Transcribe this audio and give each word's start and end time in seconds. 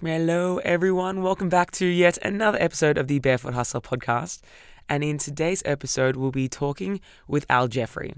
Hello, 0.00 0.56
everyone. 0.64 1.22
Welcome 1.22 1.50
back 1.50 1.70
to 1.72 1.84
yet 1.84 2.16
another 2.24 2.56
episode 2.58 2.96
of 2.96 3.08
the 3.08 3.18
Barefoot 3.18 3.52
Hustler 3.52 3.82
podcast. 3.82 4.40
And 4.88 5.04
in 5.04 5.18
today's 5.18 5.62
episode, 5.66 6.16
we'll 6.16 6.30
be 6.30 6.48
talking 6.48 6.98
with 7.28 7.44
Al 7.50 7.68
Jeffrey, 7.68 8.14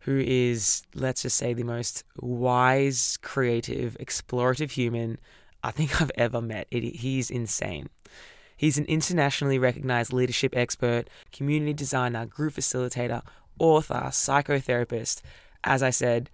who 0.00 0.22
is, 0.26 0.84
let's 0.94 1.20
just 1.20 1.36
say, 1.36 1.52
the 1.52 1.64
most 1.64 2.02
wise, 2.18 3.18
creative, 3.20 3.94
explorative 4.00 4.70
human 4.70 5.18
I 5.62 5.70
think 5.70 6.00
I've 6.00 6.10
ever 6.14 6.40
met. 6.40 6.66
It, 6.70 6.96
he's 6.96 7.30
insane. 7.30 7.90
He's 8.56 8.78
an 8.78 8.86
internationally 8.86 9.58
recognized 9.58 10.14
leadership 10.14 10.56
expert, 10.56 11.10
community 11.30 11.74
designer, 11.74 12.24
group 12.24 12.54
facilitator, 12.54 13.20
author, 13.58 14.06
psychotherapist. 14.06 15.20
As 15.62 15.82
I 15.82 15.90
said, 15.90 16.30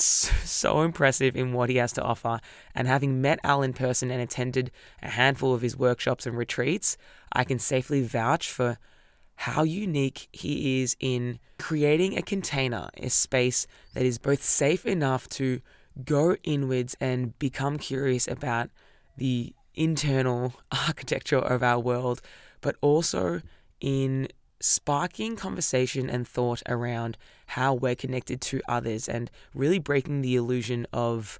so 0.00 0.82
impressive 0.82 1.36
in 1.36 1.52
what 1.52 1.70
he 1.70 1.76
has 1.76 1.92
to 1.92 2.02
offer. 2.02 2.40
And 2.74 2.86
having 2.88 3.20
met 3.20 3.40
Al 3.44 3.62
in 3.62 3.72
person 3.72 4.10
and 4.10 4.20
attended 4.20 4.70
a 5.02 5.10
handful 5.10 5.54
of 5.54 5.62
his 5.62 5.76
workshops 5.76 6.26
and 6.26 6.36
retreats, 6.36 6.96
I 7.32 7.44
can 7.44 7.58
safely 7.58 8.02
vouch 8.02 8.50
for 8.50 8.78
how 9.36 9.62
unique 9.62 10.28
he 10.32 10.82
is 10.82 10.96
in 11.00 11.38
creating 11.58 12.16
a 12.16 12.22
container, 12.22 12.88
a 12.96 13.08
space 13.08 13.66
that 13.94 14.04
is 14.04 14.18
both 14.18 14.42
safe 14.42 14.86
enough 14.86 15.28
to 15.30 15.60
go 16.04 16.36
inwards 16.42 16.96
and 17.00 17.38
become 17.38 17.78
curious 17.78 18.28
about 18.28 18.70
the 19.16 19.54
internal 19.74 20.54
architecture 20.88 21.38
of 21.38 21.62
our 21.62 21.80
world, 21.80 22.20
but 22.60 22.76
also 22.80 23.42
in 23.80 24.28
sparking 24.60 25.34
conversation 25.34 26.08
and 26.08 26.26
thought 26.26 26.62
around 26.68 27.18
how 27.52 27.74
we're 27.74 27.94
connected 27.94 28.40
to 28.40 28.62
others 28.66 29.10
and 29.10 29.30
really 29.54 29.78
breaking 29.78 30.22
the 30.22 30.36
illusion 30.36 30.86
of 30.90 31.38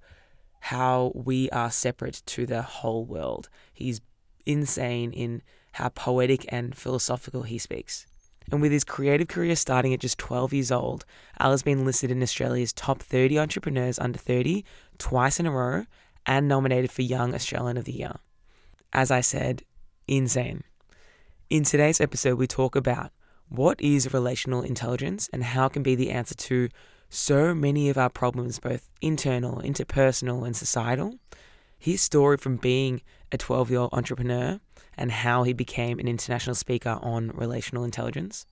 how 0.60 1.10
we 1.14 1.48
are 1.48 1.70
separate 1.70 2.22
to 2.26 2.44
the 2.44 2.60
whole 2.60 3.02
world. 3.02 3.48
He's 3.72 4.02
insane 4.44 5.12
in 5.12 5.40
how 5.72 5.88
poetic 5.88 6.44
and 6.50 6.76
philosophical 6.76 7.44
he 7.44 7.56
speaks. 7.56 8.06
And 8.50 8.60
with 8.60 8.72
his 8.72 8.84
creative 8.84 9.28
career 9.28 9.56
starting 9.56 9.94
at 9.94 10.00
just 10.00 10.18
12 10.18 10.52
years 10.52 10.70
old, 10.70 11.06
Al 11.40 11.52
has 11.52 11.62
been 11.62 11.86
listed 11.86 12.10
in 12.10 12.22
Australia's 12.22 12.74
top 12.74 13.00
30 13.00 13.38
entrepreneurs 13.38 13.98
under 13.98 14.18
30 14.18 14.66
twice 14.98 15.40
in 15.40 15.46
a 15.46 15.50
row 15.50 15.86
and 16.26 16.46
nominated 16.46 16.90
for 16.90 17.00
Young 17.00 17.34
Australian 17.34 17.78
of 17.78 17.84
the 17.86 17.92
Year. 17.92 18.16
As 18.92 19.10
I 19.10 19.22
said, 19.22 19.62
insane. 20.06 20.62
In 21.48 21.64
today's 21.64 22.02
episode, 22.02 22.38
we 22.38 22.46
talk 22.46 22.76
about 22.76 23.12
what 23.54 23.80
is 23.80 24.12
relational 24.12 24.62
intelligence 24.62 25.28
and 25.32 25.44
how 25.44 25.66
it 25.66 25.72
can 25.74 25.82
be 25.82 25.94
the 25.94 26.10
answer 26.10 26.34
to 26.34 26.68
so 27.10 27.54
many 27.54 27.90
of 27.90 27.98
our 27.98 28.08
problems, 28.08 28.58
both 28.58 28.88
internal, 29.02 29.56
interpersonal, 29.56 30.46
and 30.46 30.56
societal. 30.56 31.18
His 31.78 32.00
story 32.00 32.38
from 32.38 32.56
being 32.56 33.02
a 33.30 33.36
12 33.36 33.70
year 33.70 33.80
old 33.80 33.92
entrepreneur 33.92 34.60
and 34.96 35.12
how 35.12 35.42
he 35.42 35.52
became 35.52 35.98
an 35.98 36.08
international 36.08 36.54
speaker 36.54 36.98
on 37.02 37.30
relational 37.34 37.84
intelligence. 37.84 38.46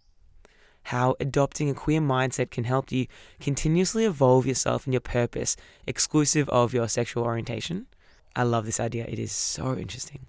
How 0.85 1.17
adopting 1.21 1.71
a 1.71 1.75
queer 1.75 2.01
mindset 2.01 2.51
can 2.51 2.65
help 2.65 2.93
you 2.93 3.07
continuously 3.41 4.05
evolve 4.05 4.47
yourself 4.47 4.87
and 4.87 4.93
your 4.93 5.01
purpose, 5.01 5.57
exclusive 5.87 6.49
of 6.51 6.75
your 6.75 6.89
sexual 6.89 7.25
orientation. 7.25 7.87
I 8.37 8.43
love 8.43 8.67
this 8.67 8.81
idea, 8.81 9.07
it 9.07 9.19
is 9.19 9.33
so 9.33 9.77
interesting 9.77 10.27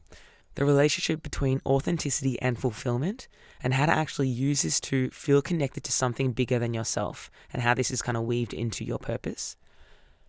the 0.55 0.66
relationship 0.66 1.23
between 1.23 1.61
authenticity 1.66 2.39
and 2.42 2.59
fulfillment, 2.59 3.27
and 3.64 3.73
how 3.73 3.86
to 3.86 3.92
actually 3.92 4.28
use 4.28 4.64
this 4.64 4.80
to 4.81 5.09
feel 5.12 5.42
connected 5.42 5.84
to 5.84 5.92
something 5.92 6.31
bigger 6.31 6.59
than 6.59 6.73
yourself, 6.73 7.30
and 7.54 7.62
how 7.62 7.73
this 7.73 7.92
is 7.92 8.02
kind 8.02 8.17
of 8.17 8.23
weaved 8.23 8.54
into 8.54 8.84
your 8.84 9.00
purpose. 9.00 9.56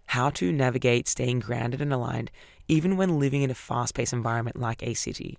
How 0.07 0.31
to 0.31 0.53
navigate 0.53 1.09
staying 1.09 1.41
grounded 1.41 1.81
and 1.81 1.93
aligned, 1.93 2.31
even 2.69 2.97
when 2.97 3.19
living 3.19 3.43
in 3.43 3.51
a 3.51 3.55
fast 3.55 3.95
paced 3.95 4.13
environment 4.13 4.59
like 4.59 4.83
a 4.83 4.95
city. 4.95 5.39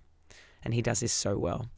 And 0.63 0.73
he 0.73 0.81
does 0.81 1.01
this 1.01 1.13
so 1.13 1.37
well. 1.37 1.69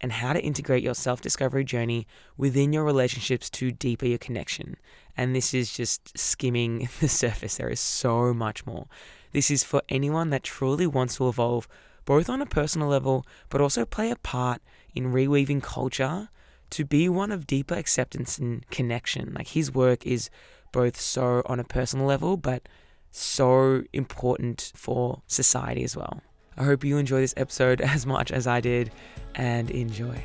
And 0.00 0.12
how 0.12 0.32
to 0.32 0.40
integrate 0.40 0.84
your 0.84 0.94
self 0.94 1.20
discovery 1.20 1.64
journey 1.64 2.06
within 2.36 2.72
your 2.72 2.84
relationships 2.84 3.50
to 3.50 3.72
deeper 3.72 4.06
your 4.06 4.18
connection. 4.18 4.76
And 5.16 5.34
this 5.34 5.52
is 5.52 5.72
just 5.72 6.16
skimming 6.16 6.88
the 7.00 7.08
surface. 7.08 7.56
There 7.56 7.68
is 7.68 7.80
so 7.80 8.32
much 8.32 8.64
more. 8.64 8.86
This 9.32 9.50
is 9.50 9.64
for 9.64 9.82
anyone 9.88 10.30
that 10.30 10.44
truly 10.44 10.86
wants 10.86 11.16
to 11.16 11.28
evolve 11.28 11.66
both 12.04 12.30
on 12.30 12.40
a 12.40 12.46
personal 12.46 12.88
level, 12.88 13.26
but 13.50 13.60
also 13.60 13.84
play 13.84 14.10
a 14.10 14.16
part 14.16 14.62
in 14.98 15.12
reweaving 15.12 15.62
culture 15.62 16.28
to 16.70 16.84
be 16.84 17.08
one 17.08 17.30
of 17.30 17.46
deeper 17.46 17.74
acceptance 17.74 18.36
and 18.36 18.68
connection. 18.68 19.32
Like 19.32 19.46
his 19.46 19.72
work 19.72 20.04
is 20.04 20.28
both 20.72 21.00
so 21.00 21.42
on 21.46 21.60
a 21.60 21.64
personal 21.64 22.04
level, 22.04 22.36
but 22.36 22.68
so 23.12 23.84
important 23.92 24.72
for 24.74 25.22
society 25.28 25.84
as 25.84 25.96
well. 25.96 26.20
I 26.56 26.64
hope 26.64 26.82
you 26.82 26.98
enjoy 26.98 27.20
this 27.20 27.34
episode 27.36 27.80
as 27.94 28.06
much 28.06 28.32
as 28.32 28.48
I 28.48 28.60
did 28.60 28.90
and 29.36 29.70
enjoy. 29.70 30.20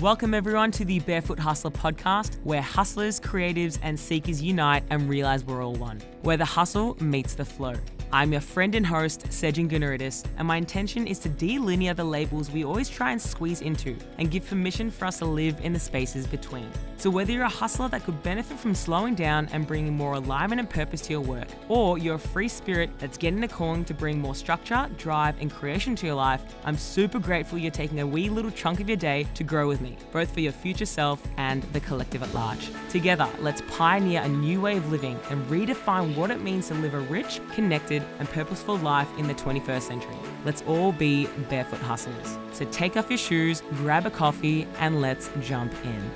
Welcome, 0.00 0.32
everyone, 0.32 0.70
to 0.72 0.84
the 0.86 1.00
Barefoot 1.00 1.38
Hustler 1.38 1.70
podcast, 1.70 2.42
where 2.42 2.62
hustlers, 2.62 3.20
creatives, 3.20 3.78
and 3.82 4.00
seekers 4.00 4.42
unite 4.42 4.82
and 4.88 5.10
realize 5.10 5.44
we're 5.44 5.62
all 5.62 5.74
one, 5.74 6.00
where 6.22 6.36
the 6.38 6.44
hustle 6.46 6.96
meets 7.02 7.34
the 7.34 7.44
flow. 7.44 7.74
I'm 8.12 8.30
your 8.30 8.40
friend 8.40 8.74
and 8.76 8.86
host, 8.86 9.22
Sejin 9.30 9.68
Gunaridis, 9.68 10.24
and 10.38 10.46
my 10.46 10.56
intention 10.56 11.06
is 11.08 11.18
to 11.20 11.28
delineate 11.28 11.96
the 11.96 12.04
labels 12.04 12.50
we 12.50 12.64
always 12.64 12.88
try 12.88 13.10
and 13.10 13.20
squeeze 13.20 13.62
into 13.62 13.96
and 14.18 14.30
give 14.30 14.46
permission 14.48 14.92
for 14.92 15.06
us 15.06 15.18
to 15.18 15.24
live 15.24 15.58
in 15.62 15.72
the 15.72 15.78
spaces 15.78 16.26
between. 16.26 16.70
So, 16.98 17.10
whether 17.10 17.32
you're 17.32 17.44
a 17.44 17.48
hustler 17.48 17.88
that 17.88 18.04
could 18.04 18.22
benefit 18.22 18.58
from 18.58 18.74
slowing 18.74 19.14
down 19.14 19.48
and 19.52 19.66
bringing 19.66 19.92
more 19.92 20.14
alignment 20.14 20.60
and 20.60 20.70
purpose 20.70 21.00
to 21.02 21.12
your 21.12 21.20
work, 21.20 21.48
or 21.68 21.98
you're 21.98 22.14
a 22.14 22.18
free 22.18 22.48
spirit 22.48 22.90
that's 22.98 23.18
getting 23.18 23.42
a 23.44 23.48
calling 23.48 23.84
to 23.86 23.94
bring 23.94 24.20
more 24.20 24.34
structure, 24.34 24.88
drive, 24.96 25.34
and 25.40 25.50
creation 25.50 25.96
to 25.96 26.06
your 26.06 26.14
life, 26.14 26.42
I'm 26.64 26.78
super 26.78 27.18
grateful 27.18 27.58
you're 27.58 27.70
taking 27.70 28.00
a 28.00 28.06
wee 28.06 28.30
little 28.30 28.50
chunk 28.50 28.80
of 28.80 28.88
your 28.88 28.96
day 28.96 29.26
to 29.34 29.44
grow 29.44 29.68
with 29.68 29.80
me, 29.80 29.96
both 30.12 30.32
for 30.32 30.40
your 30.40 30.52
future 30.52 30.86
self 30.86 31.22
and 31.36 31.64
the 31.72 31.80
collective 31.80 32.22
at 32.22 32.32
large. 32.32 32.70
Together, 32.88 33.28
let's 33.40 33.62
pioneer 33.68 34.22
a 34.22 34.28
new 34.28 34.60
way 34.60 34.76
of 34.76 34.90
living 34.90 35.18
and 35.30 35.44
redefine 35.48 36.14
what 36.16 36.30
it 36.30 36.40
means 36.40 36.68
to 36.68 36.74
live 36.74 36.94
a 36.94 37.00
rich, 37.00 37.40
connected, 37.52 37.95
and 38.18 38.28
purposeful 38.28 38.76
life 38.76 39.08
in 39.18 39.26
the 39.26 39.34
21st 39.34 39.82
century. 39.82 40.14
Let's 40.44 40.62
all 40.62 40.92
be 40.92 41.26
barefoot 41.48 41.80
hustlers. 41.80 42.38
So 42.52 42.64
take 42.66 42.96
off 42.96 43.08
your 43.10 43.18
shoes, 43.18 43.62
grab 43.76 44.06
a 44.06 44.10
coffee, 44.10 44.66
and 44.78 45.00
let's 45.00 45.30
jump 45.40 45.72
in. 45.84 46.10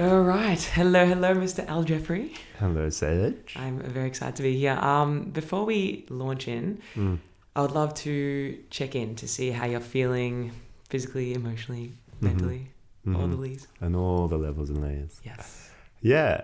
All 0.00 0.22
right. 0.22 0.60
Hello, 0.60 1.04
hello, 1.04 1.34
Mr. 1.34 1.66
Al 1.68 1.82
Jeffrey. 1.82 2.34
Hello, 2.58 2.88
Sage. 2.88 3.54
I'm 3.56 3.80
very 3.80 4.08
excited 4.08 4.36
to 4.36 4.42
be 4.42 4.56
here. 4.56 4.72
Um, 4.72 5.24
before 5.24 5.66
we 5.66 6.06
launch 6.08 6.48
in, 6.48 6.80
mm. 6.94 7.18
I 7.54 7.60
would 7.62 7.72
love 7.72 7.92
to 7.94 8.58
check 8.70 8.94
in 8.94 9.14
to 9.16 9.28
see 9.28 9.50
how 9.50 9.66
you're 9.66 9.80
feeling 9.80 10.52
physically, 10.88 11.34
emotionally, 11.34 11.92
mm-hmm. 12.14 12.26
mentally, 12.26 12.70
mm-hmm. 13.06 13.16
all 13.16 13.28
the 13.28 13.36
layers. 13.36 13.66
And 13.80 13.94
all 13.94 14.26
the 14.26 14.38
levels 14.38 14.70
and 14.70 14.80
layers. 14.80 15.20
Yes. 15.22 15.70
Yeah, 16.00 16.42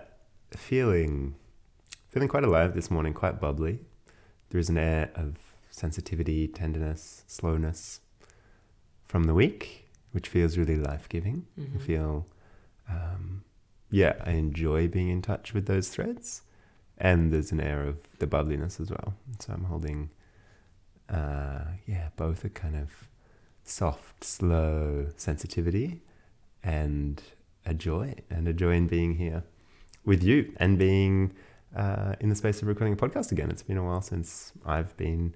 feeling 0.51 1.33
Feeling 2.09 2.29
quite 2.29 2.45
alive 2.45 2.73
this 2.73 2.89
morning, 2.89 3.13
quite 3.13 3.39
bubbly. 3.39 3.79
There 4.49 4.59
is 4.59 4.69
an 4.69 4.77
air 4.77 5.11
of 5.13 5.35
sensitivity, 5.69 6.47
tenderness, 6.47 7.23
slowness 7.27 7.99
from 9.05 9.25
the 9.25 9.33
week, 9.33 9.89
which 10.13 10.29
feels 10.29 10.57
really 10.57 10.77
life 10.77 11.09
giving. 11.09 11.45
Mm-hmm. 11.59 11.77
I 11.77 11.81
feel, 11.81 12.25
um, 12.89 13.43
yeah, 13.91 14.13
I 14.23 14.31
enjoy 14.31 14.87
being 14.87 15.09
in 15.09 15.21
touch 15.21 15.53
with 15.53 15.65
those 15.65 15.89
threads. 15.89 16.43
And 16.97 17.31
there's 17.31 17.51
an 17.51 17.59
air 17.59 17.83
of 17.83 17.97
the 18.19 18.25
bubbliness 18.25 18.79
as 18.79 18.89
well. 18.89 19.13
So 19.39 19.53
I'm 19.53 19.65
holding, 19.65 20.09
uh, 21.09 21.65
yeah, 21.85 22.09
both 22.15 22.45
a 22.45 22.49
kind 22.49 22.75
of 22.77 22.89
soft, 23.65 24.23
slow 24.23 25.07
sensitivity 25.17 26.01
and 26.63 27.21
a 27.65 27.73
joy, 27.73 28.15
and 28.29 28.47
a 28.47 28.53
joy 28.53 28.71
in 28.71 28.87
being 28.87 29.15
here 29.15 29.43
with 30.05 30.23
you 30.23 30.53
and 30.55 30.79
being 30.79 31.33
uh, 31.77 32.15
in 32.19 32.29
the 32.29 32.35
space 32.35 32.61
of 32.61 32.67
recording 32.67 32.93
a 32.93 32.97
podcast 32.97 33.31
again. 33.31 33.49
It's 33.49 33.63
been 33.63 33.77
a 33.77 33.83
while 33.83 34.01
since 34.01 34.51
I've 34.65 34.97
been 34.97 35.35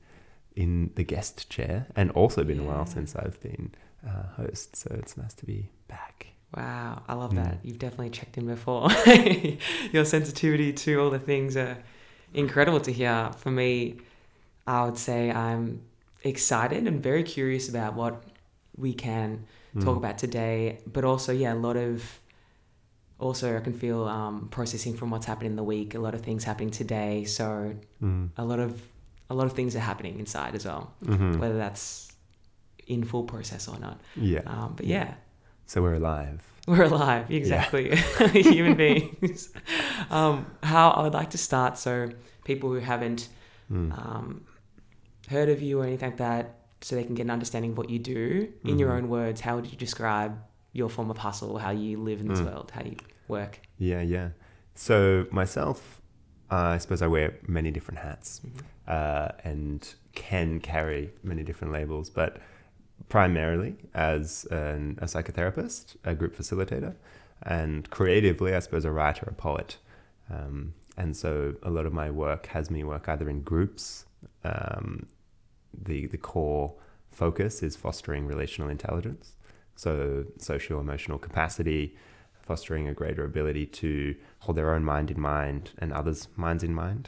in 0.56 0.92
the 0.95 1.04
guest 1.04 1.50
chair, 1.50 1.88
and 1.95 2.12
also 2.12 2.44
been 2.44 2.62
yeah. 2.62 2.68
a 2.68 2.68
while 2.68 2.86
since 2.86 3.16
I've 3.16 3.39
been 3.39 3.74
uh, 4.06 4.24
host. 4.36 4.75
So 4.75 4.94
it's 5.00 5.16
nice 5.16 5.33
to 5.36 5.45
be 5.45 5.69
back. 5.88 6.27
Wow, 6.56 7.04
I 7.07 7.13
love 7.13 7.31
mm. 7.31 7.44
that. 7.44 7.60
You've 7.63 7.80
definitely 7.80 8.10
checked 8.10 8.38
in 8.38 8.48
before. 8.48 8.89
Your 9.94 10.04
sensitivity 10.04 10.74
to 10.74 11.00
all 11.00 11.10
the 11.10 11.19
things 11.19 11.56
are 11.56 11.77
incredible 12.33 12.81
to 12.81 12.92
hear. 12.92 13.31
For 13.38 13.51
me, 13.51 13.98
I 14.68 14.83
would 14.83 14.98
say 14.98 15.31
I'm 15.31 15.81
excited 16.24 16.88
and 16.88 17.01
very 17.01 17.24
curious 17.24 17.69
about 17.69 17.94
what 17.94 18.24
we 18.75 18.94
can 18.94 19.45
mm. 19.75 19.83
talk 19.83 19.95
about 19.95 20.18
today, 20.18 20.80
but 20.86 21.06
also, 21.06 21.31
yeah, 21.31 21.54
a 21.54 21.56
lot 21.56 21.77
of 21.77 22.19
also 23.21 23.56
I 23.56 23.62
can 23.62 23.73
feel 23.73 24.06
um, 24.06 24.47
processing 24.50 24.95
from 24.97 25.09
what's 25.12 25.25
happened 25.25 25.47
in 25.47 25.56
the 25.56 25.63
week. 25.63 25.95
A 25.95 26.00
lot 26.00 26.13
of 26.15 26.21
things 26.21 26.44
happening 26.44 26.71
today, 26.71 27.23
so 27.25 27.73
mm. 28.03 28.29
a 28.38 28.44
lot 28.44 28.59
of 28.59 28.81
a 29.29 29.33
lot 29.33 29.45
of 29.45 29.53
things 29.53 29.75
are 29.75 29.79
happening 29.91 30.19
inside 30.19 30.56
as 30.56 30.65
well. 30.65 30.94
Mm-hmm. 31.06 31.39
Whether 31.39 31.57
that's 31.57 32.12
in 32.88 33.03
full 33.06 33.23
process 33.23 33.68
or 33.68 33.79
not. 33.79 34.01
Yeah. 34.15 34.41
Um, 34.45 34.73
but 34.75 34.85
yeah. 34.85 35.13
So 35.68 35.81
we're 35.81 35.94
alive. 35.95 36.41
We're 36.68 36.83
alive, 36.83 37.31
exactly. 37.31 37.95
Human 38.33 38.75
beings. 38.75 39.50
Um, 40.09 40.45
how 40.62 40.89
I 40.91 41.01
would 41.03 41.13
like 41.13 41.29
to 41.31 41.38
start 41.38 41.77
so 41.77 42.09
people 42.44 42.69
who 42.69 42.79
haven't 42.79 43.29
Mm. 43.71 43.91
um, 43.97 44.45
heard 45.29 45.47
of 45.47 45.62
you 45.62 45.79
or 45.79 45.85
anything 45.85 46.09
like 46.09 46.18
that, 46.18 46.56
so 46.81 46.95
they 46.97 47.06
can 47.06 47.15
get 47.15 47.23
an 47.23 47.29
understanding 47.31 47.71
of 47.71 47.77
what 47.77 47.89
you 47.89 48.00
do. 48.00 48.51
In 48.65 48.77
your 48.77 48.89
Mhm. 48.89 48.97
own 48.97 49.09
words, 49.09 49.39
how 49.41 49.56
would 49.56 49.68
you 49.71 49.77
describe 49.77 50.33
your 50.73 50.89
form 50.89 51.09
of 51.09 51.18
hustle, 51.19 51.57
how 51.57 51.71
you 51.71 51.97
live 51.97 52.19
in 52.19 52.27
this 52.27 52.41
Mm. 52.41 52.45
world, 52.47 52.71
how 52.75 52.83
you 52.83 52.97
work? 53.31 53.60
Yeah, 53.78 54.01
yeah. 54.01 54.30
So 54.75 55.25
myself, 55.31 56.01
uh, 56.51 56.75
I 56.75 56.78
suppose 56.78 57.01
I 57.01 57.07
wear 57.07 57.33
many 57.48 57.72
different 57.72 58.00
hats 58.00 58.42
Mhm. 58.45 58.62
uh, 58.88 59.30
and 59.44 59.95
can 60.13 60.60
carry 60.60 61.13
many 61.24 61.44
different 61.44 61.74
labels, 61.74 62.10
but 62.10 62.31
primarily 63.10 63.75
as 63.94 64.45
an, 64.51 65.00
a 65.01 65.06
psychotherapist, 65.06 65.95
a 66.04 66.13
group 66.13 66.36
facilitator, 66.36 66.94
and 67.42 67.89
creatively, 67.89 68.54
I 68.54 68.60
suppose, 68.60 68.86
a 68.86 68.92
writer, 68.92 69.25
a 69.28 69.33
poet. 69.33 69.78
Um, 70.30 70.74
and 70.98 71.16
so 71.16 71.56
a 71.63 71.69
lot 71.69 71.86
of 71.86 71.94
my 71.94 72.10
work 72.12 72.48
has 72.48 72.69
me 72.69 72.83
work 72.83 73.10
either 73.10 73.28
in 73.30 73.42
groups. 73.42 74.06
Um, 74.44 75.07
the 75.74 76.07
the 76.07 76.18
core 76.18 76.75
focus 77.12 77.63
is 77.63 77.75
fostering 77.75 78.28
relational 78.28 78.69
intelligence, 78.69 79.36
so 79.75 80.25
social 80.38 80.80
emotional 80.80 81.18
capacity, 81.18 81.95
fostering 82.51 82.86
a 82.88 82.94
greater 83.01 83.24
ability 83.31 83.65
to 83.83 83.92
hold 84.44 84.56
their 84.57 84.74
own 84.75 84.83
mind 84.94 85.07
in 85.15 85.19
mind 85.19 85.63
and 85.81 85.89
others' 85.94 86.27
minds 86.36 86.63
in 86.69 86.74
mind. 86.86 87.06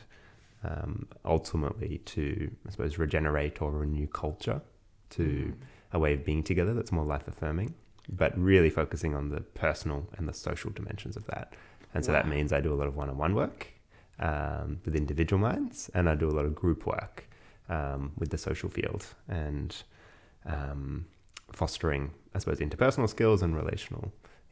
Um, 0.70 1.08
ultimately, 1.26 1.94
to 2.14 2.24
I 2.66 2.70
suppose 2.72 2.98
regenerate 2.98 3.62
or 3.62 3.70
renew 3.86 4.08
culture 4.08 4.60
to 5.18 5.24
Mm. 5.24 5.54
a 5.98 6.00
way 6.04 6.12
of 6.18 6.22
being 6.30 6.44
together 6.52 6.74
that's 6.78 6.94
more 7.00 7.08
life 7.16 7.28
affirming, 7.34 7.70
but 8.22 8.32
really 8.52 8.70
focusing 8.82 9.14
on 9.20 9.26
the 9.34 9.42
personal 9.66 10.00
and 10.18 10.24
the 10.30 10.34
social 10.48 10.72
dimensions 10.80 11.16
of 11.18 11.26
that. 11.32 11.48
And 11.94 12.04
so 12.06 12.12
that 12.18 12.26
means 12.34 12.48
I 12.58 12.62
do 12.68 12.74
a 12.74 12.80
lot 12.82 12.88
of 12.92 12.96
one 13.02 13.10
on 13.14 13.18
one 13.26 13.34
work 13.44 13.60
um, 14.30 14.80
with 14.86 14.96
individual 15.04 15.42
minds, 15.50 15.76
and 15.96 16.04
I 16.12 16.16
do 16.24 16.28
a 16.34 16.36
lot 16.38 16.46
of 16.50 16.54
group 16.64 16.82
work 16.96 17.16
um, 17.76 18.02
with 18.20 18.30
the 18.34 18.38
social 18.38 18.70
field 18.78 19.04
and 19.28 19.70
um, 20.56 21.06
fostering, 21.52 22.04
I 22.36 22.40
suppose, 22.40 22.60
interpersonal 22.68 23.10
skills 23.10 23.40
and 23.44 23.52
relational 23.64 24.06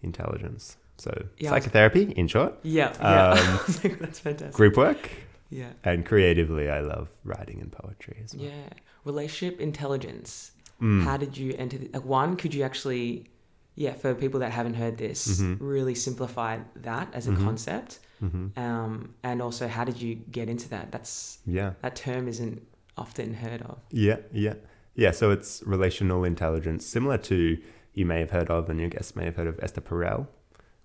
intelligence. 0.03 0.77
So, 1.01 1.11
Yeah, 1.39 1.49
psychotherapy, 1.49 2.13
in 2.15 2.27
short, 2.27 2.59
Yeah, 2.61 2.93
yeah. 2.99 3.31
Um, 3.31 3.59
That's 4.01 4.19
fantastic. 4.19 4.51
group 4.53 4.77
work, 4.77 5.09
Yeah. 5.49 5.71
and 5.83 6.05
creatively, 6.05 6.69
I 6.69 6.81
love 6.81 7.09
writing 7.23 7.59
and 7.59 7.71
poetry 7.71 8.17
as 8.23 8.35
well. 8.35 8.45
Yeah. 8.45 8.69
Relationship 9.03 9.59
intelligence. 9.59 10.51
Mm. 10.79 11.03
How 11.03 11.17
did 11.17 11.35
you 11.35 11.55
enter? 11.57 11.77
The, 11.79 11.89
like 11.93 12.05
one, 12.05 12.35
could 12.35 12.53
you 12.53 12.61
actually, 12.63 13.31
yeah, 13.73 13.93
for 13.93 14.13
people 14.13 14.39
that 14.41 14.51
haven't 14.51 14.75
heard 14.75 14.97
this, 14.99 15.41
Mhm. 15.41 15.57
really 15.59 15.95
simplify 15.95 16.59
that 16.75 17.07
as 17.15 17.27
a 17.27 17.31
Mhm. 17.31 17.43
concept? 17.47 17.99
Mhm. 18.21 18.55
Um, 18.55 19.15
and 19.23 19.41
also, 19.41 19.67
how 19.67 19.83
did 19.83 19.99
you 19.99 20.13
get 20.37 20.49
into 20.49 20.69
that? 20.69 20.91
That's 20.91 21.39
Yeah. 21.47 21.73
that 21.81 21.95
term 21.95 22.27
isn't 22.27 22.61
often 22.95 23.33
heard 23.33 23.63
of. 23.63 23.79
Yeah, 23.89 24.17
yeah, 24.31 24.53
yeah. 24.93 25.09
So 25.11 25.31
it's 25.31 25.63
relational 25.65 26.23
intelligence, 26.23 26.85
similar 26.85 27.17
to 27.31 27.57
you 27.95 28.05
may 28.05 28.19
have 28.19 28.29
heard 28.29 28.51
of, 28.51 28.69
and 28.69 28.79
your 28.79 28.89
guests 28.89 29.15
may 29.15 29.25
have 29.25 29.35
heard 29.37 29.47
of 29.47 29.59
Esther 29.63 29.81
Perel. 29.81 30.27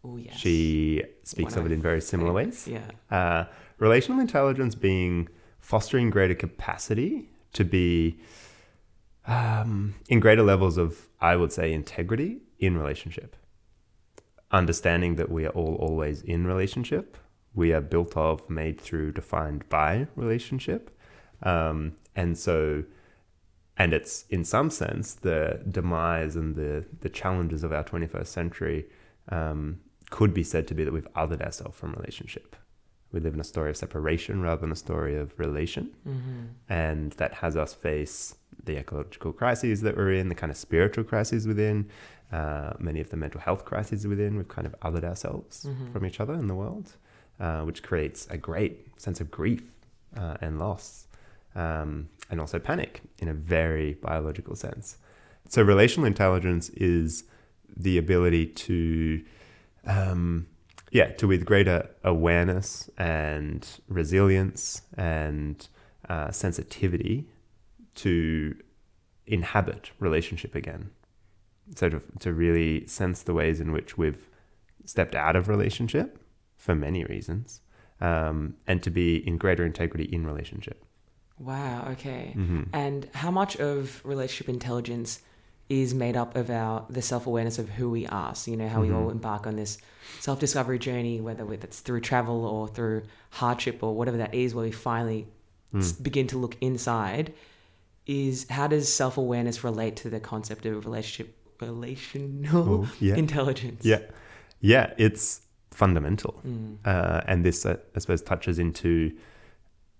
Oh 0.07 0.17
yes. 0.17 0.37
She 0.37 1.03
speaks 1.23 1.57
One 1.57 1.67
of 1.67 1.71
it 1.71 1.75
in 1.75 1.83
very 1.83 2.01
similar 2.01 2.31
Favorites, 2.31 2.67
ways. 2.67 2.81
Yeah. 3.11 3.17
Uh, 3.17 3.45
relational 3.79 4.21
intelligence 4.21 4.75
being 4.75 5.29
fostering 5.59 6.11
greater 6.11 6.35
capacity 6.35 7.29
to 7.55 7.65
be 7.65 8.19
um, 9.27 9.95
in 10.09 10.21
greater 10.21 10.43
levels 10.43 10.79
of, 10.79 11.09
I 11.21 11.37
would 11.37 11.53
say, 11.53 11.73
integrity 11.73 12.39
in 12.59 12.79
relationship. 12.79 13.37
Understanding 14.53 15.17
that 15.17 15.31
we 15.31 15.45
are 15.45 15.51
all 15.51 15.75
always 15.77 16.23
in 16.23 16.47
relationship. 16.47 17.17
We 17.55 17.73
are 17.73 17.81
built 17.81 18.17
of, 18.17 18.49
made 18.49 18.81
through, 18.81 19.13
defined 19.13 19.69
by 19.69 20.07
relationship. 20.15 20.97
Um, 21.43 21.97
and 22.15 22.39
so, 22.39 22.85
and 23.77 23.93
it's 23.93 24.25
in 24.31 24.45
some 24.45 24.71
sense 24.71 25.15
the 25.15 25.63
demise 25.69 26.37
and 26.37 26.55
the, 26.55 26.85
the 27.01 27.09
challenges 27.09 27.65
of 27.65 27.73
our 27.73 27.83
21st 27.83 28.27
century 28.27 28.87
um, 29.31 29.81
could 30.11 30.33
be 30.35 30.43
said 30.45 30.67
to 30.69 30.75
be 30.75 30.85
that 30.85 30.93
we've 30.93 31.13
othered 31.15 31.43
ourselves 31.43 31.77
from 31.77 31.93
relationship. 31.93 32.57
We 33.13 33.21
live 33.21 33.35
in 33.35 33.41
a 33.41 33.45
story 33.45 33.71
of 33.71 33.77
separation 33.77 34.43
rather 34.43 34.61
than 34.61 34.73
a 34.73 34.77
story 34.77 35.17
of 35.17 35.39
relation. 35.39 35.95
Mm-hmm. 36.07 36.41
And 36.69 37.13
that 37.13 37.35
has 37.35 37.57
us 37.57 37.73
face 37.73 38.35
the 38.65 38.77
ecological 38.79 39.33
crises 39.33 39.81
that 39.83 39.97
we're 39.97 40.13
in, 40.13 40.29
the 40.29 40.35
kind 40.35 40.51
of 40.51 40.57
spiritual 40.57 41.05
crises 41.05 41.47
within, 41.47 41.89
uh, 42.33 42.73
many 42.79 43.01
of 43.01 43.11
the 43.11 43.17
mental 43.17 43.41
health 43.41 43.65
crises 43.65 44.07
within. 44.07 44.37
We've 44.37 44.49
kind 44.49 44.67
of 44.67 44.75
othered 44.81 45.05
ourselves 45.05 45.67
Mhm. 45.69 45.93
from 45.93 46.05
each 46.05 46.19
other 46.21 46.35
in 46.35 46.47
the 46.49 46.55
world, 46.55 46.97
uh, 47.39 47.63
which 47.63 47.83
creates 47.83 48.27
a 48.29 48.37
great 48.37 49.01
sense 49.01 49.21
of 49.21 49.31
grief 49.31 49.63
uh, 50.17 50.37
and 50.41 50.59
loss, 50.59 51.07
um, 51.55 52.09
and 52.31 52.41
also 52.41 52.59
panic 52.59 53.03
in 53.19 53.29
a 53.29 53.35
very 53.35 53.95
biological 53.95 54.57
sense. 54.57 54.97
So, 55.49 55.63
relational 55.63 56.07
intelligence 56.07 56.71
is 56.71 57.25
the 57.77 57.99
ability 57.99 58.47
to, 58.47 59.23
um, 59.87 60.47
yeah, 60.91 61.13
to 61.13 61.27
with 61.27 61.45
greater 61.45 61.89
awareness 62.05 62.89
and 62.97 63.67
resilience 63.89 64.83
and 64.97 65.69
uh, 66.09 66.31
sensitivity 66.31 67.29
to 67.97 68.55
inhabit 69.27 69.91
relationship 69.99 70.55
again. 70.55 70.91
So 71.75 71.89
to, 71.89 72.03
to 72.21 72.33
really 72.33 72.87
sense 72.87 73.23
the 73.23 73.35
ways 73.35 73.61
in 73.61 73.73
which 73.73 73.99
we've 73.99 74.29
stepped 74.85 75.15
out 75.15 75.35
of 75.35 75.49
relationship 75.49 76.23
for 76.55 76.75
many 76.75 77.05
reasons, 77.05 77.61
um, 78.01 78.55
and 78.67 78.83
to 78.83 78.91
be 78.91 79.17
in 79.27 79.37
greater 79.37 79.65
integrity 79.65 80.05
in 80.05 80.27
relationship. 80.27 80.85
Wow. 81.39 81.89
Okay. 81.93 82.35
Mm-hmm. 82.37 82.63
And 82.73 83.09
how 83.15 83.31
much 83.31 83.57
of 83.57 84.01
relationship 84.05 84.49
intelligence 84.49 85.21
is 85.69 85.95
made 85.95 86.17
up 86.17 86.37
of 86.37 86.49
our 86.51 86.87
the 86.89 87.03
self 87.03 87.27
awareness 87.27 87.59
of 87.59 87.69
who 87.71 87.91
we 87.91 88.07
are? 88.07 88.35
So 88.35 88.51
you 88.51 88.57
know 88.57 88.69
how 88.69 88.81
we 88.83 88.93
all 88.93 89.11
embark 89.11 89.47
on 89.47 89.57
this 89.57 89.79
self 90.21 90.39
discovery 90.41 90.79
journey, 90.79 91.21
whether 91.21 91.51
it's 91.53 91.81
through 91.81 92.01
travel 92.01 92.45
or 92.45 92.69
through 92.69 93.03
hardship 93.31 93.83
or 93.83 93.95
whatever 93.95 94.17
that 94.19 94.35
is, 94.35 94.55
where 94.55 94.65
we 94.65 94.73
finally 94.73 95.27
Mm. 95.75 96.03
begin 96.03 96.27
to 96.29 96.39
look 96.39 96.57
inside. 96.61 97.33
Is 98.07 98.47
how 98.49 98.69
does 98.69 98.93
self 98.93 99.17
awareness 99.19 99.65
relate 99.65 99.97
to 99.97 100.09
the 100.11 100.21
concept 100.21 100.65
of 100.65 100.85
relationship 100.85 101.35
relational 101.61 102.69
Oh, 102.87 102.93
yeah. 103.01 103.15
intelligence? 103.25 103.85
Yeah. 103.85 104.01
Yeah, 104.61 104.93
it's 104.97 105.41
fundamental. 105.73 106.41
Mm. 106.47 106.77
Uh, 106.85 107.21
and 107.27 107.45
this, 107.45 107.67
uh, 107.67 107.77
I 107.95 107.99
suppose, 107.99 108.23
touches 108.23 108.59
into 108.59 109.13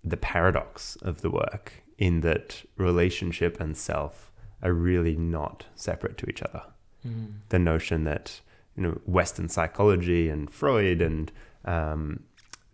the 0.05 0.17
paradox 0.17 0.97
of 1.03 1.21
the 1.23 1.31
work 1.31 1.73
in 1.99 2.21
that 2.21 2.63
relationship 2.77 3.59
and 3.61 3.77
self 3.77 4.26
are 4.67 4.73
really 4.73 5.17
not 5.17 5.65
separate 5.77 6.19
to 6.19 6.27
each 6.27 6.43
other. 6.43 6.63
Mm. 7.07 7.35
The 7.49 7.59
notion 7.59 8.05
that, 8.05 8.41
you 8.77 8.83
know, 8.83 9.01
Western 9.07 9.49
psychology 9.49 10.29
and 10.29 10.51
Freud 10.51 11.01
and 11.01 11.31
um, 11.65 12.25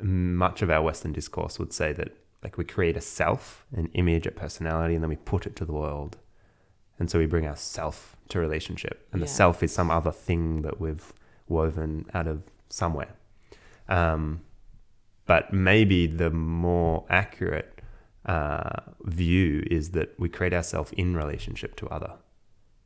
much 0.00 0.62
of 0.62 0.70
our 0.70 0.82
Western 0.82 1.12
discourse 1.12 1.58
would 1.58 1.72
say 1.72 1.92
that, 1.92 2.16
like, 2.42 2.56
we 2.58 2.64
create 2.64 2.96
a 2.96 3.00
self, 3.00 3.66
an 3.76 3.90
image, 3.92 4.26
a 4.26 4.30
personality, 4.30 4.94
and 4.94 5.04
then 5.04 5.10
we 5.10 5.16
put 5.16 5.46
it 5.46 5.54
to 5.56 5.64
the 5.64 5.72
world. 5.72 6.16
And 6.98 7.10
so 7.10 7.18
we 7.18 7.26
bring 7.26 7.46
our 7.46 7.56
self 7.56 8.16
to 8.28 8.40
relationship. 8.40 9.06
And 9.12 9.20
the 9.20 9.26
self 9.26 9.62
is 9.62 9.72
some 9.72 9.90
other 9.90 10.12
thing 10.12 10.62
that 10.62 10.80
we've 10.80 11.12
woven 11.48 12.06
out 12.14 12.26
of 12.26 12.42
somewhere. 12.68 13.14
Um, 13.88 14.40
but 15.26 15.52
maybe 15.52 16.06
the 16.06 16.30
more 16.30 17.04
accurate 17.08 17.71
uh, 18.26 18.80
view 19.04 19.64
is 19.70 19.90
that 19.90 20.18
we 20.18 20.28
create 20.28 20.52
ourselves 20.52 20.92
in 20.92 21.16
relationship 21.16 21.76
to 21.76 21.88
other. 21.88 22.14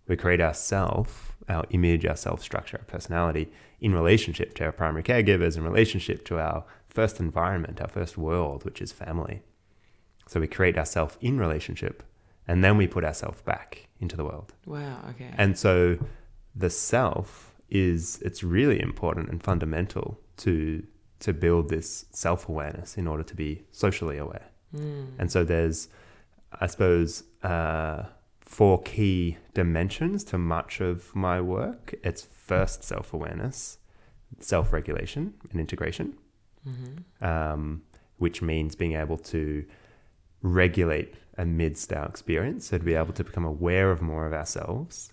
We 0.09 0.17
create 0.17 0.41
ourself, 0.41 1.37
our 1.49 1.65
image, 1.71 2.07
our 2.07 2.17
self 2.17 2.43
structure, 2.43 2.79
our 2.79 2.85
personality 2.85 3.51
in 3.81 3.93
relationship 3.93 4.55
to 4.55 4.65
our 4.65 4.73
primary 4.73 5.03
caregivers, 5.03 5.57
in 5.57 5.65
relationship 5.65 6.25
to 6.27 6.39
our 6.39 6.65
first 6.89 7.21
environment, 7.21 7.81
our 7.81 7.89
first 7.89 8.17
world, 8.17 8.65
which 8.65 8.81
is 8.81 8.93
family. 8.93 9.43
So 10.29 10.41
we 10.41 10.47
create 10.47 10.79
ourselves 10.79 11.19
in 11.21 11.39
relationship 11.39 12.03
and 12.49 12.63
then 12.65 12.77
we 12.77 12.87
put 12.87 13.05
ourselves 13.05 13.43
back 13.43 13.89
into 14.01 14.17
the 14.17 14.25
world. 14.25 14.53
Wow. 14.65 15.01
Okay. 15.11 15.31
And 15.37 15.59
so 15.59 15.99
the 16.55 16.71
self 16.71 17.55
is 17.69 18.21
it's 18.23 18.43
really 18.43 18.81
important 18.81 19.29
and 19.29 19.43
fundamental 19.43 20.21
to 20.39 20.83
to 21.19 21.33
build 21.33 21.69
this 21.69 22.05
self-awareness 22.11 22.97
in 22.97 23.07
order 23.07 23.23
to 23.23 23.35
be 23.35 23.63
socially 23.73 24.19
aware. 24.19 24.51
Mm. 24.75 25.07
And 25.19 25.31
so 25.31 25.45
there's 25.45 25.89
I 26.61 26.67
suppose 26.67 27.25
uh, 27.43 28.05
four 28.41 28.83
key 28.83 29.37
dimensions 29.55 30.25
to 30.25 30.39
much 30.39 30.81
of 30.81 31.15
my 31.15 31.41
work. 31.41 31.95
It's 32.03 32.23
first 32.23 32.85
self-awareness, 32.85 33.79
self-regulation 34.41 35.35
and 35.51 35.61
integration, 35.61 36.15
hmm 36.65 37.25
um, 37.25 37.83
which 38.19 38.41
means 38.43 38.75
being 38.75 38.95
able 38.95 39.19
to 39.19 39.65
regulate 40.43 41.15
amidst 41.37 41.93
our 41.93 42.07
experience. 42.07 42.67
So 42.69 42.79
to 42.79 42.85
be 42.85 42.95
able 42.95 43.13
to 43.15 43.25
become 43.25 43.45
aware 43.45 43.91
of 43.91 44.01
more 44.01 44.27
of 44.27 44.33
ourselves 44.33 45.13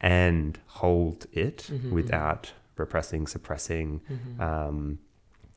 and 0.00 0.58
hold 0.66 1.26
it 1.32 1.68
Mhm, 1.72 1.80
mhm. 1.80 1.90
without 1.90 2.52
repressing, 2.76 3.26
suppressing, 3.26 4.00
Mhm. 4.10 4.40
um, 4.40 4.98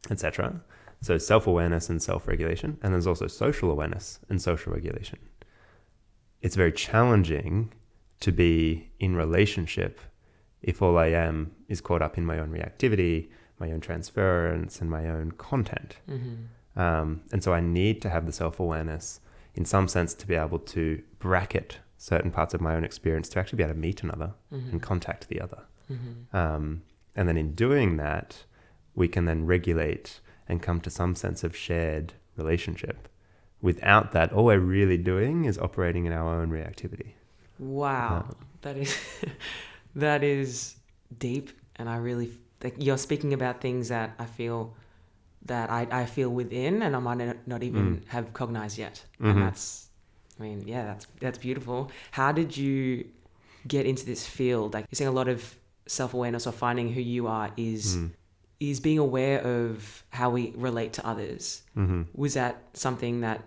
etc. 0.10 0.62
So 1.02 1.18
self 1.18 1.46
awareness 1.48 1.90
and 1.90 2.02
self 2.02 2.28
regulation, 2.28 2.78
and 2.82 2.94
there's 2.94 3.08
also 3.08 3.28
social 3.28 3.70
awareness 3.72 4.20
and 4.30 4.42
social 4.42 4.74
regulation. 4.74 5.20
It's 6.42 6.56
very 6.56 6.72
challenging 6.72 7.74
to 8.20 8.32
be 8.32 8.90
in 9.00 9.16
relationship 9.16 10.00
if 10.62 10.82
all 10.82 10.98
I 10.98 11.08
am 11.08 11.52
is 11.68 11.82
caught 11.82 12.02
up 12.02 12.18
in 12.18 12.26
my 12.26 12.40
own 12.40 12.50
reactivity, 12.52 13.30
my 13.60 13.72
own 13.72 13.80
transference, 13.80 14.82
and 14.82 14.90
my 14.90 15.08
own 15.08 15.32
content. 15.34 15.98
Mhm. 16.10 16.46
Um, 16.76 17.22
and 17.32 17.44
so 17.44 17.54
I 17.54 17.60
need 17.62 18.02
to 18.04 18.10
have 18.10 18.26
the 18.26 18.32
self 18.32 18.60
awareness 18.60 19.20
in 19.56 19.66
some 19.66 19.88
sense 19.88 20.14
to 20.16 20.28
be 20.28 20.36
able 20.36 20.60
to 20.60 21.02
bracket 21.20 21.80
certain 21.98 22.30
parts 22.32 22.54
of 22.54 22.62
my 22.62 22.76
own 22.76 22.84
experience 22.84 23.28
to 23.30 23.40
actually 23.40 23.58
be 23.58 23.64
able 23.64 23.74
to 23.74 23.80
meet 23.80 24.04
another 24.04 24.34
Mhm. 24.52 24.72
and 24.74 24.82
contact 24.82 25.28
the 25.30 25.42
other. 25.42 25.64
Mhm. 25.90 26.34
Um, 26.34 26.82
and 27.16 27.28
then 27.28 27.38
in 27.38 27.54
doing 27.56 27.98
that, 27.98 28.46
we 28.94 29.08
can 29.08 29.26
then 29.26 29.46
regulate 29.48 30.22
and 30.50 30.62
come 30.62 30.80
to 30.82 30.90
some 30.90 31.16
sense 31.16 31.44
of 31.44 31.56
shared 31.56 32.14
relationship. 32.38 33.08
Without 33.62 34.12
that, 34.12 34.32
all 34.34 34.46
we're 34.46 34.60
really 34.60 34.98
doing 34.98 35.46
is 35.46 35.58
operating 35.58 36.06
in 36.06 36.14
our 36.14 36.40
own 36.42 36.50
reactivity. 36.52 37.14
Wow, 37.60 38.36
that 38.62 38.78
is 38.78 38.96
that 39.96 40.24
is 40.24 40.76
deep, 41.18 41.50
and 41.78 41.90
I 41.90 41.98
really 41.98 42.32
like 42.64 42.76
you're 42.78 42.98
speaking 43.00 43.34
about 43.34 43.62
things 43.62 43.90
that 43.90 44.14
I 44.20 44.26
feel 44.26 44.74
that 45.46 45.70
I, 45.72 45.88
I 45.92 46.06
feel 46.06 46.30
within, 46.30 46.82
and 46.82 46.96
I 46.96 47.00
might 47.00 47.48
not- 47.48 47.64
even 47.64 48.04
have 48.08 48.34
cognized 48.34 48.78
yet, 48.78 49.04
Mhm. 49.22 49.30
and 49.32 49.42
that's, 49.44 49.88
I 50.40 50.44
mean, 50.44 50.68
yeah, 50.68 50.84
that's 50.86 51.08
that's 51.20 51.38
beautiful. 51.40 51.90
How 52.12 52.32
did 52.32 52.56
you 52.56 53.06
get 53.68 53.86
into 53.88 54.06
this 54.06 54.26
field? 54.28 54.74
Like 54.76 54.86
you're 54.92 54.98
seeing 54.98 55.08
a 55.08 55.14
lot 55.14 55.28
of 55.28 55.56
self 55.88 56.14
awareness 56.14 56.46
or 56.46 56.52
finding 56.52 56.92
who 56.94 57.02
you 57.02 57.26
are 57.28 57.50
is 57.58 57.98
Mm. 57.98 58.12
Is 58.60 58.80
being 58.80 58.98
aware 58.98 59.40
of 59.42 60.04
how 60.10 60.30
we 60.30 60.54
relate 60.56 60.94
to 60.94 61.06
others. 61.08 61.62
hmm 61.76 62.04
Was 62.16 62.34
that 62.34 62.62
something 62.74 63.22
that 63.22 63.44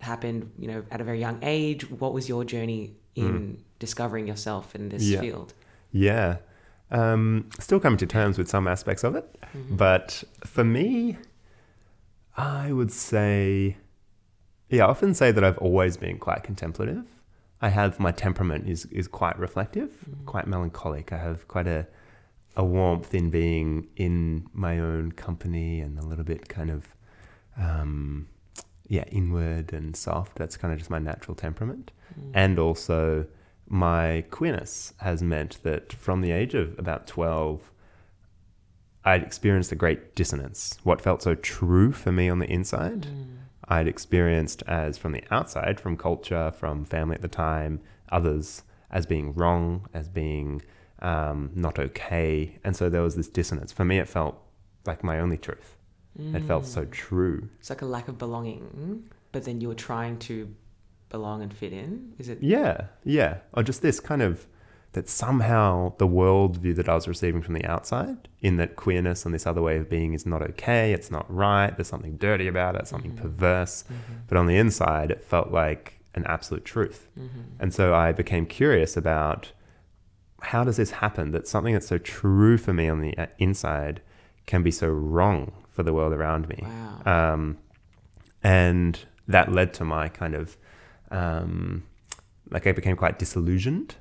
happened, 0.00 0.50
you 0.58 0.66
know, 0.66 0.82
at 0.90 1.00
a 1.00 1.04
very 1.04 1.20
young 1.20 1.38
age? 1.42 1.88
What 1.90 2.12
was 2.12 2.28
your 2.28 2.44
journey 2.44 2.96
in 3.14 3.62
discovering 3.78 4.26
yourself 4.26 4.74
in 4.74 4.88
this 4.88 5.04
Mm. 5.04 5.10
Yeah. 5.12 5.20
field? 5.20 5.54
Yeah. 5.92 6.36
Um, 6.90 7.48
still 7.60 7.78
coming 7.78 7.98
to 7.98 8.06
terms 8.06 8.38
with 8.38 8.48
some 8.48 8.66
aspects 8.66 9.04
of 9.04 9.14
it. 9.14 9.24
Mhm. 9.54 9.76
But 9.76 10.24
for 10.44 10.64
me, 10.64 11.16
I 12.36 12.72
would 12.72 12.90
say, 12.92 13.76
yeah, 14.68 14.86
I 14.86 14.88
often 14.88 15.14
say 15.14 15.30
that 15.32 15.44
I've 15.44 15.58
always 15.58 15.96
been 15.96 16.18
quite 16.18 16.42
contemplative. 16.42 17.04
I 17.62 17.68
have 17.68 18.00
my 18.00 18.10
temperament 18.10 18.68
is 18.68 18.86
is 18.86 19.06
quite 19.06 19.38
reflective, 19.38 19.90
Mhm. 20.08 20.24
quite 20.26 20.46
melancholic. 20.46 21.12
I 21.12 21.18
have 21.18 21.46
quite 21.46 21.66
a 21.66 21.86
a 22.60 22.64
warmth 22.64 23.14
in 23.14 23.30
being 23.30 23.88
in 23.96 24.46
my 24.52 24.74
own 24.78 25.12
company 25.26 25.80
and 25.80 25.98
a 25.98 26.06
little 26.10 26.24
bit 26.32 26.42
kind 26.48 26.70
of 26.76 26.80
um, 27.56 28.28
yeah 28.96 29.04
inward 29.20 29.72
and 29.72 29.96
soft. 29.96 30.32
That's 30.36 30.56
kind 30.60 30.72
of 30.72 30.78
just 30.78 30.90
my 30.90 30.98
natural 31.10 31.34
temperament, 31.46 31.86
Mm. 32.10 32.30
and 32.34 32.58
also 32.58 33.26
my 33.68 34.24
queerness 34.36 34.92
has 34.98 35.22
meant 35.22 35.52
that 35.62 35.92
from 35.92 36.20
the 36.22 36.32
age 36.32 36.54
of 36.62 36.66
about 36.78 37.06
twelve. 37.06 37.70
I'd 39.04 39.22
experienced 39.22 39.72
a 39.72 39.76
great 39.76 40.14
dissonance. 40.20 40.60
What 40.82 41.00
felt 41.00 41.22
so 41.22 41.34
true 41.36 41.90
for 41.92 42.12
me 42.12 42.28
on 42.28 42.38
the 42.40 42.50
inside, 42.58 43.02
Mm. 43.06 43.36
I'd 43.76 43.88
experienced 43.88 44.62
as 44.66 44.98
from 44.98 45.12
the 45.12 45.24
outside, 45.30 45.78
from 45.80 45.96
culture, 45.96 46.50
from 46.60 46.84
family 46.84 47.14
at 47.14 47.22
the 47.22 47.28
time, 47.28 47.80
others 48.18 48.64
as 48.90 49.06
being 49.06 49.32
wrong, 49.34 49.86
as 49.94 50.08
being 50.08 50.60
um, 51.02 51.50
not 51.54 51.78
okay. 51.78 52.58
And 52.64 52.76
so 52.76 52.88
there 52.90 53.02
was 53.02 53.14
this 53.16 53.28
dissonance. 53.28 53.72
For 53.72 53.84
me, 53.84 53.98
it 53.98 54.08
felt 54.08 54.36
like 54.86 55.02
my 55.04 55.18
only 55.20 55.38
truth. 55.38 55.76
It 56.18 56.42
felt 56.44 56.66
so 56.66 56.84
Mm. 56.84 56.90
true. 56.90 57.48
It's 57.60 57.70
like 57.70 57.82
a 57.82 57.86
lack 57.86 58.08
of 58.08 58.18
belonging, 58.18 59.04
but 59.32 59.44
then 59.44 59.60
you 59.60 59.68
were 59.68 59.74
trying 59.74 60.18
to 60.20 60.54
belong 61.08 61.40
and 61.42 61.52
fit 61.54 61.72
in. 61.72 62.12
Is 62.18 62.28
it? 62.28 62.38
Yeah, 62.42 62.86
yeah. 63.04 63.38
Or 63.54 63.62
just 63.62 63.80
this 63.80 64.00
kind 64.00 64.20
of 64.20 64.46
that 64.92 65.08
somehow 65.08 65.94
the 65.98 66.06
worldview 66.06 66.74
that 66.74 66.88
I 66.88 66.94
was 66.94 67.06
receiving 67.06 67.42
from 67.42 67.54
the 67.54 67.64
outside, 67.64 68.28
in 68.40 68.56
that 68.56 68.74
queerness 68.74 69.24
and 69.24 69.32
this 69.32 69.46
other 69.46 69.62
way 69.62 69.76
of 69.78 69.88
being 69.88 70.14
is 70.14 70.26
not 70.26 70.42
okay, 70.42 70.92
it's 70.92 71.10
not 71.12 71.32
right, 71.32 71.74
there's 71.76 71.86
something 71.88 72.16
dirty 72.16 72.48
about 72.48 72.74
it, 72.74 72.88
something 72.88 73.12
Mhm. 73.12 73.16
perverse. 73.22 73.84
Mhm. 73.88 74.26
But 74.26 74.36
on 74.36 74.46
the 74.46 74.56
inside, 74.56 75.12
it 75.12 75.22
felt 75.22 75.52
like 75.52 76.00
an 76.16 76.24
absolute 76.26 76.64
truth. 76.64 77.08
Mhm. 77.18 77.28
And 77.60 77.72
so 77.72 77.94
I 77.94 78.10
became 78.10 78.46
curious 78.46 78.96
about 78.96 79.52
how 80.40 80.64
does 80.64 80.76
this 80.76 80.90
happen 80.90 81.32
that 81.32 81.46
something 81.46 81.74
that's 81.74 81.86
so 81.88 81.98
true 81.98 82.56
for 82.56 82.72
me 82.72 82.88
on 82.88 83.00
the 83.00 83.16
uh, 83.18 83.26
inside 83.38 84.00
can 84.46 84.62
be 84.62 84.70
so 84.70 84.88
wrong 84.88 85.52
for 85.70 85.82
the 85.82 85.92
world 85.92 86.12
around 86.12 86.48
me. 86.48 86.62
Wow. 86.62 87.32
Um, 87.34 87.58
and 88.42 88.98
that 89.28 89.52
led 89.52 89.72
to 89.74 89.84
my 89.84 90.08
kind 90.08 90.34
of 90.34 90.56
um, 91.10 91.84
like 92.50 92.66
I 92.66 92.72
became 92.72 92.96
quite 92.96 93.18
disillusioned 93.18 93.94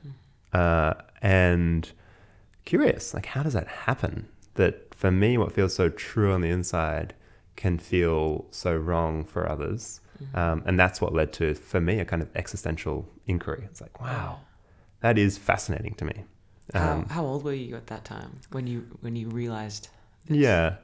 uh, 0.53 0.93
and 1.22 1.91
curious. 2.65 3.13
Like, 3.13 3.27
how 3.27 3.43
does 3.43 3.53
that 3.53 3.67
happen? 3.67 4.27
That 4.55 4.93
for 4.93 5.12
me, 5.12 5.38
what 5.38 5.51
feels 5.53 5.74
so 5.74 5.89
true 5.89 6.34
on 6.34 6.41
the 6.41 6.50
inside 6.50 7.13
can 7.55 7.77
feel 7.77 8.46
so 8.51 8.75
wrong 8.75 9.24
for 9.24 9.50
others. 9.50 10.01
Mhm. 10.22 10.38
Um, 10.38 10.63
and 10.65 10.79
that's 10.79 11.00
what 11.00 11.13
led 11.13 11.31
to, 11.34 11.53
for 11.53 11.79
me, 11.79 12.00
a 12.00 12.05
kind 12.05 12.22
of 12.22 12.29
existential 12.36 13.08
inquiry. 13.25 13.63
It's 13.65 13.81
like, 13.81 14.01
wow, 14.01 14.39
that 15.01 15.18
is 15.18 15.38
fascinating 15.38 15.94
to 15.96 16.06
me. 16.06 16.24
How, 16.74 16.91
Um, 16.94 17.06
how 17.10 17.25
old 17.25 17.44
were 17.44 17.53
you 17.53 17.75
at 17.75 17.88
that 17.88 18.06
time 18.06 18.39
when 18.51 18.68
you 18.68 18.86
when 19.01 19.15
you 19.15 19.27
realized? 19.29 19.89
This? 20.27 20.38
yeah, 20.38 20.75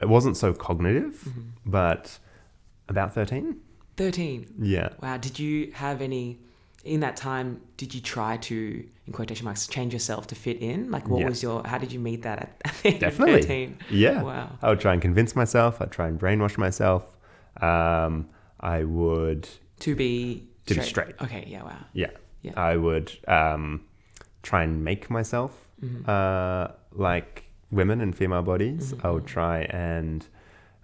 it 0.00 0.08
wasn't 0.08 0.36
so 0.36 0.52
cognitive, 0.54 1.22
Mhm. 1.26 1.42
but 1.66 2.18
about 2.88 3.12
13. 3.14 3.56
Thirteen. 3.96 4.46
Yeah. 4.60 4.90
Wow. 5.02 5.16
Did 5.18 5.38
you 5.38 5.72
have 5.74 6.00
any 6.00 6.38
in 6.84 7.00
that 7.00 7.16
time? 7.16 7.60
Did 7.76 7.92
you 7.94 8.00
try 8.00 8.36
to, 8.36 8.54
in 9.06 9.12
quotation 9.12 9.44
marks, 9.44 9.66
change 9.66 9.92
yourself 9.92 10.28
to 10.28 10.34
fit 10.36 10.58
in? 10.62 10.90
Like, 10.92 11.08
what 11.08 11.20
Yeah. 11.20 11.28
was 11.28 11.42
your? 11.42 11.66
How 11.66 11.78
did 11.78 11.90
you 11.92 11.98
meet 11.98 12.22
that 12.22 12.38
at, 12.38 12.60
at 12.64 12.74
the 12.82 12.88
age 12.94 13.00
Definitely. 13.00 13.42
thirteen? 13.42 13.76
Yeah. 13.90 14.22
Wow. 14.22 14.56
I 14.62 14.68
would 14.70 14.80
try 14.80 14.92
and 14.92 15.02
convince 15.02 15.34
myself. 15.34 15.82
I'd 15.82 15.90
try 15.90 16.06
and 16.08 16.18
brainwash 16.18 16.56
myself. 16.56 17.02
Um, 17.60 18.28
I 18.60 18.84
would, 18.84 19.48
To 19.80 19.94
be 19.96 20.44
To 20.66 20.74
be 20.76 20.80
straight. 20.82 21.14
Okay. 21.20 21.44
Yeah. 21.48 21.64
Wow. 21.64 21.84
yeah, 21.92 22.10
Yeah. 22.48 22.60
I 22.72 22.76
would 22.76 23.12
um, 23.28 23.82
try 24.42 24.62
and 24.64 24.82
make 24.84 25.08
myself 25.10 25.52
Mhm. 25.84 26.08
uh, 26.08 26.72
like 26.92 27.44
women 27.70 28.00
and 28.00 28.14
female 28.16 28.42
bodies. 28.42 28.92
Mhm, 28.92 29.04
I 29.04 29.10
would 29.10 29.26
try 29.26 29.60
and, 29.70 30.26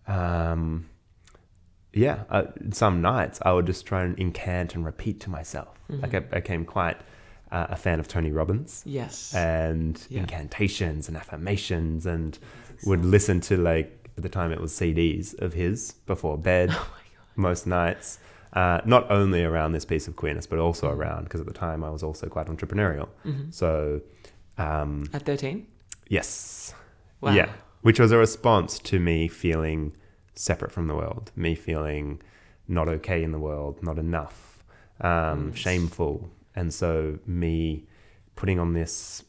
um, 0.06 0.87
yeah, 1.92 2.25
uh, 2.30 2.44
some 2.71 3.00
nights 3.00 3.38
I 3.42 3.52
would 3.52 3.66
just 3.66 3.87
try 3.87 4.02
and 4.04 4.18
incant 4.18 4.75
and 4.75 4.85
repeat 4.85 5.21
to 5.21 5.30
myself. 5.30 5.78
Like 5.88 6.14
I 6.14 6.21
became 6.21 6.64
quite 6.64 6.97
uh, 7.52 7.66
a 7.71 7.76
fan 7.76 8.00
of 8.00 8.09
Tony 8.09 8.33
Robbins 8.33 8.83
yes. 8.85 9.33
and 9.35 10.04
Yeah. 10.09 10.21
incantations 10.23 11.06
and 11.09 11.16
affirmations 11.16 12.04
and 12.06 12.37
would 12.85 13.04
listen 13.04 13.40
to 13.42 13.56
like 13.56 14.11
at 14.16 14.23
the 14.25 14.28
time 14.28 14.50
it 14.50 14.61
was 14.61 14.73
CDs 14.73 15.35
of 15.40 15.52
his 15.52 15.92
before 16.06 16.37
bed 16.38 16.71
Oh 16.73 16.88
my 17.37 17.49
most 17.50 17.66
nights. 17.66 18.18
Uh, 18.54 18.80
not 18.84 19.11
only 19.11 19.42
around 19.42 19.73
this 19.73 19.84
piece 19.84 20.06
of 20.06 20.14
queerness, 20.14 20.46
but 20.46 20.58
also 20.61 20.88
around 20.88 21.25
because 21.25 21.40
at 21.40 21.46
the 21.46 21.52
time 21.52 21.82
I 21.82 21.90
was 21.90 22.02
also 22.04 22.28
quite 22.28 22.46
entrepreneurial. 22.46 23.08
Mhm. 23.25 23.52
So, 23.52 24.00
um, 24.58 25.04
At 25.12 25.23
thirteen. 25.23 25.66
yes, 26.08 26.73
Wow. 27.20 27.32
yeah, 27.34 27.50
which 27.82 27.99
was 27.99 28.12
a 28.12 28.16
response 28.18 28.78
to 28.90 29.00
me 29.00 29.26
feeling 29.28 29.92
separate 30.37 30.70
from 30.70 30.87
the 30.87 30.94
world, 30.94 31.32
me 31.34 31.54
feeling 31.56 32.20
not 32.68 32.88
okay 32.88 33.23
in 33.25 33.32
the 33.32 33.40
world, 33.40 33.82
not 33.82 33.99
enough, 33.99 34.62
um, 35.00 35.50
Mm. 35.50 35.56
shameful, 35.56 36.30
and 36.54 36.73
so 36.73 37.18
me 37.26 37.87
putting 38.37 38.58
on 38.61 38.73
this. 38.75 39.25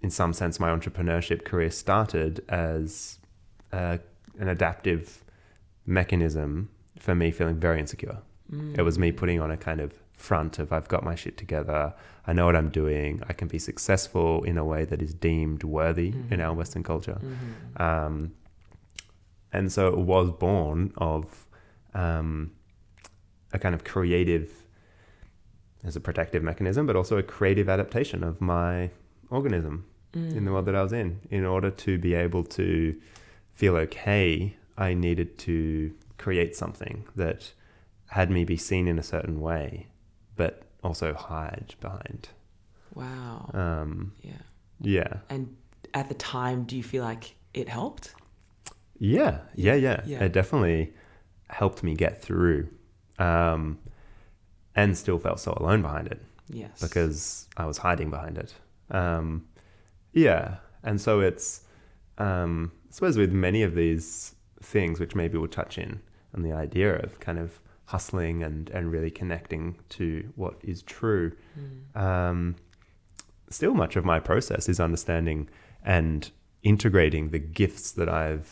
In 0.00 0.10
some 0.10 0.32
sense, 0.32 0.58
my 0.60 0.70
entrepreneurship 0.74 1.44
career 1.44 1.70
started 1.70 2.42
as 2.48 3.18
a, 3.72 3.98
an 4.38 4.48
adaptive 4.48 5.22
mechanism 5.84 6.70
for 6.98 7.14
me 7.14 7.30
feeling 7.30 7.56
very 7.56 7.78
insecure. 7.80 8.18
It 8.50 8.82
was 8.82 8.98
me 8.98 9.12
Mm. 9.12 9.16
putting 9.16 9.40
on 9.40 9.50
a 9.50 9.56
kind 9.56 9.80
of 9.80 9.92
front 10.16 10.58
of 10.58 10.72
I've 10.72 10.88
got 10.88 11.04
my 11.04 11.14
shit 11.14 11.36
together, 11.36 11.94
I 12.26 12.32
know 12.32 12.46
what 12.46 12.56
I'm 12.56 12.70
doing, 12.70 13.22
I 13.28 13.32
can 13.32 13.46
be 13.48 13.58
successful 13.58 14.42
in 14.42 14.56
a 14.58 14.64
way 14.64 14.84
that 14.84 15.00
is 15.02 15.14
deemed 15.14 15.62
worthy 15.64 16.08
in 16.08 16.38
Mhm. 16.40 16.44
our 16.44 16.54
Western 16.54 16.82
culture. 16.82 17.18
Mhm. 17.22 17.80
Um, 17.80 18.32
and 19.52 19.70
so 19.72 19.88
it 19.88 19.98
was 19.98 20.30
born 20.32 20.92
of 20.96 21.46
um, 21.94 22.50
a 23.52 23.58
kind 23.58 23.74
of 23.74 23.82
creative, 23.82 24.66
as 25.84 25.96
a 25.96 26.00
protective 26.00 26.42
mechanism, 26.42 26.86
but 26.86 26.96
also 26.96 27.16
a 27.16 27.22
creative 27.22 27.68
adaptation 27.68 28.22
of 28.22 28.40
my 28.40 28.90
organism 29.30 29.84
in 30.14 30.44
the 30.44 30.50
Mm. 30.50 30.52
world 30.52 30.66
that 30.66 30.74
I 30.74 30.82
was 30.82 30.92
in. 30.92 31.20
In 31.30 31.44
order 31.44 31.70
to 31.70 31.98
be 31.98 32.14
able 32.14 32.44
to 32.44 32.94
feel 33.54 33.76
okay, 33.76 34.56
I 34.76 34.94
needed 34.94 35.38
to 35.38 35.92
create 36.18 36.54
something 36.56 37.04
that 37.16 37.52
had 38.08 38.30
me 38.30 38.44
be 38.44 38.56
seen 38.56 38.88
in 38.88 38.98
a 38.98 39.02
certain 39.02 39.40
way, 39.40 39.86
but 40.36 40.62
also 40.82 41.14
hide 41.14 41.74
behind. 41.80 42.28
Wow. 42.94 43.50
Um, 43.54 44.12
yeah. 44.22 44.32
yeah. 44.80 45.14
And 45.28 45.56
at 45.94 46.08
the 46.08 46.14
time, 46.14 46.64
do 46.64 46.76
you 46.76 46.82
feel 46.82 47.04
like 47.04 47.36
it 47.54 47.68
helped? 47.68 48.14
Yeah, 48.98 49.38
yeah, 49.54 49.74
yeah. 49.74 50.02
Yeah. 50.06 50.24
It 50.24 50.32
definitely 50.32 50.92
helped 51.48 51.82
me 51.82 51.94
get 51.94 52.20
through, 52.20 52.68
um, 53.18 53.78
and 54.74 54.96
still 54.96 55.18
felt 55.18 55.40
so 55.40 55.56
alone 55.56 55.82
behind 55.82 56.08
it 56.08 56.20
Yes. 56.48 56.80
because 56.80 57.48
I 57.56 57.66
was 57.66 57.78
hiding 57.78 58.10
behind 58.10 58.38
it. 58.38 58.54
Um, 58.90 59.46
yeah, 60.12 60.56
and 60.82 61.00
so 61.00 61.20
it's, 61.20 61.62
um, 62.18 62.72
I 62.88 62.92
suppose, 62.92 63.16
with 63.16 63.32
many 63.32 63.62
of 63.62 63.74
these 63.74 64.34
things, 64.62 64.98
which 65.00 65.14
maybe 65.14 65.38
we'll 65.38 65.48
touch 65.48 65.78
in, 65.78 66.00
and 66.32 66.44
the 66.44 66.52
idea 66.52 66.96
of 66.96 67.18
kind 67.20 67.38
of 67.38 67.60
hustling 67.92 68.42
and 68.42 68.68
and 68.70 68.92
really 68.92 69.10
connecting 69.10 69.76
to 69.88 70.06
what 70.36 70.54
is 70.62 70.82
true. 70.82 71.32
Mm. 71.58 72.00
Um, 72.06 72.56
still, 73.50 73.74
much 73.74 73.96
of 73.96 74.04
my 74.04 74.20
process 74.20 74.68
is 74.68 74.78
understanding 74.78 75.48
and 75.82 76.30
integrating 76.62 77.30
the 77.30 77.38
gifts 77.38 77.92
that 77.92 78.08
I've 78.08 78.50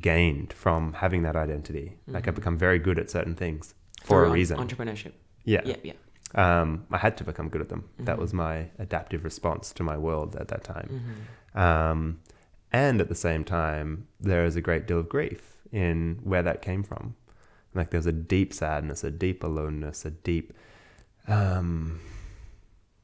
gained 0.00 0.52
from 0.52 0.92
having 0.94 1.22
that 1.22 1.36
identity. 1.36 1.96
Like 2.06 2.26
I've 2.28 2.34
Mhm. 2.34 2.42
become 2.42 2.58
very 2.58 2.78
good 2.78 2.98
at 2.98 3.08
certain 3.08 3.34
things 3.34 3.74
for 4.04 4.24
a 4.24 4.30
reason. 4.30 4.58
Entrepreneurship. 4.58 5.12
yeah. 5.44 5.62
Yeah. 5.64 5.76
Yeah. 5.84 5.92
Um, 6.34 6.86
I 6.90 6.98
had 6.98 7.16
to 7.18 7.24
become 7.24 7.48
good 7.48 7.60
at 7.60 7.68
them. 7.68 7.84
That 8.00 8.16
Mhm. 8.16 8.20
was 8.24 8.32
my 8.34 8.54
adaptive 8.80 9.22
response 9.24 9.72
to 9.74 9.82
my 9.84 9.96
world 9.96 10.34
at 10.36 10.48
that 10.48 10.64
time. 10.64 10.88
Mhm. 11.54 11.58
Um, 11.66 12.18
and 12.72 13.00
at 13.00 13.08
the 13.08 13.14
same 13.14 13.44
time, 13.44 14.08
there 14.20 14.44
is 14.44 14.56
a 14.56 14.60
great 14.60 14.86
deal 14.88 14.98
of 14.98 15.08
grief 15.08 15.62
in 15.70 16.18
where 16.24 16.42
that 16.42 16.60
came 16.62 16.82
from. 16.82 17.14
Like 17.76 17.90
there's 17.90 18.06
a 18.06 18.12
deep 18.12 18.52
sadness, 18.52 19.04
a 19.04 19.10
deep 19.10 19.44
aloneness, 19.44 20.04
a 20.04 20.10
deep, 20.10 20.52
um, 21.28 22.00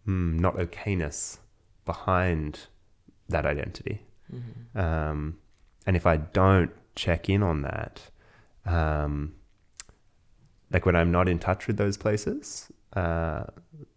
mm, 0.06 0.38
not 0.40 0.56
okayness 0.56 1.38
behind 1.84 2.66
that 3.28 3.44
identity. 3.46 4.02
Mhm. 4.32 4.80
Um, 4.80 5.38
and 5.86 5.96
if 5.96 6.06
I 6.06 6.16
don't 6.16 6.70
check 6.94 7.28
in 7.28 7.42
on 7.42 7.62
that, 7.62 8.10
um, 8.64 9.34
like 10.72 10.86
when 10.86 10.96
I'm 10.96 11.10
not 11.10 11.28
in 11.28 11.38
touch 11.38 11.66
with 11.66 11.76
those 11.76 11.96
places, 11.96 12.70
uh, 12.94 13.44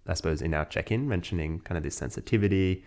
I 0.08 0.14
suppose 0.14 0.42
in 0.42 0.54
our 0.54 0.66
check 0.66 0.92
in, 0.92 1.08
mentioning 1.08 1.60
kind 1.60 1.78
of 1.78 1.84
this 1.84 1.96
sensitivity, 1.96 2.84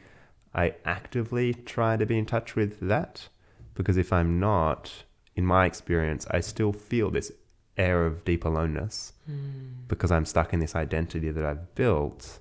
I 0.54 0.74
actively 0.84 1.54
try 1.54 1.96
to 1.96 2.06
be 2.06 2.18
in 2.18 2.26
touch 2.26 2.56
with 2.56 2.80
that 2.80 3.28
because 3.74 3.96
if 3.96 4.12
I'm 4.12 4.40
not, 4.40 5.04
in 5.36 5.46
my 5.46 5.66
experience, 5.66 6.26
I 6.30 6.40
still 6.40 6.72
feel 6.72 7.10
this 7.10 7.30
air 7.78 8.04
of 8.06 8.24
deep 8.24 8.44
aloneness 8.44 9.12
Mm. 9.30 9.86
because 9.88 10.10
I'm 10.10 10.24
stuck 10.24 10.52
in 10.54 10.60
this 10.60 10.74
identity 10.74 11.30
that 11.30 11.44
I've 11.44 11.74
built 11.74 12.40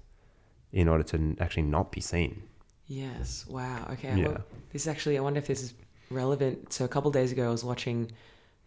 in 0.72 0.88
order 0.88 1.04
to 1.04 1.36
actually 1.40 1.64
not 1.64 1.92
be 1.92 2.02
seen. 2.02 2.44
Yes. 2.88 3.46
Wow. 3.48 3.88
Okay. 3.94 4.18
Yeah. 4.18 4.28
Well, 4.30 4.44
this 4.72 4.84
is 4.84 4.88
actually, 4.88 5.18
I 5.18 5.22
wonder 5.22 5.40
if 5.40 5.48
this 5.48 5.62
is 5.62 5.74
relevant. 6.10 6.72
So 6.74 6.86
a 6.86 6.88
couple 6.88 7.10
of 7.10 7.14
days 7.14 7.32
ago, 7.34 7.48
I 7.48 7.52
was 7.52 7.64
watching 7.64 8.12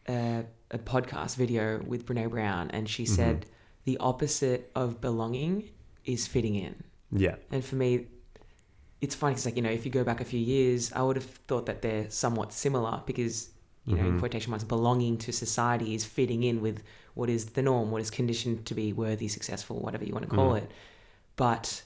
a, 0.08 0.44
a 0.70 0.78
podcast 0.78 1.36
video 1.36 1.80
with 1.86 2.04
Brene 2.06 2.28
Brown, 2.30 2.70
and 2.70 2.88
she 2.88 3.06
said 3.06 3.46
the 3.84 3.96
opposite 3.98 4.70
of 4.74 5.00
belonging 5.00 5.70
is 6.04 6.26
fitting 6.26 6.54
in. 6.54 6.74
Yeah. 7.10 7.36
And 7.50 7.64
for 7.64 7.76
me, 7.76 8.06
it's 9.00 9.14
funny 9.14 9.32
because, 9.32 9.46
like, 9.46 9.56
you 9.56 9.62
know, 9.62 9.70
if 9.70 9.86
you 9.86 9.90
go 9.90 10.04
back 10.04 10.20
a 10.20 10.24
few 10.24 10.40
years, 10.40 10.92
I 10.92 11.02
would 11.02 11.16
have 11.16 11.24
thought 11.48 11.64
that 11.66 11.80
they're 11.80 12.10
somewhat 12.10 12.52
similar 12.52 13.02
because, 13.06 13.50
you 13.86 13.96
know, 13.96 14.04
in 14.04 14.14
Mhm. 14.16 14.18
quotation 14.18 14.50
marks, 14.50 14.64
belonging 14.64 15.16
to 15.18 15.32
society 15.32 15.94
is 15.94 16.04
fitting 16.04 16.42
in 16.42 16.60
with 16.60 16.82
what 17.14 17.28
is 17.28 17.46
the 17.46 17.62
norm, 17.62 17.90
what 17.90 18.00
is 18.02 18.10
conditioned 18.10 18.66
to 18.66 18.74
be 18.74 18.92
worthy, 18.92 19.26
successful, 19.26 19.80
whatever 19.80 20.04
you 20.04 20.12
want 20.12 20.28
to 20.28 20.30
call 20.30 20.52
Mm. 20.52 20.58
it. 20.58 20.70
But 21.36 21.82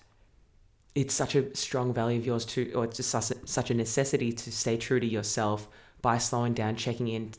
it's 0.94 1.14
such 1.14 1.34
a 1.34 1.54
strong 1.56 1.92
value 1.92 2.18
of 2.18 2.26
yours 2.26 2.44
to, 2.44 2.72
or 2.72 2.84
it's 2.84 2.96
just 2.96 3.32
such 3.48 3.70
a, 3.70 3.74
necessity 3.74 4.32
to 4.32 4.52
stay 4.52 4.76
true 4.76 5.00
to 5.00 5.06
yourself 5.06 5.68
by 6.02 6.18
slowing 6.18 6.52
down, 6.54 6.76
checking 6.76 7.08
in, 7.08 7.32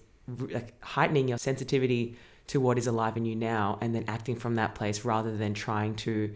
like 0.50 0.74
heightening 0.84 1.28
your 1.28 1.38
sensitivity 1.38 2.16
to 2.48 2.60
what 2.60 2.78
is 2.78 2.88
alive 2.88 3.16
in 3.18 3.26
you 3.26 3.36
now, 3.36 3.78
and 3.82 3.94
then 3.96 4.04
acting 4.08 4.36
from 4.36 4.56
that 4.56 4.76
place 4.76 5.06
rather 5.06 5.36
than 5.38 5.54
trying 5.54 5.96
to 5.96 6.34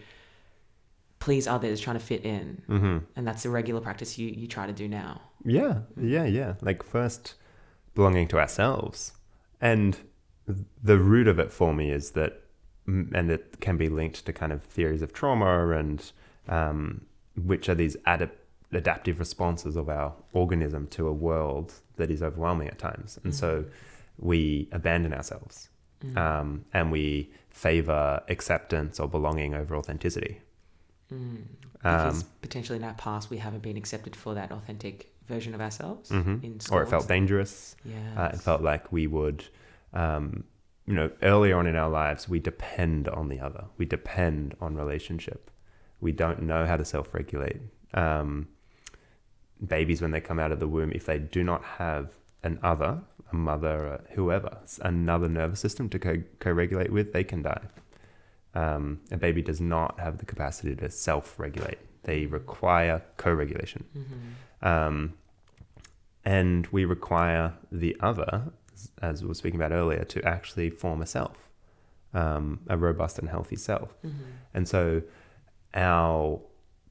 please 1.20 1.48
others, 1.48 1.80
trying 1.80 1.98
to 1.98 2.06
fit 2.06 2.24
in. 2.24 2.62
hmm 2.68 2.98
And 3.16 3.28
that's 3.28 3.46
a 3.46 3.50
regular 3.50 3.82
practice 3.82 4.18
you, 4.18 4.30
you 4.30 4.48
try 4.48 4.66
to 4.68 4.74
do 4.74 4.88
now. 4.88 5.22
Yeah, 5.44 5.80
yeah, 6.00 6.26
yeah. 6.26 6.54
Like 6.62 6.84
first 6.84 7.36
belonging 7.96 8.28
to 8.30 8.40
ourselves. 8.40 9.14
And 9.62 9.98
the 10.84 10.98
root 10.98 11.28
of 11.28 11.38
it 11.40 11.52
for 11.52 11.74
me 11.74 11.92
is 11.92 12.12
that, 12.12 12.42
mm, 12.88 13.12
and 13.14 13.30
it 13.30 13.60
can 13.60 13.78
be 13.78 13.90
linked 13.90 14.26
to 14.26 14.34
kind 14.34 14.52
of 14.52 14.64
theories 14.64 15.02
of 15.02 15.14
trauma 15.14 15.70
and 15.72 16.12
um, 16.48 17.02
which 17.36 17.70
are 17.70 17.76
these 17.76 17.96
adap- 18.08 18.32
adaptive 18.72 19.20
responses 19.20 19.76
of 19.76 19.90
our 19.90 20.14
organism 20.34 20.88
to 20.88 21.08
a 21.08 21.14
world 21.14 21.74
that 21.98 22.10
is 22.10 22.24
overwhelming 22.24 22.68
at 22.68 22.80
times. 22.80 23.20
And 23.24 23.34
so 23.36 23.66
we 24.18 24.68
abandon 24.72 25.14
ourselves 25.14 25.70
Mm. 26.02 26.18
um, 26.18 26.66
and 26.74 26.94
we 26.94 27.30
favor 27.50 28.24
acceptance 28.30 29.02
or 29.02 29.10
belonging 29.10 29.54
over 29.54 29.76
authenticity. 29.76 30.40
Mm. 31.14 31.44
Because 31.74 32.24
Um, 32.24 32.30
potentially 32.42 32.78
in 32.78 32.86
our 32.86 32.94
past 32.94 33.30
we 33.30 33.38
haven't 33.40 33.64
been 33.64 33.76
accepted 33.76 34.16
for 34.16 34.34
that 34.34 34.50
authentic 34.50 35.14
version 35.30 35.54
of 35.56 35.62
ourselves 35.62 36.10
mhm. 36.10 36.44
in 36.44 36.60
Or 36.72 36.82
it 36.84 36.90
felt 36.90 37.08
dangerous. 37.08 37.76
Yeah. 37.86 37.96
Uh, 38.18 38.30
it 38.34 38.42
felt 38.42 38.62
like 38.62 38.92
we 38.92 39.08
would, 39.08 39.46
um, 39.94 40.44
you 40.86 40.96
know, 40.96 41.10
earlier 41.22 41.56
on 41.58 41.68
in 41.68 41.76
our 41.76 41.90
lives, 41.90 42.28
we 42.28 42.40
depend 42.40 43.08
on 43.08 43.30
the 43.30 43.40
other. 43.40 43.66
We 43.78 43.86
depend 43.86 44.56
on 44.60 44.76
relationship. 44.76 45.52
We 46.02 46.12
don't 46.12 46.42
know 46.42 46.66
how 46.66 46.78
to 46.78 46.86
self 46.86 47.14
regulate. 47.14 47.62
Um, 47.94 48.48
babies, 49.66 50.02
when 50.02 50.12
they 50.12 50.22
come 50.22 50.40
out 50.40 50.52
of 50.52 50.60
the 50.60 50.68
womb, 50.68 50.92
if 50.94 51.06
they 51.06 51.20
do 51.20 51.44
not 51.44 51.64
have 51.64 52.10
an 52.44 52.60
other, 52.64 53.02
a 53.32 53.36
mother, 53.36 53.94
uh, 53.94 54.14
whoever, 54.16 54.58
another 54.82 55.30
nervous 55.30 55.60
system 55.60 55.90
to 55.90 56.00
co 56.00 56.52
regulate 56.52 56.92
with, 56.92 57.14
they 57.14 57.24
can 57.24 57.42
die. 57.44 57.66
Um, 58.56 59.02
a 59.12 59.18
baby 59.18 59.42
does 59.42 59.62
not 59.62 60.00
have 60.00 60.18
the 60.18 60.26
capacity 60.26 60.76
to 60.76 60.90
self 60.90 61.40
regulate, 61.40 61.78
they 62.04 62.26
require 62.26 63.04
co 63.18 63.32
regulation. 63.32 63.86
Mhm. 63.96 64.68
Um, 64.68 65.14
and 66.26 66.68
we 66.68 66.86
require 66.86 67.54
the 67.72 67.96
other, 68.00 68.52
as 69.02 69.22
we 69.22 69.28
were 69.28 69.34
speaking 69.34 69.60
about 69.60 69.72
earlier, 69.72 70.04
to 70.06 70.24
actually 70.26 70.70
form 70.70 71.02
a 71.02 71.06
self, 71.06 71.38
um, 72.14 72.60
a 72.68 72.78
robust 72.78 73.20
and 73.20 73.30
healthy 73.30 73.56
self. 73.56 73.94
Mhm. 74.04 74.12
And 74.54 74.68
so 74.68 75.02
our 75.74 76.42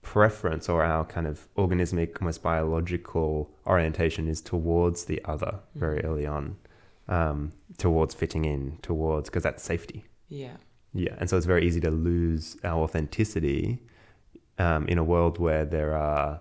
preference 0.03 0.69
or 0.69 0.83
our 0.85 1.05
kind 1.05 1.27
of 1.27 1.49
organismic, 1.57 2.21
almost 2.21 2.43
biological 2.43 3.51
orientation 3.67 4.29
is 4.29 4.41
towards 4.41 5.05
the 5.05 5.23
other 5.25 5.61
very 5.75 5.99
Mhm. 5.99 6.05
early 6.05 6.27
on, 6.27 6.57
um, 7.09 7.53
towards 7.77 8.15
fitting 8.15 8.45
in, 8.45 8.79
towards, 8.83 9.29
because 9.29 9.43
that's 9.43 9.63
safety. 9.63 10.05
Yeah. 10.29 10.57
Yeah, 10.95 11.15
and 11.19 11.29
so 11.29 11.37
it's 11.37 11.47
very 11.47 11.67
easy 11.67 11.81
to 11.81 11.91
lose 11.91 12.57
our 12.65 12.83
authenticity 12.83 13.83
um, 14.59 14.87
in 14.89 14.99
a 14.99 15.05
world 15.05 15.39
where 15.39 15.65
there 15.65 15.95
are 15.97 16.41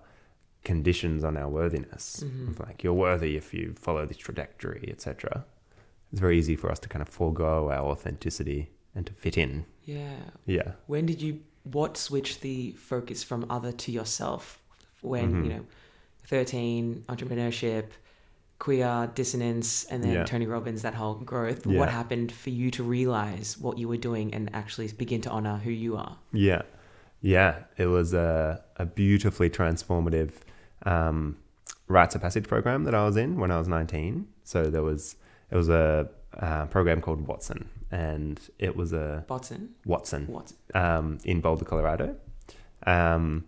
conditions 0.72 1.24
on 1.24 1.34
our 1.42 1.50
worthiness, 1.60 2.06
Mhm. 2.26 2.60
like 2.66 2.84
you're 2.84 2.94
worthy 3.08 3.32
if 3.42 3.54
you 3.58 3.74
follow 3.86 4.06
this 4.06 4.18
trajectory, 4.26 4.86
etc. 4.94 5.46
It's 6.12 6.22
very 6.22 6.38
easy 6.38 6.56
for 6.62 6.70
us 6.74 6.80
to 6.84 6.90
kind 6.94 7.02
of 7.06 7.10
forego 7.10 7.70
our 7.76 7.86
authenticity 7.94 8.62
and 8.96 9.06
to 9.08 9.14
fit 9.14 9.38
in. 9.38 9.66
Yeah. 9.86 10.20
Yeah. 10.46 10.70
When 10.88 11.06
did 11.06 11.22
you 11.22 11.34
what 11.64 11.98
switched 11.98 12.38
the 12.42 12.72
focus 12.92 13.20
from 13.30 13.42
other 13.50 13.72
to 13.84 13.92
yourself? 13.92 14.44
When 15.02 15.28
Mhm. 15.34 15.44
you 15.44 15.50
know, 15.54 15.66
thirteen 16.34 17.04
entrepreneurship, 17.08 17.86
queer 18.60 19.10
dissonance, 19.14 19.86
and 19.92 20.04
then 20.04 20.14
Yeah. 20.14 20.24
Tony 20.24 20.48
Robbins, 20.48 20.82
that 20.82 20.96
whole 20.96 21.16
growth. 21.16 21.66
Yeah. 21.66 21.78
What 21.80 21.90
happened 21.90 22.32
for 22.32 22.50
you 22.50 22.72
to 22.72 22.84
realize 22.84 23.58
what 23.66 23.78
you 23.78 23.88
were 23.88 24.02
doing 24.10 24.34
and 24.34 24.50
actually 24.62 24.88
begin 25.04 25.22
to 25.22 25.30
honor 25.30 25.58
who 25.66 25.72
you 25.72 25.96
are? 25.96 26.18
Yeah, 26.34 26.64
yeah. 27.22 27.52
It 27.78 27.86
was 27.98 28.14
a, 28.14 28.64
a 28.78 28.86
beautifully 28.86 29.50
transformative 29.50 30.32
um, 30.86 31.38
rites 31.88 32.16
of 32.16 32.22
passage 32.22 32.48
program 32.48 32.84
that 32.86 32.94
I 32.96 33.06
was 33.06 33.18
in 33.18 33.40
when 33.40 33.52
I 33.52 33.58
was 33.60 33.68
19. 33.68 34.28
So 34.44 34.66
there 34.70 34.84
was 34.84 35.16
it 35.52 35.56
was 35.56 35.70
a 35.70 36.10
uh, 36.38 36.66
program 36.68 37.02
called 37.02 37.26
Watson, 37.28 37.70
and 37.92 38.40
it 38.60 38.76
was 38.76 38.94
a 38.94 39.26
Watson 39.30 39.70
Watson 39.86 40.28
what? 40.28 40.52
um, 40.76 41.18
in 41.24 41.42
Boulder, 41.42 41.66
Colorado. 41.66 42.16
Um, 42.86 43.46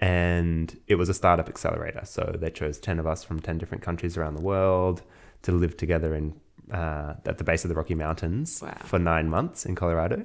and 0.00 0.78
it 0.86 0.94
was 0.94 1.08
a 1.08 1.14
startup 1.14 1.48
accelerator. 1.48 2.02
So 2.04 2.36
they 2.38 2.50
chose 2.50 2.78
10 2.78 3.00
of 3.00 3.06
us 3.06 3.24
from 3.24 3.40
10 3.40 3.58
different 3.58 3.82
countries 3.82 4.16
around 4.16 4.34
the 4.36 4.40
world 4.42 5.02
to 5.42 5.52
live 5.52 5.76
together 5.76 6.14
in 6.14 6.34
uh, 6.72 7.14
at 7.24 7.38
the 7.38 7.44
base 7.44 7.64
of 7.64 7.68
the 7.70 7.74
Rocky 7.74 7.94
Mountains 7.94 8.60
Wow. 8.62 8.76
for 8.84 8.98
nine 8.98 9.28
months 9.30 9.64
in 9.66 9.74
Colorado. 9.74 10.24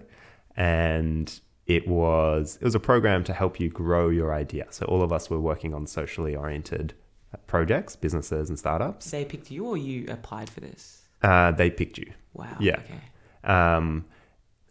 And 0.58 1.40
it 1.66 1.88
was 1.88 2.58
it 2.60 2.66
was 2.66 2.76
a 2.76 2.80
program 2.80 3.24
to 3.26 3.34
help 3.34 3.60
you 3.60 3.70
grow 3.70 4.10
your 4.10 4.34
idea. 4.34 4.68
So 4.70 4.86
all 4.86 5.02
of 5.02 5.14
us 5.14 5.30
were 5.30 5.40
working 5.40 5.74
on 5.74 5.88
socially 5.88 6.36
oriented 6.36 6.94
uh, 7.34 7.38
projects, 7.48 7.96
businesses, 7.96 8.50
and 8.50 8.60
startups. 8.60 9.12
They 9.12 9.26
picked 9.26 9.50
you, 9.50 9.66
or 9.66 9.78
you 9.78 10.06
applied 10.10 10.50
for 10.50 10.60
this? 10.60 11.02
Uh, 11.22 11.52
they 11.52 11.70
picked 11.70 11.98
you. 11.98 12.12
Wow. 12.34 12.58
Yeah. 12.60 12.80
Okay. 12.80 13.52
Um, 13.52 14.06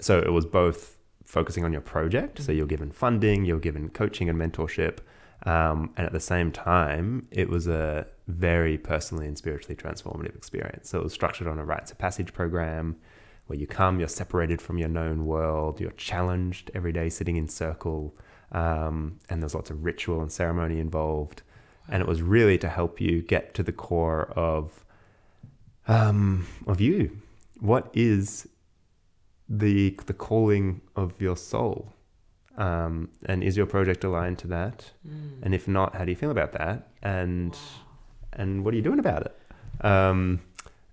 so 0.01 0.19
it 0.19 0.33
was 0.33 0.45
both 0.45 0.99
focusing 1.25 1.65
on 1.65 1.73
your 1.73 1.81
project. 1.81 2.43
So 2.43 2.53
you're 2.53 2.67
given 2.67 2.91
funding, 2.91 3.45
you're 3.45 3.59
given 3.59 3.89
coaching 3.89 4.29
and 4.29 4.39
mentorship. 4.39 4.99
Um, 5.45 5.93
and 5.97 6.07
at 6.07 6.13
the 6.13 6.21
same 6.21 6.53
time, 6.53 7.27
it 7.31 7.49
was 7.49 7.67
a 7.67 8.07
very 8.29 8.79
personally 8.79 9.27
and 9.27 9.37
spiritually 9.37 9.75
transformative 9.75 10.37
experience. 10.37 10.91
So 10.91 10.99
it 10.99 11.05
was 11.05 11.13
structured 11.13 11.49
on 11.49 11.59
a 11.59 11.65
rites 11.65 11.91
of 11.91 11.99
passage 11.99 12.33
program 12.33 12.97
where 13.47 13.59
you 13.59 13.67
come, 13.67 13.99
you're 13.99 14.09
separated 14.09 14.63
from 14.63 14.79
your 14.79 14.89
known 14.89 15.27
world, 15.27 15.81
you're 15.81 15.91
challenged 15.93 16.71
every 16.75 16.93
day 16.93 17.09
sitting 17.09 17.37
in 17.37 17.49
circle, 17.49 18.17
um, 18.53 19.19
and 19.29 19.43
there's 19.43 19.55
lots 19.55 19.71
of 19.71 19.85
ritual 19.85 20.21
and 20.21 20.31
ceremony 20.31 20.79
involved. 20.79 21.43
And 21.89 22.01
it 22.01 22.09
was 22.09 22.23
really 22.23 22.59
to 22.59 22.69
help 22.69 23.01
you 23.01 23.23
get 23.23 23.55
to 23.55 23.63
the 23.63 23.73
core 23.73 24.33
of 24.37 24.85
um, 25.89 26.47
of 26.67 26.81
you. 26.81 27.19
What 27.61 27.91
is 27.93 28.49
the 29.49 29.99
the 30.07 30.15
calling 30.15 30.81
of 30.95 31.21
your 31.21 31.37
soul? 31.37 31.93
Um, 32.57 33.09
and 33.27 33.43
is 33.43 33.57
your 33.57 33.67
project 33.67 34.05
aligned 34.05 34.39
to 34.41 34.47
that? 34.49 34.93
Mm. 35.09 35.43
And 35.43 35.55
if 35.55 35.67
not, 35.67 35.95
how 35.97 36.05
do 36.05 36.11
you 36.11 36.17
feel 36.17 36.31
about 36.31 36.53
that? 36.53 36.89
And 37.03 37.57
and 38.33 38.65
what 38.65 38.75
are 38.75 38.77
you 38.77 38.83
doing 38.83 38.99
about 38.99 39.23
it? 39.23 39.39
Um, 39.85 40.41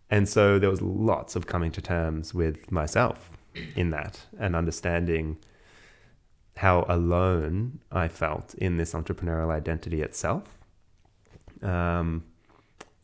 and 0.09 0.27
so 0.27 0.59
there 0.59 0.69
was 0.69 0.81
lots 0.81 1.35
of 1.35 1.45
coming 1.47 1.71
to 1.71 1.81
terms 1.81 2.33
with 2.33 2.71
myself 2.71 3.31
in 3.75 3.89
that 3.91 4.19
and 4.39 4.55
understanding 4.55 5.37
how 6.57 6.85
alone 6.89 7.79
I 7.91 8.07
felt 8.07 8.53
in 8.55 8.77
this 8.77 8.93
entrepreneurial 8.93 9.51
identity 9.51 10.01
itself. 10.01 10.43
Um, 11.61 12.23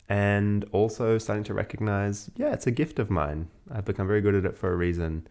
and 0.08 0.64
also 0.72 1.18
starting 1.18 1.44
to 1.44 1.54
recognize, 1.54 2.30
yeah, 2.36 2.52
it's 2.52 2.66
a 2.66 2.70
gift 2.70 2.98
of 2.98 3.10
mine. 3.10 3.48
I've 3.72 3.84
become 3.84 4.06
very 4.06 4.20
good 4.20 4.34
at 4.34 4.44
it 4.44 4.56
for 4.56 4.72
a 4.72 4.76
reason. 4.76 5.26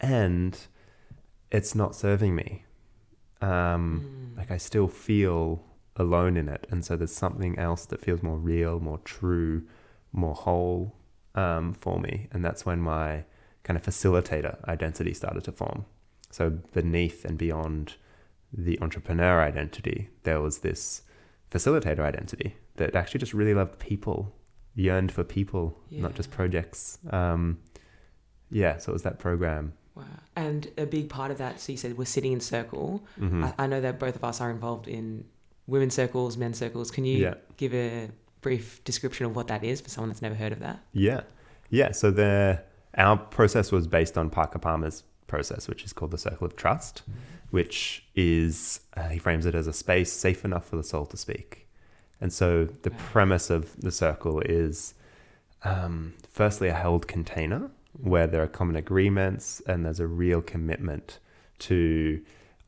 And 0.00 0.58
it's 1.50 1.74
not 1.74 1.94
serving 1.94 2.34
me. 2.34 2.64
Um, 3.42 4.34
Mm. 4.34 4.38
like 4.38 4.50
I 4.50 4.58
still 4.58 4.86
feel 4.88 5.64
alone 5.96 6.36
in 6.36 6.48
it, 6.48 6.66
and 6.70 6.84
so 6.84 6.96
there's 6.96 7.12
something 7.14 7.58
else 7.58 7.86
that 7.86 8.00
feels 8.00 8.22
more 8.22 8.36
real, 8.38 8.78
more 8.80 8.98
true, 8.98 9.62
more 10.12 10.34
whole 10.34 10.94
um, 11.34 11.74
for 11.74 12.00
me, 12.00 12.28
and 12.32 12.44
that's 12.44 12.64
when 12.66 12.80
my 12.80 13.24
kind 13.62 13.76
of 13.76 13.82
facilitator 13.84 14.62
identity 14.66 15.12
started 15.14 15.44
to 15.44 15.52
form. 15.52 15.84
So 16.30 16.50
beneath 16.72 17.24
and 17.24 17.36
beyond 17.38 17.94
the 18.52 18.78
entrepreneur 18.80 19.40
identity, 19.42 20.08
there 20.22 20.40
was 20.40 20.58
this 20.58 21.02
facilitator 21.50 22.00
identity 22.00 22.56
that 22.76 22.94
actually 22.94 23.20
just 23.20 23.34
really 23.34 23.54
loved 23.54 23.78
people, 23.78 24.34
yearned 24.74 25.12
for 25.12 25.24
people, 25.24 25.78
not 25.90 26.14
just 26.14 26.30
projects. 26.30 26.98
Um, 27.10 27.58
yeah, 28.50 28.78
so 28.78 28.90
it 28.90 28.94
was 28.94 29.02
that 29.02 29.18
program. 29.18 29.72
Wow. 29.94 30.04
And 30.36 30.68
a 30.78 30.86
big 30.86 31.08
part 31.08 31.30
of 31.30 31.38
that, 31.38 31.60
so 31.60 31.72
you 31.72 31.78
said 31.78 31.98
we're 31.98 32.04
sitting 32.04 32.32
in 32.32 32.40
circle. 32.40 33.04
hmm 33.18 33.44
I, 33.44 33.54
I 33.58 33.66
know 33.66 33.80
that 33.80 33.98
both 33.98 34.16
of 34.16 34.24
us 34.24 34.40
are 34.40 34.50
involved 34.50 34.88
in 34.88 35.24
women's 35.66 35.94
circles, 35.94 36.36
men's 36.36 36.58
circles. 36.58 36.90
Can 36.90 37.04
you 37.04 37.18
Yeah. 37.18 37.34
give 37.56 37.74
a 37.74 38.08
brief 38.40 38.82
description 38.84 39.26
of 39.26 39.36
what 39.36 39.48
that 39.48 39.64
is 39.64 39.80
for 39.80 39.90
someone 39.90 40.08
that's 40.08 40.22
never 40.22 40.34
heard 40.34 40.52
of 40.52 40.60
that? 40.60 40.80
Yeah, 40.92 41.22
yeah. 41.70 41.92
So 41.92 42.10
the 42.10 42.62
our 42.96 43.16
process 43.16 43.70
was 43.70 43.86
based 43.86 44.18
on 44.18 44.30
Parker 44.30 44.58
Palmer's 44.58 45.04
process, 45.26 45.68
which 45.68 45.84
is 45.84 45.92
called 45.92 46.10
the 46.10 46.18
Circle 46.18 46.46
of 46.46 46.56
Trust, 46.56 47.02
which 47.50 48.04
is 48.14 48.80
uh, 48.96 49.08
he 49.08 49.18
frames 49.18 49.46
it 49.46 49.54
as 49.54 49.66
a 49.66 49.72
space 49.72 50.12
safe 50.12 50.44
enough 50.44 50.66
for 50.66 50.76
the 50.76 50.82
soul 50.84 51.06
to 51.06 51.16
speak. 51.16 51.68
And 52.20 52.32
so 52.32 52.64
the 52.64 52.90
Wow. 52.90 52.96
premise 53.12 53.48
of 53.50 53.80
the 53.80 53.90
circle 53.90 54.40
is, 54.40 54.94
um, 55.64 56.14
firstly, 56.28 56.68
a 56.68 56.74
held 56.74 57.06
container 57.08 57.70
where 57.94 58.26
there 58.26 58.42
are 58.42 58.46
common 58.46 58.76
agreements 58.76 59.60
and 59.66 59.84
there's 59.84 60.00
a 60.00 60.06
real 60.06 60.42
commitment 60.42 61.18
to 61.60 62.20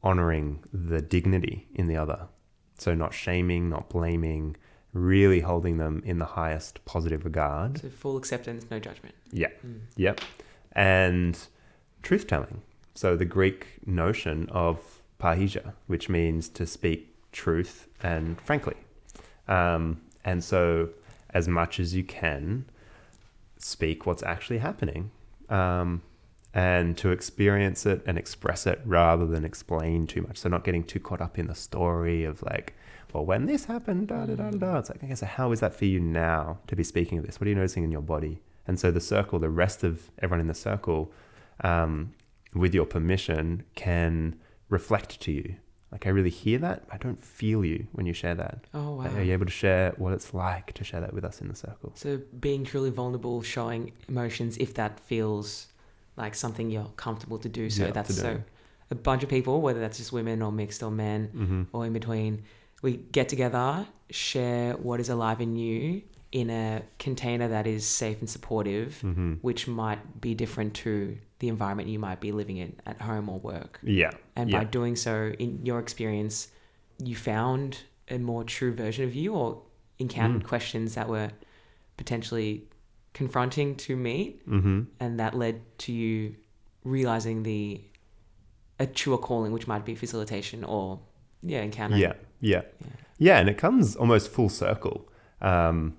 honoring 0.02 0.62
the 0.72 1.00
dignity 1.00 1.66
in 1.74 1.86
the 1.86 1.96
other. 1.96 2.28
So 2.78 2.94
not 2.94 3.14
shaming, 3.14 3.68
not 3.68 3.88
blaming, 3.88 4.56
really 4.92 5.40
holding 5.40 5.78
them 5.78 6.02
in 6.04 6.18
the 6.18 6.24
highest 6.24 6.84
positive 6.84 7.24
regard. 7.24 7.80
So 7.80 7.88
full 7.88 8.16
acceptance, 8.16 8.66
no 8.70 8.78
judgment. 8.78 9.14
Yeah. 9.32 9.48
Mm. 9.66 9.80
Yep. 9.96 10.20
And 10.72 11.38
truth 12.02 12.26
telling. 12.26 12.62
So 12.94 13.16
the 13.16 13.24
Greek 13.24 13.66
notion 13.86 14.48
of 14.50 15.02
parrhesia, 15.18 15.72
which 15.86 16.08
means 16.08 16.48
to 16.50 16.66
speak 16.66 17.14
truth 17.32 17.88
and 18.02 18.40
frankly. 18.40 18.76
Um, 19.48 20.00
and 20.24 20.44
so, 20.44 20.90
as 21.30 21.48
much 21.48 21.80
as 21.80 21.94
you 21.94 22.04
can, 22.04 22.66
speak 23.58 24.06
what's 24.06 24.22
actually 24.22 24.58
happening 24.58 25.10
um, 25.48 26.02
and 26.54 26.96
to 26.98 27.10
experience 27.10 27.86
it 27.86 28.02
and 28.06 28.18
express 28.18 28.66
it 28.66 28.80
rather 28.84 29.26
than 29.26 29.44
explain 29.44 30.06
too 30.06 30.22
much. 30.22 30.38
So, 30.38 30.48
not 30.48 30.64
getting 30.64 30.84
too 30.84 31.00
caught 31.00 31.20
up 31.20 31.38
in 31.38 31.46
the 31.46 31.54
story 31.54 32.24
of 32.24 32.42
like, 32.42 32.74
well, 33.12 33.24
when 33.24 33.46
this 33.46 33.64
happened, 33.66 34.08
da 34.08 34.26
da 34.26 34.34
da 34.34 34.50
da. 34.50 34.78
It's 34.78 34.90
like, 34.90 35.02
okay, 35.04 35.14
so 35.14 35.26
how 35.26 35.52
is 35.52 35.60
that 35.60 35.74
for 35.74 35.84
you 35.84 36.00
now 36.00 36.58
to 36.66 36.76
be 36.76 36.82
speaking 36.84 37.18
of 37.18 37.26
this? 37.26 37.38
What 37.40 37.46
are 37.46 37.50
you 37.50 37.56
noticing 37.56 37.84
in 37.84 37.92
your 37.92 38.02
body? 38.02 38.40
And 38.66 38.78
so 38.78 38.90
the 38.90 39.00
circle, 39.00 39.38
the 39.38 39.50
rest 39.50 39.82
of 39.84 40.10
everyone 40.20 40.40
in 40.40 40.46
the 40.46 40.54
circle, 40.54 41.12
um, 41.64 42.12
with 42.54 42.74
your 42.74 42.86
permission, 42.86 43.64
can 43.74 44.36
reflect 44.68 45.20
to 45.22 45.32
you. 45.32 45.56
Like, 45.90 46.06
I 46.06 46.10
really 46.10 46.30
hear 46.30 46.58
that. 46.60 46.84
I 46.90 46.96
don't 46.96 47.22
feel 47.22 47.64
you 47.66 47.86
when 47.92 48.06
you 48.06 48.14
share 48.14 48.34
that. 48.36 48.64
Oh, 48.72 48.96
wow. 48.96 49.04
Are 49.14 49.22
you 49.22 49.32
able 49.34 49.44
to 49.44 49.52
share 49.52 49.92
what 49.98 50.14
it's 50.14 50.32
like 50.32 50.72
to 50.74 50.84
share 50.84 51.00
that 51.02 51.12
with 51.12 51.24
us 51.24 51.40
in 51.42 51.48
the 51.48 51.54
circle? 51.54 51.92
So 51.96 52.20
being 52.40 52.64
truly 52.64 52.88
vulnerable, 52.90 53.42
showing 53.42 53.92
emotions 54.08 54.56
if 54.56 54.72
that 54.74 54.98
feels 55.00 55.66
like 56.16 56.34
something 56.34 56.70
you're 56.70 56.90
comfortable 56.96 57.38
to 57.40 57.48
do. 57.48 57.68
So 57.68 57.84
Yeah, 57.86 57.90
that's 57.90 58.14
so 58.16 58.40
a 58.90 58.94
bunch 58.94 59.22
of 59.22 59.28
people, 59.28 59.60
whether 59.60 59.80
that's 59.80 59.98
just 59.98 60.12
women 60.12 60.40
or 60.40 60.50
mixed 60.52 60.82
or 60.82 60.90
men 60.90 61.28
Mm-hmm. 61.34 61.62
or 61.76 61.84
in 61.84 61.92
between, 61.92 62.44
we 62.82 62.96
get 62.96 63.28
together, 63.28 63.86
share 64.10 64.74
what 64.74 65.00
is 65.00 65.08
alive 65.08 65.40
in 65.40 65.56
you 65.56 66.02
in 66.32 66.50
a 66.50 66.82
container 66.98 67.48
that 67.48 67.66
is 67.66 67.86
safe 67.86 68.18
and 68.20 68.28
supportive, 68.28 69.00
Mm-hmm. 69.04 69.34
which 69.42 69.68
might 69.68 70.20
be 70.20 70.34
different 70.34 70.74
to 70.74 71.18
the 71.40 71.48
environment 71.48 71.88
you 71.88 71.98
might 71.98 72.20
be 72.20 72.32
living 72.32 72.56
in 72.56 72.74
at 72.86 73.00
home 73.02 73.28
or 73.28 73.38
work. 73.38 73.78
Yeah. 73.82 74.10
And 74.36 74.48
yeah. 74.50 74.58
by 74.58 74.64
doing 74.64 74.96
so, 74.96 75.32
in 75.38 75.64
your 75.66 75.78
experience, 75.78 76.48
you 76.98 77.16
found 77.16 77.78
a 78.08 78.18
more 78.18 78.44
true 78.44 78.72
version 78.72 79.04
of 79.04 79.14
you 79.14 79.34
or 79.34 79.62
encountered 79.98 80.42
Mm. 80.42 80.46
questions 80.48 80.94
that 80.94 81.08
were 81.08 81.30
potentially 81.96 82.64
confronting 83.12 83.76
to 83.76 83.96
meet. 83.96 84.48
Mm-hmm. 84.48 84.82
And 85.00 85.20
that 85.20 85.34
led 85.34 85.60
to 85.78 85.92
you 85.92 86.36
realizing 86.84 87.42
the 87.42 87.80
a 88.78 88.86
truer 88.86 89.18
calling, 89.18 89.52
which 89.52 89.66
might 89.66 89.84
be 89.84 89.94
facilitation 89.94 90.64
or, 90.64 90.98
yeah, 91.42 91.60
encountering. 91.62 92.00
Yeah, 92.02 92.14
yeah, 92.42 92.62
Yeah. 92.80 92.86
yeah, 93.18 93.38
and 93.40 93.48
it 93.48 93.56
comes 93.56 93.96
almost 93.96 94.30
full 94.30 94.48
circle. 94.50 95.08
Um, 95.40 95.96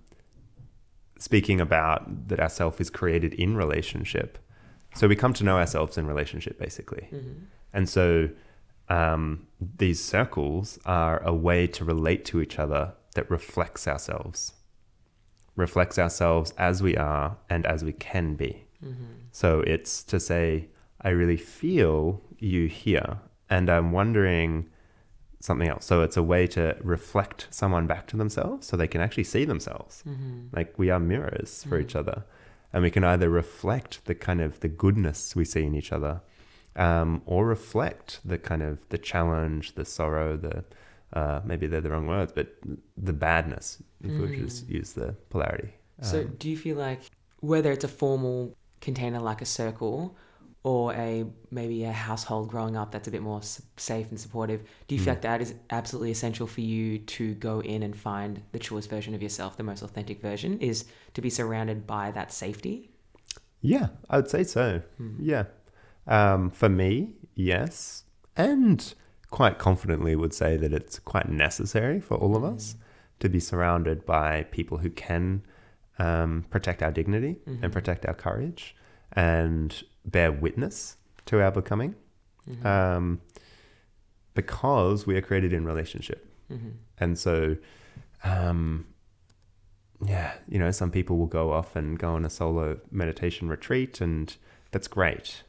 speaking 1.17 1.59
about 1.61 2.27
that, 2.27 2.39
ourself 2.39 2.79
is 2.81 2.89
created 2.89 3.33
in 3.33 3.55
relationship, 3.57 4.37
so 4.95 5.07
we 5.07 5.15
come 5.15 5.33
to 5.33 5.43
know 5.43 5.57
ourselves 5.57 5.97
in 5.97 6.05
relationship, 6.05 6.59
basically, 6.59 7.07
Mhm. 7.11 7.35
and 7.73 7.89
so 7.89 8.29
um, 8.89 9.47
these 9.77 9.99
circles 10.03 10.77
are 10.85 11.23
a 11.23 11.33
way 11.33 11.65
to 11.67 11.85
relate 11.85 12.25
to 12.25 12.41
each 12.41 12.59
other 12.59 12.93
that 13.15 13.29
reflects 13.31 13.87
ourselves, 13.87 14.53
reflects 15.55 15.97
ourselves 15.97 16.51
as 16.57 16.83
we 16.83 16.97
are 16.97 17.37
and 17.49 17.65
as 17.65 17.83
we 17.83 17.93
can 17.93 18.35
be. 18.35 18.65
Mhm. 18.83 19.29
So 19.31 19.61
it's 19.61 20.03
to 20.03 20.19
say, 20.19 20.67
I 21.01 21.09
really 21.09 21.37
feel 21.37 22.21
you 22.39 22.67
here, 22.67 23.19
and 23.49 23.69
I'm 23.69 23.93
wondering 23.93 24.69
something 25.43 25.67
else. 25.67 25.83
So 25.85 26.01
it's 26.01 26.15
a 26.15 26.23
way 26.23 26.47
to 26.47 26.77
reflect 26.81 27.47
someone 27.49 27.85
back 27.85 28.07
to 28.07 28.17
themselves 28.17 28.65
so 28.67 28.77
they 28.77 28.87
can 28.87 29.01
actually 29.01 29.25
see 29.25 29.43
themselves. 29.45 30.01
Mhm. 30.07 30.47
Like 30.57 30.79
we 30.79 30.89
are 30.89 30.99
mirrors 31.01 31.65
for 31.67 31.77
Mm. 31.77 31.83
each 31.83 31.95
other. 32.01 32.23
And 32.71 32.81
we 32.81 32.89
can 32.89 33.03
either 33.03 33.29
reflect 33.29 34.05
the 34.05 34.15
kind 34.15 34.41
of 34.41 34.59
the 34.61 34.69
goodness 34.69 35.35
we 35.35 35.45
see 35.45 35.63
in 35.65 35.75
each 35.75 35.91
other, 35.91 36.21
um, 36.75 37.21
or 37.25 37.45
reflect 37.45 38.19
the 38.25 38.37
kind 38.49 38.63
of 38.63 38.79
the 38.89 38.97
challenge, 38.97 39.75
the 39.75 39.85
sorrow, 39.85 40.37
the 40.37 40.63
uh, 41.11 41.41
maybe 41.45 41.67
they're 41.67 41.79
the 41.87 41.91
wrong 41.91 42.07
words, 42.07 42.31
but 42.33 42.47
the 42.97 43.13
badness, 43.13 43.83
if 44.01 44.17
we 44.17 44.35
just 44.35 44.65
Mm. 44.67 44.69
use 44.79 44.93
the 44.93 45.09
polarity. 45.29 45.73
So, 46.01 46.21
Um, 46.21 46.35
do 46.39 46.49
you 46.49 46.57
feel 46.57 46.75
like 46.75 47.01
whether 47.41 47.71
it's 47.71 47.83
a 47.83 47.87
formal 48.01 48.55
container 48.81 49.19
like 49.19 49.39
a 49.39 49.45
circle 49.45 50.15
or 50.63 50.93
a 50.93 51.25
maybe 51.51 51.83
a 51.83 51.91
household 51.91 52.47
growing 52.49 52.77
up 52.77 52.91
that's 52.91 53.07
a 53.07 53.11
bit 53.11 53.21
more 53.21 53.41
safe 53.77 54.09
and 54.09 54.19
supportive, 54.19 54.61
do 54.87 54.95
you 54.95 55.01
feel 55.01 55.13
Mm. 55.13 55.17
like 55.17 55.21
that 55.23 55.41
is 55.41 55.53
absolutely 55.69 56.11
essential 56.11 56.47
for 56.47 56.61
you 56.61 56.99
to 56.99 57.33
go 57.35 57.61
in 57.61 57.83
and 57.83 57.95
find 57.95 58.41
the 58.53 58.59
truest 58.59 58.89
version 58.89 59.13
of 59.13 59.21
yourself, 59.21 59.57
the 59.57 59.63
most 59.63 59.81
authentic 59.83 60.21
version, 60.21 60.57
is 60.59 60.85
to 61.15 61.21
be 61.21 61.29
surrounded 61.29 61.85
by 61.85 62.11
that 62.11 62.31
safety? 62.31 62.89
Yeah, 63.61 63.89
I 64.09 64.17
would 64.17 64.29
say 64.29 64.43
so. 64.45 64.81
Mm. 65.01 65.15
Yeah. 65.19 65.43
Um, 66.07 66.49
for 66.49 66.69
me, 66.69 67.13
yes. 67.35 68.03
And 68.37 68.93
quite 69.29 69.57
confidently 69.57 70.15
would 70.15 70.33
say 70.33 70.55
that 70.57 70.71
it's 70.73 70.99
quite 70.99 71.27
necessary 71.29 71.99
for 71.99 72.15
all 72.15 72.35
of 72.37 72.43
us 72.43 72.75
to 73.19 73.27
be 73.29 73.39
surrounded 73.39 74.05
by 74.05 74.43
people 74.51 74.77
who 74.79 74.89
can 74.89 75.43
um, 75.99 76.45
protect 76.49 76.81
our 76.81 76.91
dignity 76.91 77.37
Mhm. 77.47 77.63
and 77.63 77.71
protect 77.73 78.05
our 78.05 78.13
courage 78.15 78.75
and 79.11 79.83
bear 80.05 80.31
witness 80.31 80.97
to 81.25 81.41
our 81.41 81.51
becoming. 81.51 81.95
Mhm. 82.49 82.65
um, 82.65 83.21
because 84.33 85.05
we 85.05 85.15
are 85.15 85.21
created 85.21 85.53
in 85.53 85.63
relationship. 85.65 86.27
Mhm. 86.51 86.73
And 86.99 87.17
so, 87.17 87.55
um, 88.23 88.85
yeah, 90.05 90.33
you 90.47 90.59
know, 90.59 90.71
some 90.71 90.91
people 90.91 91.17
will 91.17 91.27
go 91.27 91.51
off 91.53 91.75
and 91.75 91.97
go 91.97 92.13
on 92.15 92.25
a 92.25 92.29
solo 92.29 92.79
meditation 92.91 93.47
retreat, 93.47 94.01
and 94.01 94.35
that's 94.71 94.87
great. 94.87 95.43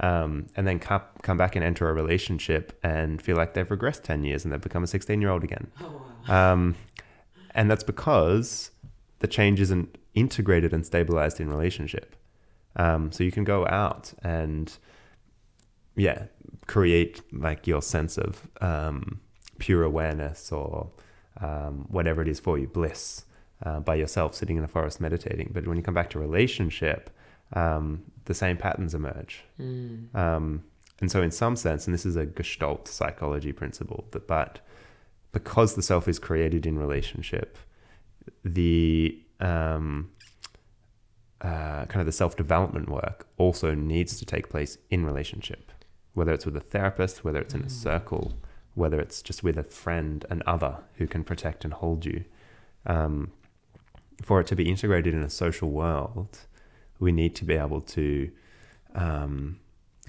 Um, 0.00 0.46
and 0.56 0.66
then 0.66 0.78
come, 0.78 1.02
come 1.22 1.36
back 1.36 1.54
and 1.54 1.64
enter 1.64 1.88
a 1.88 1.92
relationship 1.92 2.78
and 2.82 3.20
feel 3.20 3.36
like 3.36 3.52
they've 3.52 3.68
regressed 3.68 4.02
10 4.02 4.24
years 4.24 4.44
and 4.44 4.52
they've 4.52 4.60
become 4.60 4.82
a 4.82 4.86
16 4.86 5.20
year 5.20 5.30
old 5.30 5.44
again. 5.44 5.70
Oh, 5.82 6.02
wow. 6.26 6.52
Um, 6.52 6.74
and 7.54 7.70
that's 7.70 7.84
because 7.84 8.70
the 9.18 9.26
change 9.28 9.60
isn't 9.60 9.98
integrated 10.14 10.72
and 10.72 10.84
stabilized 10.86 11.38
in 11.38 11.50
relationship. 11.50 12.16
Um, 12.76 13.12
so 13.12 13.24
you 13.24 13.32
can 13.32 13.44
go 13.44 13.66
out 13.66 14.12
and, 14.22 14.72
yeah, 15.96 16.24
create 16.66 17.20
like 17.32 17.66
your 17.66 17.82
sense 17.82 18.16
of 18.16 18.48
um, 18.60 19.20
pure 19.58 19.82
awareness 19.82 20.52
or 20.52 20.90
um, 21.40 21.86
whatever 21.88 22.22
it 22.22 22.28
is 22.28 22.40
for 22.40 22.58
you, 22.58 22.66
bliss, 22.66 23.24
uh, 23.64 23.80
by 23.80 23.94
yourself 23.94 24.34
sitting 24.34 24.56
in 24.56 24.64
a 24.64 24.68
forest 24.68 25.00
meditating. 25.00 25.50
But 25.52 25.66
when 25.66 25.76
you 25.76 25.82
come 25.82 25.94
back 25.94 26.10
to 26.10 26.18
relationship, 26.18 27.10
um, 27.52 28.04
the 28.26 28.34
same 28.34 28.56
patterns 28.56 28.94
emerge. 28.94 29.42
Mm. 29.60 30.14
Um, 30.14 30.64
and 31.00 31.10
so, 31.10 31.22
in 31.22 31.30
some 31.30 31.56
sense, 31.56 31.86
and 31.86 31.94
this 31.94 32.04
is 32.04 32.16
a 32.16 32.26
Gestalt 32.26 32.86
psychology 32.86 33.52
principle, 33.52 34.06
that 34.10 34.26
but 34.26 34.60
because 35.32 35.74
the 35.74 35.82
self 35.82 36.08
is 36.08 36.18
created 36.18 36.66
in 36.66 36.78
relationship, 36.78 37.56
the 38.44 39.18
um, 39.40 40.10
uh, 41.40 41.86
kind 41.86 42.00
of 42.00 42.06
the 42.06 42.12
self 42.12 42.36
development 42.36 42.88
work 42.88 43.26
also 43.38 43.74
needs 43.74 44.18
to 44.18 44.24
take 44.26 44.48
place 44.50 44.78
in 44.90 45.04
relationship, 45.06 45.72
whether 46.14 46.32
it's 46.32 46.44
with 46.44 46.56
a 46.56 46.60
therapist, 46.60 47.24
whether 47.24 47.40
it's 47.40 47.54
in 47.54 47.62
a 47.62 47.66
Mm. 47.66 47.70
circle, 47.70 48.34
whether 48.74 49.00
it's 49.00 49.22
just 49.22 49.42
with 49.42 49.56
a 49.58 49.62
friend, 49.62 50.24
an 50.30 50.42
other 50.46 50.78
who 50.96 51.06
can 51.06 51.24
protect 51.24 51.64
and 51.64 51.74
hold 51.74 52.04
you. 52.04 52.24
Um, 52.86 53.32
for 54.22 54.40
it 54.40 54.46
to 54.48 54.56
be 54.56 54.68
integrated 54.68 55.14
in 55.14 55.22
a 55.22 55.30
social 55.30 55.70
world, 55.70 56.40
we 56.98 57.10
need 57.12 57.34
to 57.36 57.44
be 57.44 57.54
able 57.54 57.80
to 57.80 58.30
um, 58.94 59.58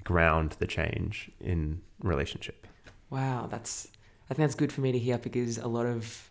ground 0.04 0.56
the 0.58 0.66
change 0.66 1.30
in 1.40 1.80
relationship. 2.02 2.66
Wow, 3.10 3.46
that's 3.50 3.88
I 4.28 4.34
think 4.34 4.44
that's 4.44 4.54
good 4.54 4.72
for 4.72 4.80
me 4.80 4.92
to 4.92 4.98
hear 4.98 5.18
because 5.18 5.58
a 5.58 5.66
lot 5.68 5.86
of 5.86 6.30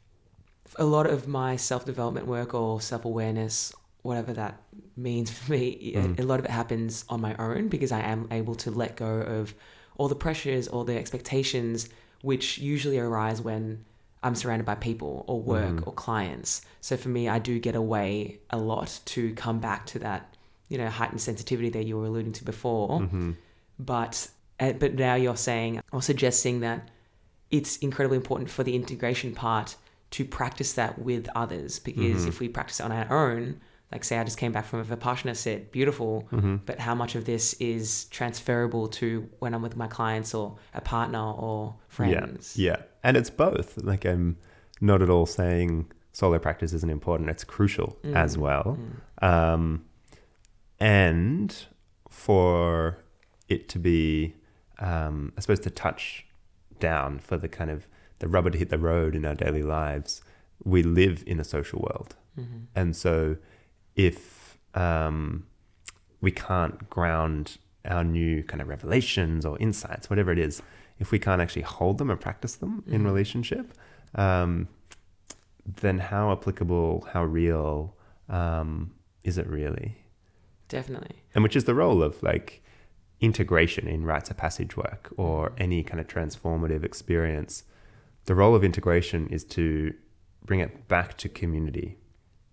a 0.78 0.86
lot 0.86 1.06
of 1.08 1.28
my 1.28 1.56
self 1.56 1.86
development 1.86 2.28
work 2.28 2.54
or 2.54 2.82
self 2.82 3.06
awareness, 3.06 3.74
whatever 4.04 4.34
that 4.34 4.62
means 4.98 5.30
for 5.32 5.52
me, 5.52 5.94
Mm. 5.96 6.20
a 6.20 6.24
lot 6.24 6.40
of 6.40 6.46
it 6.46 6.52
happens 6.52 7.06
on 7.10 7.22
my 7.22 7.36
own 7.38 7.68
because 7.68 7.92
I 7.92 8.00
am 8.02 8.28
able 8.32 8.56
to 8.56 8.72
let 8.72 8.96
go 8.96 9.22
of 9.22 9.54
all 9.98 10.08
the 10.08 10.16
pressures 10.16 10.68
all 10.68 10.84
the 10.84 10.98
expectations 10.98 11.88
which 12.24 12.58
usually 12.58 12.98
arise 13.00 13.42
when 13.42 13.84
I'm 14.24 14.36
surrounded 14.36 14.66
by 14.66 14.76
people 14.76 15.26
or 15.28 15.42
work 15.42 15.78
Mhm. 15.78 15.88
or 15.88 15.94
clients. 15.94 16.62
So 16.80 16.96
for 16.98 17.10
me, 17.10 17.28
I 17.28 17.40
do 17.40 17.58
get 17.60 17.76
away 17.76 18.40
a 18.52 18.58
lot 18.60 19.00
to 19.06 19.34
come 19.34 19.60
back 19.60 19.86
to 19.88 20.00
that, 20.00 20.36
you 20.70 20.78
know, 20.78 20.88
heightened 20.90 21.22
sensitivity 21.22 21.70
that 21.70 21.86
you 21.86 21.98
were 21.98 22.06
alluding 22.06 22.34
to 22.34 22.44
before 22.46 23.02
hmm 23.02 23.32
but 23.80 24.30
uh, 24.60 24.74
but 24.74 24.94
now 24.94 25.16
you're 25.16 25.36
saying 25.36 25.82
or 25.92 26.02
suggesting 26.04 26.60
that 26.60 26.90
it's 27.50 27.78
incredibly 27.78 28.16
important 28.18 28.50
for 28.50 28.64
the 28.64 28.76
integration 28.76 29.34
part 29.34 29.76
to 30.12 30.24
practice 30.24 30.74
that 30.74 31.00
with 31.00 31.28
others 31.36 31.80
because 31.80 32.26
Mhm. 32.26 32.28
if 32.28 32.40
we 32.40 32.48
practice 32.48 32.80
it 32.80 32.84
on 32.84 32.92
our 32.92 33.12
own 33.12 33.60
like 33.92 34.04
say 34.04 34.18
I 34.18 34.24
just 34.24 34.38
came 34.38 34.52
back 34.52 34.66
from 34.66 34.80
a 34.80 34.84
Vipassana 34.86 35.36
set 35.36 35.72
beautiful 35.72 36.22
hmm 36.30 36.56
but 36.66 36.80
how 36.80 36.96
much 36.96 37.16
of 37.16 37.26
this 37.26 37.54
is 37.56 38.06
transferable 38.06 38.88
to 39.00 39.28
when 39.40 39.54
I'm 39.54 39.62
with 39.62 39.76
my 39.76 39.88
clients 39.88 40.34
or 40.34 40.58
a 40.74 40.82
partner 40.82 41.26
or 41.46 41.76
friends 41.88 42.58
Yeah, 42.58 42.68
yeah, 42.78 42.82
and 43.04 43.18
it's 43.18 43.30
both. 43.30 43.78
Like 43.84 44.06
I'm 44.06 44.38
not 44.80 45.02
at 45.02 45.10
all 45.10 45.26
saying 45.26 45.92
solo 46.14 46.40
practice 46.40 46.74
isn't 46.74 46.90
important. 46.90 47.30
It's 47.30 47.44
crucial 47.44 47.98
Mm, 48.04 48.16
as 48.16 48.38
well. 48.38 48.78
mm, 49.22 49.28
Um, 49.28 49.86
and 50.80 51.66
for 52.10 52.98
it 53.48 53.70
to 53.70 53.80
be, 53.80 54.36
um, 54.80 55.34
I 55.38 55.42
suppose, 55.42 55.60
to 55.62 55.70
touch 55.70 56.26
down 56.80 57.20
for 57.20 57.38
the 57.38 57.48
kind 57.48 57.70
of 57.70 57.88
the 58.20 58.28
rubber 58.28 58.50
to 58.50 58.58
hit 58.58 58.70
the 58.70 58.78
road 58.78 59.16
in 59.16 59.26
our 59.26 59.36
daily 59.36 59.64
lives, 59.64 60.22
we 60.64 60.84
live 60.84 61.24
in 61.28 61.40
a 61.40 61.44
social 61.44 61.80
world. 61.82 62.16
mhm, 62.40 62.66
And 62.76 62.96
so, 62.96 63.38
if 63.96 64.58
um, 64.74 65.46
we 66.22 66.32
can't 66.32 66.90
ground 66.90 67.58
our 67.86 68.04
new 68.04 68.44
kind 68.44 68.62
of 68.62 68.68
revelations 68.68 69.46
or 69.46 69.58
insights, 69.60 70.10
whatever 70.10 70.32
it 70.32 70.40
is, 70.40 70.62
if 71.00 71.12
we 71.12 71.18
can't 71.20 71.42
actually 71.42 71.64
hold 71.64 71.98
them 71.98 72.10
and 72.10 72.20
practice 72.20 72.56
them 72.56 72.84
in 72.88 73.02
Mhm. 73.02 73.06
relationship, 73.06 73.74
um, 74.16 74.68
then 75.66 75.98
how 76.00 76.32
applicable, 76.32 77.08
how 77.14 77.24
real 77.26 77.96
um, 78.30 78.92
is 79.24 79.38
it 79.38 79.48
really? 79.48 79.98
definitely 80.70 81.18
And 81.36 81.44
which 81.44 81.58
is 81.58 81.66
the 81.66 81.76
role 81.76 82.02
of 82.02 82.24
like 82.24 82.64
integration 83.20 83.88
in 83.90 84.06
rites 84.06 84.30
of 84.30 84.38
passage 84.38 84.78
work 84.78 85.12
or 85.18 85.52
any 85.58 85.84
kind 85.84 86.00
of 86.00 86.08
transformative 86.08 86.86
experience. 86.86 87.66
The 88.26 88.36
role 88.36 88.56
of 88.56 88.64
integration 88.64 89.28
is 89.28 89.44
to 89.46 89.94
bring 90.46 90.62
it 90.62 90.88
back 90.88 91.18
to 91.18 91.28
community. 91.28 91.98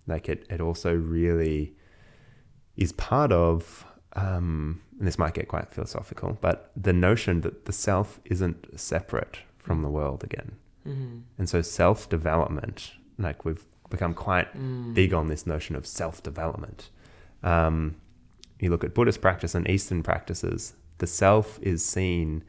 Like 0.08 0.28
it, 0.28 0.46
it 0.50 0.60
also 0.60 0.94
really 0.94 1.74
is 2.76 2.92
part 2.92 3.30
of, 3.32 3.84
um, 4.14 4.80
and 4.98 5.06
this 5.06 5.18
might 5.18 5.34
get 5.34 5.48
quite 5.48 5.68
philosophical, 5.72 6.38
but 6.40 6.70
the 6.76 6.92
notion 6.92 7.42
that 7.42 7.66
the 7.66 7.72
self 7.72 8.18
isn't 8.24 8.66
separate 8.78 9.38
from 9.58 9.82
the 9.82 9.88
world 9.90 10.24
again. 10.24 10.52
Mhm, 10.86 11.22
And 11.38 11.48
so 11.48 11.60
self 11.62 12.08
development, 12.08 12.92
like 13.18 13.44
we've 13.44 13.64
become 13.90 14.14
quite 14.14 14.48
mm, 14.56 14.94
big 14.94 15.12
on 15.12 15.26
this 15.28 15.46
notion 15.46 15.76
of 15.76 15.86
self 15.86 16.22
development. 16.22 16.90
Um, 17.42 17.96
you 18.60 18.70
look 18.70 18.84
at 18.84 18.94
Buddhist 18.94 19.20
practice 19.20 19.54
and 19.54 19.68
Eastern 19.68 20.02
practices, 20.02 20.74
the 20.98 21.06
self 21.06 21.58
is 21.62 21.84
seen 21.84 22.42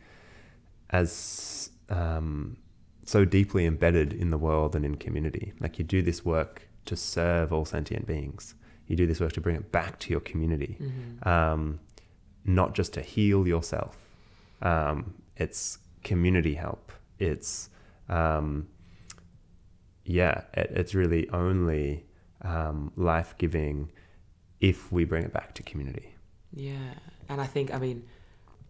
as 0.90 1.70
um, 1.90 2.58
so 3.06 3.26
deeply 3.26 3.66
embedded 3.66 4.14
in 4.14 4.30
the 4.30 4.38
world 4.38 4.76
and 4.76 4.86
in 4.86 4.96
community. 4.96 5.54
Like 5.60 5.78
you 5.80 5.86
do 5.86 6.02
this 6.02 6.24
work 6.26 6.68
to 6.90 6.96
serve 6.96 7.54
all 7.54 7.66
sentient 7.66 8.06
beings, 8.06 8.56
you 8.88 8.96
do 8.96 9.06
this 9.08 9.20
work 9.20 9.34
to 9.34 9.42
bring 9.42 9.56
it 9.56 9.72
back 9.72 10.00
to 10.00 10.12
your 10.12 10.20
community, 10.20 10.78
mhm, 10.80 11.26
um, 11.26 11.80
not 12.46 12.76
just 12.76 12.94
to 12.94 13.02
heal 13.02 13.48
yourself. 13.48 13.98
Um, 14.62 15.14
it's 15.38 15.80
community 16.04 16.56
help. 16.56 16.92
It's 17.20 17.70
um, 18.10 18.68
yeah, 20.04 20.42
it, 20.54 20.72
it's 20.76 20.96
really 20.96 21.30
only 21.30 22.06
um, 22.42 22.92
life 22.96 23.36
giving 23.38 23.92
if 24.60 24.92
we 24.92 25.06
bring 25.06 25.24
it 25.24 25.32
back 25.32 25.54
to 25.56 25.64
community. 25.64 26.16
Yeah. 26.52 26.94
And 27.30 27.40
I 27.40 27.46
think, 27.46 27.74
I 27.74 27.78
mean, 27.78 28.04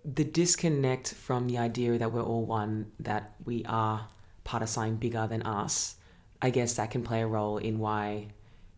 the 0.04 0.24
disconnect 0.24 1.14
from 1.14 1.48
the 1.48 1.58
idea 1.58 1.98
that 1.98 2.12
we're 2.12 2.24
all 2.24 2.46
one, 2.46 2.92
that 3.00 3.36
we 3.46 3.64
are 3.66 4.08
part 4.44 4.64
of 4.64 4.70
something 4.70 4.98
bigger 4.98 5.28
than 5.28 5.44
us, 5.44 5.96
I 6.42 6.50
guess 6.50 6.76
that 6.76 6.92
can 6.92 7.04
play 7.04 7.22
a 7.22 7.28
role 7.28 7.58
in 7.58 7.80
why 7.80 8.28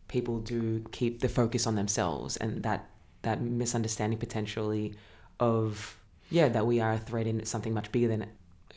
people 0.08 0.40
do 0.40 0.84
keep 0.92 1.22
the 1.22 1.30
focus 1.30 1.66
on 1.68 1.76
themselves 1.76 2.38
and 2.38 2.64
that, 2.64 2.90
that 3.22 3.42
misunderstanding 3.42 4.20
potentially 4.20 4.94
of, 5.40 5.98
yeah, 6.30 6.50
that 6.50 6.66
we 6.66 6.80
are 6.80 6.94
a 6.94 6.98
thread 6.98 7.28
in 7.28 7.46
something 7.46 7.74
much 7.74 7.92
bigger 7.92 8.08
than 8.08 8.26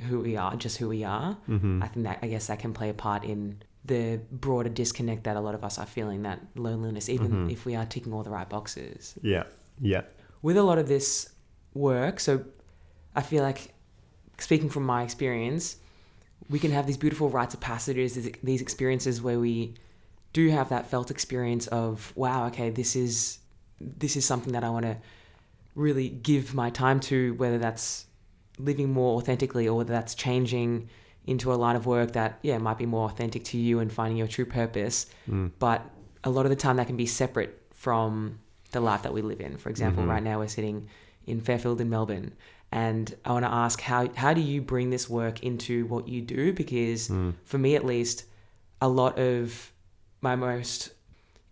who 0.08 0.20
we 0.20 0.36
are, 0.36 0.54
just 0.56 0.76
who 0.78 0.88
we 0.88 1.02
are. 1.04 1.36
Mm-hmm. 1.48 1.82
I 1.82 1.88
think 1.88 2.04
that, 2.04 2.18
I 2.22 2.26
guess 2.28 2.46
that 2.48 2.58
can 2.58 2.72
play 2.72 2.88
a 2.90 2.94
part 2.94 3.24
in 3.24 3.62
the 3.84 4.20
broader 4.30 4.68
disconnect 4.68 5.24
that 5.24 5.36
a 5.36 5.40
lot 5.40 5.54
of 5.54 5.62
us 5.64 5.78
are 5.78 5.86
feeling, 5.86 6.22
that 6.22 6.40
loneliness, 6.54 7.08
even 7.08 7.30
Mhm. 7.48 7.52
if 7.52 7.66
we 7.66 7.74
are 7.74 7.84
ticking 7.84 8.12
all 8.12 8.22
the 8.22 8.30
right 8.30 8.48
boxes 8.48 9.14
Yeah, 9.22 9.44
yeah, 9.80 10.02
with 10.40 10.56
a 10.56 10.62
lot 10.62 10.78
of 10.78 10.88
this 10.88 11.30
work, 11.74 12.18
so 12.20 12.44
I 13.14 13.22
feel 13.22 13.42
like, 13.42 13.74
speaking 14.38 14.68
from 14.70 14.84
my 14.84 15.02
experience, 15.02 15.76
we 16.50 16.58
can 16.58 16.70
have 16.72 16.86
these 16.86 16.96
beautiful 16.98 17.28
rites 17.30 17.54
of 17.54 17.60
passages, 17.60 18.14
these- 18.42 18.60
experiences 18.60 19.22
where 19.22 19.38
we 19.40 19.74
do 20.32 20.48
have 20.50 20.68
that 20.68 20.86
felt 20.90 21.10
experience 21.10 21.66
of, 21.68 22.12
wow, 22.16 22.46
okay, 22.48 22.70
this 22.70 22.96
is 22.96 23.38
this 23.80 24.16
is 24.16 24.24
something 24.24 24.52
that 24.52 24.62
I 24.64 24.70
want 24.70 24.84
to 24.86 24.96
really 25.74 26.08
give 26.08 26.54
my 26.54 26.70
time 26.70 27.00
to, 27.00 27.34
whether 27.34 27.58
that's 27.58 28.06
living 28.58 28.92
more 28.92 29.16
authentically 29.18 29.66
or 29.68 29.76
whether 29.78 29.92
that's 29.92 30.14
changing 30.14 30.88
into 31.26 31.52
a 31.52 31.56
line 31.56 31.74
of 31.74 31.84
work 31.86 32.12
that, 32.12 32.38
yeah, 32.42 32.56
might 32.58 32.78
be 32.78 32.86
more 32.86 33.06
authentic 33.10 33.42
to 33.44 33.58
you 33.58 33.80
and 33.80 33.92
finding 33.92 34.16
your 34.16 34.28
true 34.28 34.44
purpose 34.44 35.06
mm. 35.28 35.50
but 35.58 35.82
a 36.22 36.30
lot 36.30 36.46
of 36.46 36.50
the 36.50 36.56
time 36.56 36.76
that 36.76 36.86
can 36.86 36.96
be 36.96 37.06
separate 37.06 37.60
from 37.72 38.38
the 38.70 38.80
life 38.80 39.02
that 39.02 39.12
we 39.12 39.22
live 39.22 39.40
in. 39.40 39.56
For 39.56 39.68
example, 39.70 40.04
Mhm. 40.04 40.08
right 40.08 40.22
now 40.22 40.38
we're 40.38 40.48
sitting 40.48 40.88
in 41.26 41.40
Fairfield 41.40 41.80
in 41.80 41.90
Melbourne, 41.90 42.32
and 42.74 43.14
I 43.24 43.30
want 43.32 43.44
to 43.44 43.52
ask 43.64 43.80
how 43.80 44.08
how 44.16 44.34
do 44.34 44.40
you 44.40 44.60
bring 44.60 44.90
this 44.90 45.08
work 45.08 45.42
into 45.42 45.86
what 45.86 46.08
you 46.08 46.20
do? 46.20 46.52
Because 46.52 47.08
Mm. 47.08 47.34
for 47.44 47.58
me, 47.58 47.76
at 47.76 47.84
least, 47.84 48.24
a 48.80 48.88
lot 48.88 49.18
of 49.18 49.72
my 50.20 50.34
most 50.36 50.90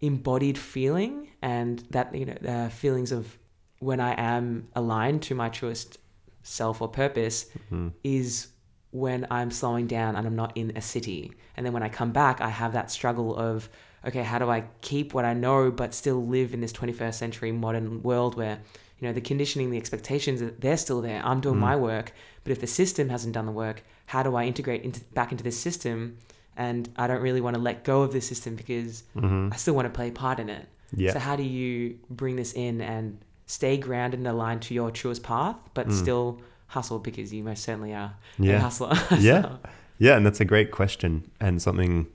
embodied 0.00 0.58
feeling 0.58 1.28
and 1.40 1.78
that 1.90 2.12
you 2.14 2.26
know 2.26 2.38
uh, 2.54 2.68
feelings 2.68 3.12
of 3.12 3.38
when 3.78 4.00
I 4.00 4.12
am 4.20 4.68
aligned 4.74 5.22
to 5.28 5.34
my 5.34 5.48
truest 5.48 5.98
self 6.42 6.82
or 6.82 6.88
purpose 6.88 7.46
hmm 7.68 7.88
is 8.02 8.48
when 8.90 9.26
I'm 9.30 9.50
slowing 9.50 9.86
down 9.86 10.16
and 10.16 10.26
I'm 10.26 10.36
not 10.36 10.52
in 10.56 10.72
a 10.76 10.82
city. 10.82 11.32
And 11.56 11.64
then 11.64 11.72
when 11.72 11.82
I 11.82 11.88
come 11.88 12.12
back, 12.12 12.40
I 12.40 12.50
have 12.50 12.72
that 12.74 12.90
struggle 12.90 13.34
of, 13.36 13.68
okay, 14.06 14.22
how 14.22 14.38
do 14.38 14.50
I 14.50 14.64
keep 14.82 15.14
what 15.14 15.24
I 15.24 15.34
know 15.34 15.70
but 15.70 15.94
still 15.94 16.20
live 16.26 16.52
in 16.52 16.60
this 16.60 16.72
21st 16.72 17.14
century 17.14 17.52
modern 17.52 18.02
world 18.02 18.34
where, 18.36 18.58
you 19.02 19.08
know, 19.08 19.12
the 19.12 19.20
conditioning, 19.20 19.70
the 19.70 19.76
expectations, 19.78 20.38
that 20.40 20.60
they're 20.60 20.76
still 20.76 21.02
there. 21.02 21.20
I'm 21.24 21.40
doing 21.40 21.56
Mm. 21.56 21.60
my 21.70 21.74
work, 21.76 22.12
but 22.44 22.52
if 22.52 22.60
the 22.60 22.68
system 22.68 23.08
hasn't 23.08 23.34
done 23.34 23.46
the 23.46 23.52
work, 23.52 23.82
how 24.06 24.22
do 24.22 24.36
I 24.36 24.44
integrate 24.44 24.82
into 24.82 25.00
back 25.12 25.32
into 25.32 25.42
this 25.42 25.58
system? 25.58 26.18
And 26.56 26.88
I 26.96 27.08
don't 27.08 27.20
really 27.20 27.40
want 27.40 27.56
to 27.56 27.60
let 27.62 27.82
go 27.82 28.02
of 28.02 28.12
this 28.12 28.28
system 28.28 28.54
because 28.54 29.02
hmm 29.14 29.48
I 29.52 29.56
still 29.56 29.74
want 29.74 29.86
to 29.86 29.90
play 29.90 30.08
a 30.10 30.12
part 30.12 30.38
in 30.38 30.48
it. 30.48 30.68
Yeah. 30.94 31.14
So 31.14 31.18
how 31.18 31.34
do 31.34 31.42
you 31.42 31.98
bring 32.10 32.36
this 32.36 32.52
in 32.52 32.80
and 32.80 33.18
stay 33.46 33.76
grounded 33.76 34.20
and 34.20 34.28
aligned 34.28 34.62
to 34.62 34.74
your 34.74 34.90
truest 34.92 35.24
path, 35.24 35.56
but 35.74 35.88
Mm. 35.88 35.92
still 35.92 36.40
hustle 36.68 37.00
because 37.00 37.34
you 37.34 37.42
most 37.42 37.64
certainly 37.64 37.92
are 37.92 38.14
a 38.38 38.42
Yeah. 38.42 38.58
hustler. 38.60 38.92
Yeah. 39.18 39.42
So- 39.42 39.58
Yeah, 39.98 40.16
and 40.16 40.24
that's 40.24 40.40
a 40.40 40.44
great 40.44 40.70
question, 40.70 41.30
and 41.40 41.60
something 41.60 42.06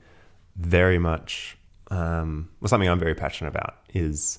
very 0.56 0.98
much, 0.98 1.56
um, 1.90 2.48
well, 2.60 2.68
something 2.68 2.88
I'm 2.88 2.98
very 2.98 3.14
passionate 3.14 3.50
about 3.50 3.74
is, 3.94 4.38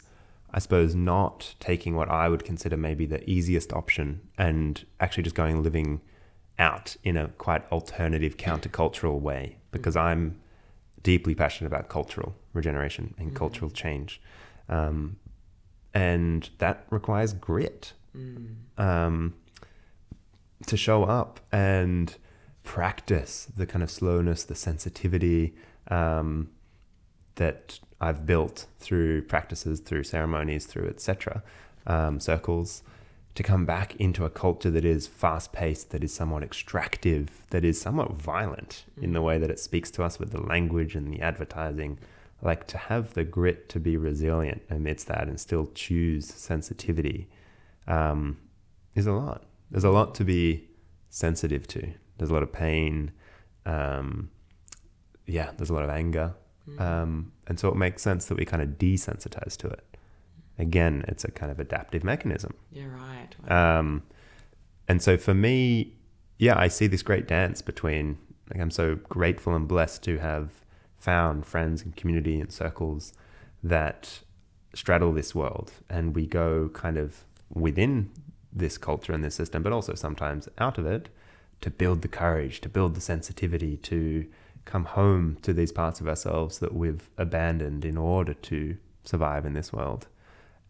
I 0.54 0.60
suppose, 0.60 0.96
not 0.96 1.56
taking 1.60 1.96
what 1.96 2.10
I 2.10 2.28
would 2.30 2.44
consider 2.44 2.76
maybe 2.78 3.06
the 3.06 3.28
easiest 3.30 3.72
option 3.74 4.22
and 4.38 4.84
actually 5.00 5.24
just 5.24 5.36
going 5.36 5.62
living 5.62 6.02
out 6.58 6.96
in 7.04 7.16
a 7.18 7.28
quite 7.30 7.70
alternative, 7.72 8.36
countercultural 8.38 9.20
way, 9.22 9.58
because 9.72 9.96
I'm 9.96 10.40
deeply 11.04 11.36
passionate 11.36 11.68
about 11.68 11.88
cultural 11.88 12.36
regeneration 12.54 13.14
and 13.18 13.32
Mhm. 13.32 13.36
cultural 13.36 13.70
change, 13.72 14.22
um, 14.68 15.18
and 15.94 16.50
that 16.58 16.86
requires 16.90 17.34
grit 17.34 17.94
Mm. 18.16 18.56
um, 18.78 19.34
to 20.66 20.76
show 20.76 21.04
up 21.04 21.40
and 21.52 22.18
practice 22.64 23.46
the 23.56 23.66
kind 23.66 23.82
of 23.84 23.90
slowness, 23.90 24.44
the 24.44 24.56
sensitivity 24.56 25.56
um, 25.90 26.50
that 27.36 27.80
I've 28.02 28.26
built 28.26 28.68
through 28.80 29.24
practices, 29.24 29.80
through 29.80 30.04
ceremonies, 30.04 30.66
through 30.66 30.88
etc. 30.88 31.44
Um, 31.86 32.20
circles, 32.20 32.84
to 33.36 33.44
come 33.44 33.66
back 33.66 33.96
into 33.96 34.26
a 34.26 34.30
culture 34.30 34.70
that 34.72 34.86
is 34.86 35.08
fast 35.08 35.54
paced, 35.54 35.92
that 35.92 36.04
is 36.04 36.14
somewhat 36.14 36.44
extractive, 36.44 37.42
that 37.52 37.64
is 37.64 37.80
somewhat 37.80 38.14
violent 38.14 38.86
in 39.02 39.14
the 39.14 39.22
way 39.22 39.38
that 39.38 39.50
it 39.50 39.60
speaks 39.60 39.92
to 39.92 40.04
us 40.04 40.20
with 40.20 40.32
the 40.32 40.42
language 40.42 40.96
and 40.96 41.14
the 41.14 41.22
advertising. 41.22 41.98
Like 42.42 42.68
to 42.68 42.78
have 42.78 43.14
the 43.14 43.24
grit 43.24 43.70
to 43.70 43.80
be 43.80 43.98
resilient 43.98 44.62
amidst 44.70 45.08
that 45.08 45.28
and 45.28 45.40
still 45.40 45.70
choose 45.74 46.26
sensitivity 46.26 47.28
um, 47.88 48.38
is 48.96 49.08
a 49.08 49.12
lot. 49.12 49.44
There's 49.72 49.84
a 49.84 49.90
lot 49.90 50.16
to 50.16 50.24
be 50.24 50.70
sensitive 51.10 51.68
to. 51.68 51.94
There's 52.18 52.30
a 52.30 52.34
lot 52.34 52.44
of 52.44 52.52
pain. 52.52 53.12
Um, 53.66 54.32
yeah, 55.26 55.52
there's 55.58 55.70
a 55.70 55.74
lot 55.74 55.84
of 55.84 55.90
anger. 55.90 56.34
Mm. 56.78 56.82
Um, 56.82 57.32
and 57.48 57.60
so 57.60 57.70
it 57.70 57.76
makes 57.76 58.02
sense 58.02 58.26
that 58.26 58.38
we 58.38 58.46
kind 58.46 58.62
of 58.62 58.70
desensitize 58.78 59.58
to 59.58 59.68
it. 59.68 59.84
Again, 60.58 61.06
it's 61.08 61.24
a 61.24 61.32
kind 61.32 61.52
of 61.52 61.60
adaptive 61.60 62.04
mechanism. 62.04 62.54
Yeah, 62.72 62.88
right. 62.88 63.30
Wow. 63.48 63.80
Um, 63.80 64.04
and 64.88 65.02
so 65.02 65.18
for 65.18 65.34
me, 65.34 65.94
yeah, 66.38 66.58
I 66.58 66.68
see 66.68 66.88
this 66.88 67.04
great 67.04 67.28
dance 67.28 67.62
between, 67.62 68.18
like, 68.50 68.62
I'm 68.62 68.72
so 68.72 68.96
grateful 68.96 69.56
and 69.56 69.68
blessed 69.68 70.04
to 70.04 70.18
have 70.18 70.50
found 70.98 71.46
friends 71.46 71.82
and 71.82 71.96
community 71.96 72.40
and 72.42 72.52
circles 72.52 73.14
that 73.64 74.20
straddle 74.74 75.14
this 75.14 75.34
world. 75.34 75.72
And 75.90 76.16
we 76.16 76.26
go 76.26 76.70
kind 76.74 76.98
of 76.98 77.24
within 77.54 78.12
this 78.52 78.78
culture 78.78 79.14
and 79.14 79.24
this 79.24 79.36
system, 79.36 79.64
but 79.64 79.72
also 79.72 79.94
sometimes 79.94 80.50
out 80.58 80.78
of 80.78 80.86
it 80.86 81.10
to 81.62 81.70
build 81.70 82.02
the 82.02 82.08
courage, 82.08 82.62
to 82.62 82.70
build 82.70 82.96
the 82.96 83.02
sensitivity, 83.02 83.78
to 83.78 84.26
come 84.66 84.86
home 84.86 85.38
to 85.42 85.54
these 85.54 85.72
parts 85.72 86.00
of 86.02 86.08
ourselves 86.08 86.60
that 86.60 86.74
we've 86.74 87.10
abandoned 87.18 87.84
in 87.86 87.98
order 87.98 88.34
to 88.34 88.78
survive 89.04 89.46
in 89.46 89.54
this 89.54 89.74
world. 89.74 90.08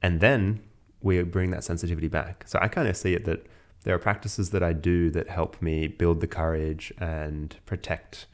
And 0.02 0.22
then 0.22 0.62
we 1.02 1.22
bring 1.24 1.52
that 1.52 1.64
sensitivity 1.64 2.08
back. 2.08 2.44
So 2.48 2.60
I 2.62 2.68
kind 2.68 2.88
of 2.88 2.96
see 2.96 3.14
it 3.14 3.26
that 3.26 3.46
there 3.84 3.96
are 3.96 4.00
practices 4.00 4.50
that 4.52 4.64
I 4.64 4.74
do 4.74 5.10
that 5.12 5.30
help 5.30 5.62
me 5.62 5.88
build 5.88 6.20
the 6.22 6.28
courage 6.28 6.92
and 7.00 7.56
protect 7.66 8.28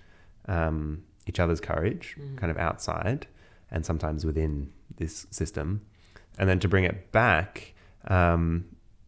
um, 0.47 1.03
each 1.27 1.39
other's 1.39 1.59
courage, 1.61 2.15
Mm. 2.19 2.37
kind 2.37 2.51
of 2.51 2.57
outside 2.57 3.27
and 3.71 3.83
sometimes 3.85 4.25
within 4.25 4.71
this 4.97 5.25
system. 5.31 5.81
And 6.37 6.47
then 6.49 6.59
to 6.59 6.67
bring 6.67 6.83
it 6.83 7.11
back, 7.11 7.73
um, 8.07 8.65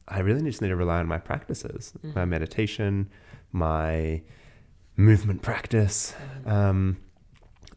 I 0.08 0.20
really 0.20 0.42
just 0.42 0.62
need 0.62 0.70
to 0.70 0.76
rely 0.76 1.00
on 1.00 1.08
my 1.08 1.20
practices, 1.20 1.94
my 2.02 2.24
Mhm. 2.26 2.30
meditation, 2.30 3.10
my 3.52 4.22
movement 4.98 5.42
practice. 5.42 6.14
Um, 6.46 6.98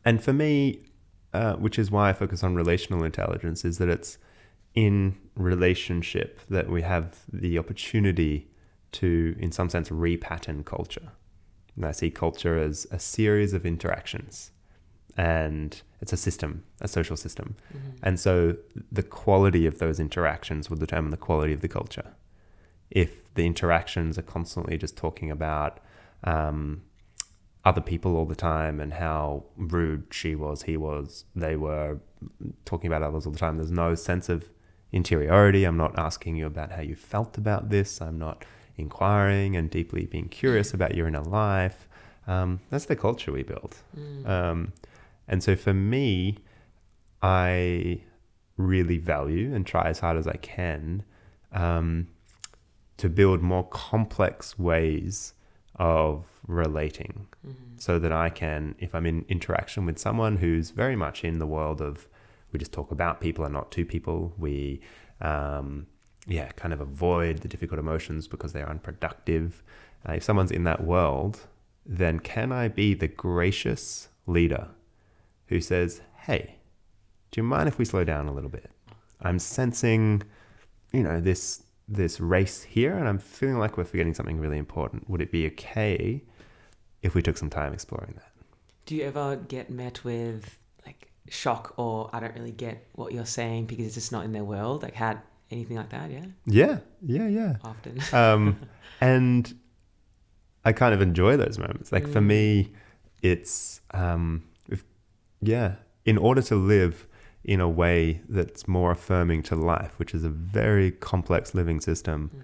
and 0.04 0.22
for 0.22 0.33
me, 0.33 0.80
uh, 1.33 1.54
which 1.54 1.78
is 1.78 1.90
why 1.90 2.09
I 2.09 2.12
focus 2.12 2.42
on 2.42 2.54
relational 2.54 3.04
intelligence, 3.04 3.64
is 3.64 3.78
that 3.78 3.88
it's 3.88 4.18
in 4.74 5.16
relationship 5.37 6.40
that 6.48 6.68
we 6.68 6.83
have 6.83 7.20
the 7.33 7.59
opportunity 7.59 8.50
to, 8.92 9.37
in 9.38 9.52
some 9.52 9.68
sense, 9.68 9.90
repattern 9.90 10.64
culture. 10.64 11.12
And 11.76 11.85
I 11.85 11.92
see 11.92 12.11
culture 12.11 12.59
as 12.59 12.87
a 12.90 12.98
series 12.98 13.52
of 13.52 13.64
interactions, 13.64 14.50
and 15.16 15.80
it's 16.00 16.12
a 16.12 16.16
system, 16.16 16.64
a 16.80 16.88
social 16.88 17.16
system. 17.16 17.56
Mhm. 17.72 17.98
And 18.02 18.18
so 18.18 18.56
the 18.90 19.02
quality 19.02 19.66
of 19.66 19.78
those 19.78 20.00
interactions 20.00 20.70
will 20.70 20.78
determine 20.78 21.11
the 21.11 21.16
quality 21.16 21.52
of 21.52 21.61
the 21.61 21.68
culture. 21.68 22.14
If 22.90 23.33
the 23.35 23.46
interactions 23.46 24.18
are 24.18 24.22
constantly 24.22 24.78
just 24.78 24.96
talking 24.96 25.30
about 25.30 25.80
um, 26.24 26.83
other 27.64 27.81
people 27.81 28.16
all 28.16 28.25
the 28.25 28.35
time 28.35 28.81
and 28.81 28.94
how 28.94 29.44
rude 29.57 30.05
she 30.11 30.35
was, 30.35 30.62
he 30.62 30.77
was, 30.77 31.25
they 31.37 31.57
were 31.57 31.99
talking 32.64 32.88
about 32.88 33.03
others 33.03 33.27
all 33.27 33.33
the 33.33 33.38
time, 33.38 33.57
there's 33.57 33.70
no 33.70 33.94
sense 33.94 34.29
of 34.29 34.49
interiority. 34.92 35.64
I'm 35.64 35.77
not 35.77 35.99
asking 35.99 36.37
you 36.37 36.46
about 36.46 36.73
how 36.73 36.83
you 36.83 36.94
felt 36.94 37.37
about 37.38 37.70
this. 37.70 38.01
I'm 38.01 38.18
not 38.18 38.44
inquiring 38.77 39.57
and 39.57 39.70
deeply 39.70 40.07
being 40.07 40.29
curious 40.29 40.73
about 40.73 40.94
your 40.94 41.07
inner 41.07 41.23
life. 41.23 41.87
Um, 42.27 42.61
that's 42.70 42.87
the 42.87 42.96
culture 42.96 43.33
we 43.33 43.42
build. 43.42 43.77
Mm. 43.96 44.29
Um, 44.29 44.73
and 45.29 45.42
so 45.42 45.55
for 45.55 45.75
me, 45.75 46.38
I 47.23 48.03
really 48.57 48.99
value 48.99 49.55
and 49.55 49.66
try 49.66 49.88
as 49.88 50.01
hard 50.01 50.16
as 50.16 50.27
I 50.27 50.37
can 50.37 51.05
um, 51.53 52.09
to 52.96 53.09
build 53.09 53.42
more 53.42 53.64
complex 53.68 54.59
ways 54.59 55.35
of 55.81 56.27
relating 56.47 57.27
Mhm. 57.47 57.81
so 57.81 57.99
that 57.99 58.12
I 58.12 58.29
can, 58.29 58.75
if 58.79 58.95
I'm 58.95 59.07
in 59.07 59.25
interaction 59.29 59.87
with 59.87 59.99
someone 59.99 60.37
who's 60.37 60.71
very 60.71 60.95
much 60.95 61.25
in 61.25 61.38
the 61.38 61.47
world 61.47 61.81
of, 61.81 62.07
we 62.53 62.59
just 62.59 62.73
talk 62.73 62.90
about 62.90 63.21
people 63.21 63.45
and 63.47 63.55
not 63.55 63.71
to 63.73 63.85
people, 63.87 64.35
we, 64.37 64.81
um, 65.23 65.87
yeah, 66.27 66.51
kind 66.53 66.75
of 66.75 66.81
avoid 66.83 67.38
the 67.38 67.49
difficult 67.49 67.81
emotions 67.81 68.29
because 68.29 68.53
they're 68.53 68.69
unproductive. 68.69 69.62
Uh, 70.07 70.12
if 70.12 70.23
someone's 70.23 70.51
in 70.53 70.64
that 70.64 70.85
world, 70.85 71.47
then 71.87 72.21
can 72.21 72.53
I 72.53 72.69
be 72.69 72.93
the 72.93 73.09
gracious 73.09 74.09
leader 74.27 74.69
who 75.47 75.61
says, 75.62 76.03
hey, 76.27 76.57
do 77.31 77.40
you 77.40 77.45
mind 77.45 77.69
if 77.69 77.79
we 77.79 77.85
slow 77.87 78.05
down 78.05 78.29
a 78.29 78.33
little 78.35 78.51
bit? 78.51 78.71
I'm 79.23 79.38
sensing, 79.38 80.23
you 80.93 81.03
know, 81.03 81.21
this 81.21 81.62
this 81.90 82.20
race 82.20 82.62
here, 82.62 82.96
and 82.96 83.09
I'm 83.09 83.18
feeling 83.18 83.59
like 83.59 83.76
we're 83.76 83.85
forgetting 83.85 84.14
something 84.14 84.38
really 84.38 84.59
important. 84.59 85.11
Would 85.11 85.20
it 85.20 85.33
be 85.33 85.46
okay 85.48 86.22
if 87.03 87.14
we 87.14 87.20
took 87.22 87.37
some 87.37 87.50
time 87.50 87.72
exploring 87.72 88.14
that? 88.16 88.31
Do 88.87 88.94
you 88.94 89.03
ever 89.05 89.37
get 89.37 89.70
met 89.70 90.05
with 90.05 90.59
like 90.87 91.11
shock 91.29 91.74
or 91.76 92.09
I 92.12 92.20
don't 92.20 92.35
really 92.35 92.53
get 92.53 92.87
what 92.94 93.12
you're 93.12 93.26
saying 93.26 93.66
because 93.66 93.87
it's 93.87 93.94
just 93.96 94.12
not 94.12 94.24
in 94.24 94.33
their 94.33 94.44
world? 94.44 94.83
Like 94.83 94.94
had 94.94 95.20
anything 95.50 95.76
like 95.76 95.90
that? 95.90 96.11
Yeah, 96.11 96.26
Yeah, 96.46 96.79
yeah, 97.03 97.26
yeah. 97.29 97.57
often. 97.64 98.00
um, 98.12 98.57
and 99.00 99.53
I 100.64 100.72
kind 100.72 100.94
of 100.94 101.00
enjoy 101.03 101.37
those 101.37 101.59
moments. 101.59 101.90
Like 101.92 102.07
for 102.07 102.20
Mm. 102.20 102.26
me, 102.26 102.72
it's 103.22 103.81
um, 103.92 104.44
if, 104.68 104.85
yeah. 105.42 105.74
In 106.05 106.16
order 106.18 106.42
to 106.42 106.55
live 106.57 107.06
in 107.45 107.61
a 107.61 107.69
way 107.69 108.21
that's 108.29 108.69
more 108.69 108.91
affirming 108.91 109.43
to 109.43 109.57
life, 109.57 109.99
which 109.99 110.15
is 110.15 110.25
a 110.25 110.29
very 110.29 110.91
complex 110.91 111.55
living 111.55 111.81
system, 111.81 112.31
Mhm. 112.35 112.43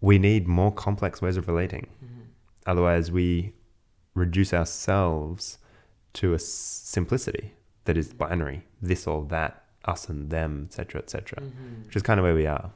we 0.00 0.18
need 0.18 0.46
more 0.48 0.72
complex 0.72 1.20
ways 1.20 1.36
of 1.36 1.46
relating. 1.46 1.86
Mhm. 2.02 2.22
Otherwise, 2.66 3.10
we 3.12 3.52
reduce 4.14 4.54
ourselves 4.54 5.58
to 6.14 6.32
a 6.32 6.36
s- 6.36 6.44
simplicity 6.44 7.52
that 7.84 7.96
is 7.96 8.12
binary: 8.14 8.64
this 8.80 9.06
or 9.06 9.24
that, 9.26 9.64
us 9.84 10.08
and 10.08 10.30
them, 10.30 10.64
etc., 10.68 11.00
etc. 11.02 11.42
Mhm. 11.42 11.86
Which 11.86 11.96
is 11.96 12.02
kind 12.02 12.18
of 12.18 12.24
where 12.24 12.34
we 12.34 12.46
are. 12.46 12.70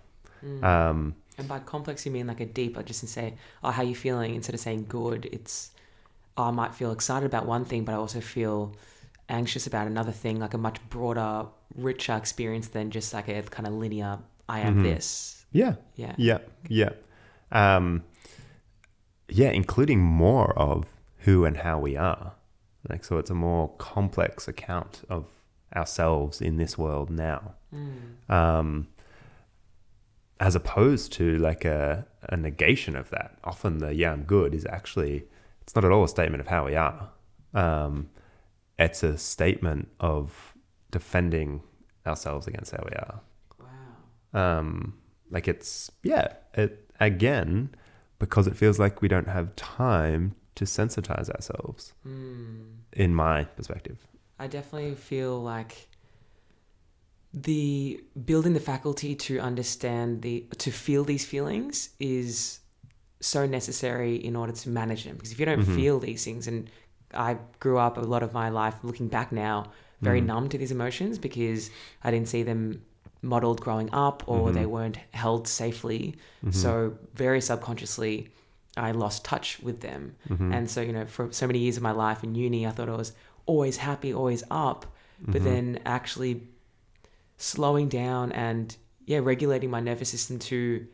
Mm. 0.45 0.63
Um, 0.65 1.15
And 1.39 1.47
by 1.49 1.61
complex, 1.61 2.05
you 2.05 2.11
mean 2.13 2.27
like 2.27 2.41
a 2.41 2.47
deeper, 2.47 2.83
just 2.83 3.01
to 3.01 3.07
say, 3.07 3.37
oh, 3.63 3.71
how 3.71 3.83
are 3.83 3.87
you 3.87 3.95
feeling? 3.95 4.35
Instead 4.35 4.55
of 4.55 4.61
saying 4.61 4.87
good, 4.89 5.27
it's, 5.33 5.71
oh, 6.37 6.45
I 6.45 6.51
might 6.51 6.75
feel 6.75 6.91
excited 6.91 7.25
about 7.27 7.47
one 7.47 7.65
thing, 7.65 7.85
but 7.85 7.93
I 7.93 7.97
also 7.97 8.21
feel 8.21 8.75
anxious 9.29 9.67
about 9.67 9.87
another 9.87 10.13
thing, 10.13 10.39
like 10.41 10.55
a 10.55 10.59
much 10.59 10.79
broader, 10.89 11.47
richer 11.75 12.17
experience 12.17 12.69
than 12.69 12.91
just 12.91 13.13
like 13.13 13.29
a 13.29 13.43
kind 13.43 13.67
of 13.67 13.75
linear, 13.75 14.19
I 14.49 14.61
am 14.61 14.79
Mhm. 14.79 14.83
this. 14.83 15.45
yeah, 15.53 15.75
Yeah. 15.97 16.15
Yeah, 16.19 16.39
yeah. 16.69 16.91
Um, 17.53 18.05
yeah, 19.29 19.51
including 19.51 20.01
more 20.01 20.59
of 20.59 20.87
who 21.19 21.45
and 21.45 21.59
how 21.59 21.79
we 21.79 21.97
are. 21.97 22.33
Like, 22.89 23.05
so 23.05 23.19
it's 23.19 23.31
a 23.31 23.35
more 23.35 23.69
complex 23.79 24.49
account 24.49 25.03
of 25.09 25.27
ourselves 25.75 26.41
in 26.41 26.57
this 26.57 26.79
world 26.79 27.11
now. 27.11 27.55
Mm. 27.75 28.31
Um, 28.31 28.89
as 30.41 30.55
opposed 30.55 31.13
to 31.15 31.37
like 31.39 31.65
a, 31.65 32.07
a 32.29 32.37
negation 32.37 32.95
of 32.97 33.11
that. 33.11 33.37
Often 33.45 33.79
the 33.79 33.95
yeah, 33.95 34.13
I'm 34.13 34.23
good 34.23 34.55
is 34.55 34.65
actually, 34.67 35.25
it's 35.63 35.75
not 35.75 35.85
at 35.85 35.91
all 35.91 36.05
a 36.05 36.09
statement 36.09 36.41
of 36.41 36.47
how 36.47 36.65
we 36.67 36.77
are. 36.77 37.11
Um, 37.55 38.09
it's 38.79 39.03
a 39.03 39.19
statement 39.19 39.89
of 40.01 40.55
defending 40.91 41.63
ourselves 42.07 42.47
against 42.47 42.73
how 42.73 42.83
we 42.85 42.93
are. 42.97 43.21
Wow. 44.33 44.59
Um, 44.59 44.95
like 45.31 45.49
it's, 45.49 45.91
yeah, 46.03 46.35
it 46.55 46.91
again, 47.01 47.71
because 48.19 48.47
it 48.47 48.57
feels 48.57 48.79
like 48.79 49.03
we 49.03 49.09
don't 49.09 49.29
have 49.29 49.55
time 49.57 50.35
to 50.55 50.65
sensitize 50.65 51.29
ourselves, 51.31 51.93
Mm. 52.07 52.79
in 52.93 53.15
my 53.15 53.45
perspective. 53.45 53.99
I 54.39 54.47
definitely 54.47 54.95
feel 54.95 55.41
like 55.43 55.89
the 57.35 58.03
building 58.25 58.55
the 58.55 58.61
faculty 58.61 59.15
to 59.15 59.39
understand 59.39 60.23
the 60.23 60.47
to 60.57 60.71
feel 60.71 61.05
these 61.05 61.25
feelings 61.27 61.91
is 62.01 62.61
so 63.21 63.45
necessary 63.47 64.17
in 64.17 64.35
order 64.35 64.53
to 64.53 64.69
manage 64.71 65.05
them 65.05 65.17
because 65.17 65.33
if 65.33 65.39
you 65.39 65.45
don't 65.47 65.61
Mhm. 65.61 65.75
feel 65.77 65.99
these 65.99 66.25
things 66.25 66.47
and 66.47 66.71
I 67.15 67.39
grew 67.61 67.79
up 67.79 67.97
a 67.97 68.01
lot 68.01 68.23
of 68.23 68.33
my 68.33 68.49
life 68.49 68.75
looking 68.83 69.09
back 69.09 69.33
now 69.33 69.67
very 70.01 70.21
Mhm. 70.21 70.27
numb 70.27 70.49
to 70.51 70.59
these 70.59 70.71
emotions 70.71 71.19
because 71.19 71.71
I 72.05 72.11
didn't 72.13 72.29
see 72.29 72.43
them 72.45 72.83
modeled 73.23 73.61
growing 73.61 73.91
up 73.93 74.23
or 74.27 74.51
Mhm. 74.51 74.55
they 74.55 74.67
weren't 74.67 74.99
held 75.11 75.49
safely 75.49 76.15
Mhm. 76.45 76.55
so 76.55 76.97
very 77.15 77.41
subconsciously 77.41 78.29
I 78.77 78.93
lost 78.93 79.25
touch 79.25 79.59
with 79.61 79.81
them 79.81 80.15
Mhm. 80.29 80.55
and 80.55 80.71
so, 80.71 80.81
you 80.83 80.93
know, 80.93 81.05
for 81.07 81.33
so 81.33 81.47
many 81.49 81.59
years 81.59 81.77
of 81.77 81.83
my 81.83 81.91
life 81.91 82.23
in 82.23 82.37
uni, 82.37 82.65
I 82.65 82.71
thought 82.71 82.89
I 82.89 82.95
was 82.95 83.13
always 83.47 83.79
happy, 83.79 84.13
always 84.15 84.45
up. 84.51 84.87
But 85.21 85.41
Mhm. 85.41 85.45
then 85.45 85.79
actually 85.85 86.43
slowing 87.39 87.89
down 87.89 88.31
and, 88.33 88.77
yeah, 89.07 89.19
regulating 89.19 89.71
my 89.71 89.81
nervous 89.81 90.11
system 90.11 90.39
to 90.41 90.87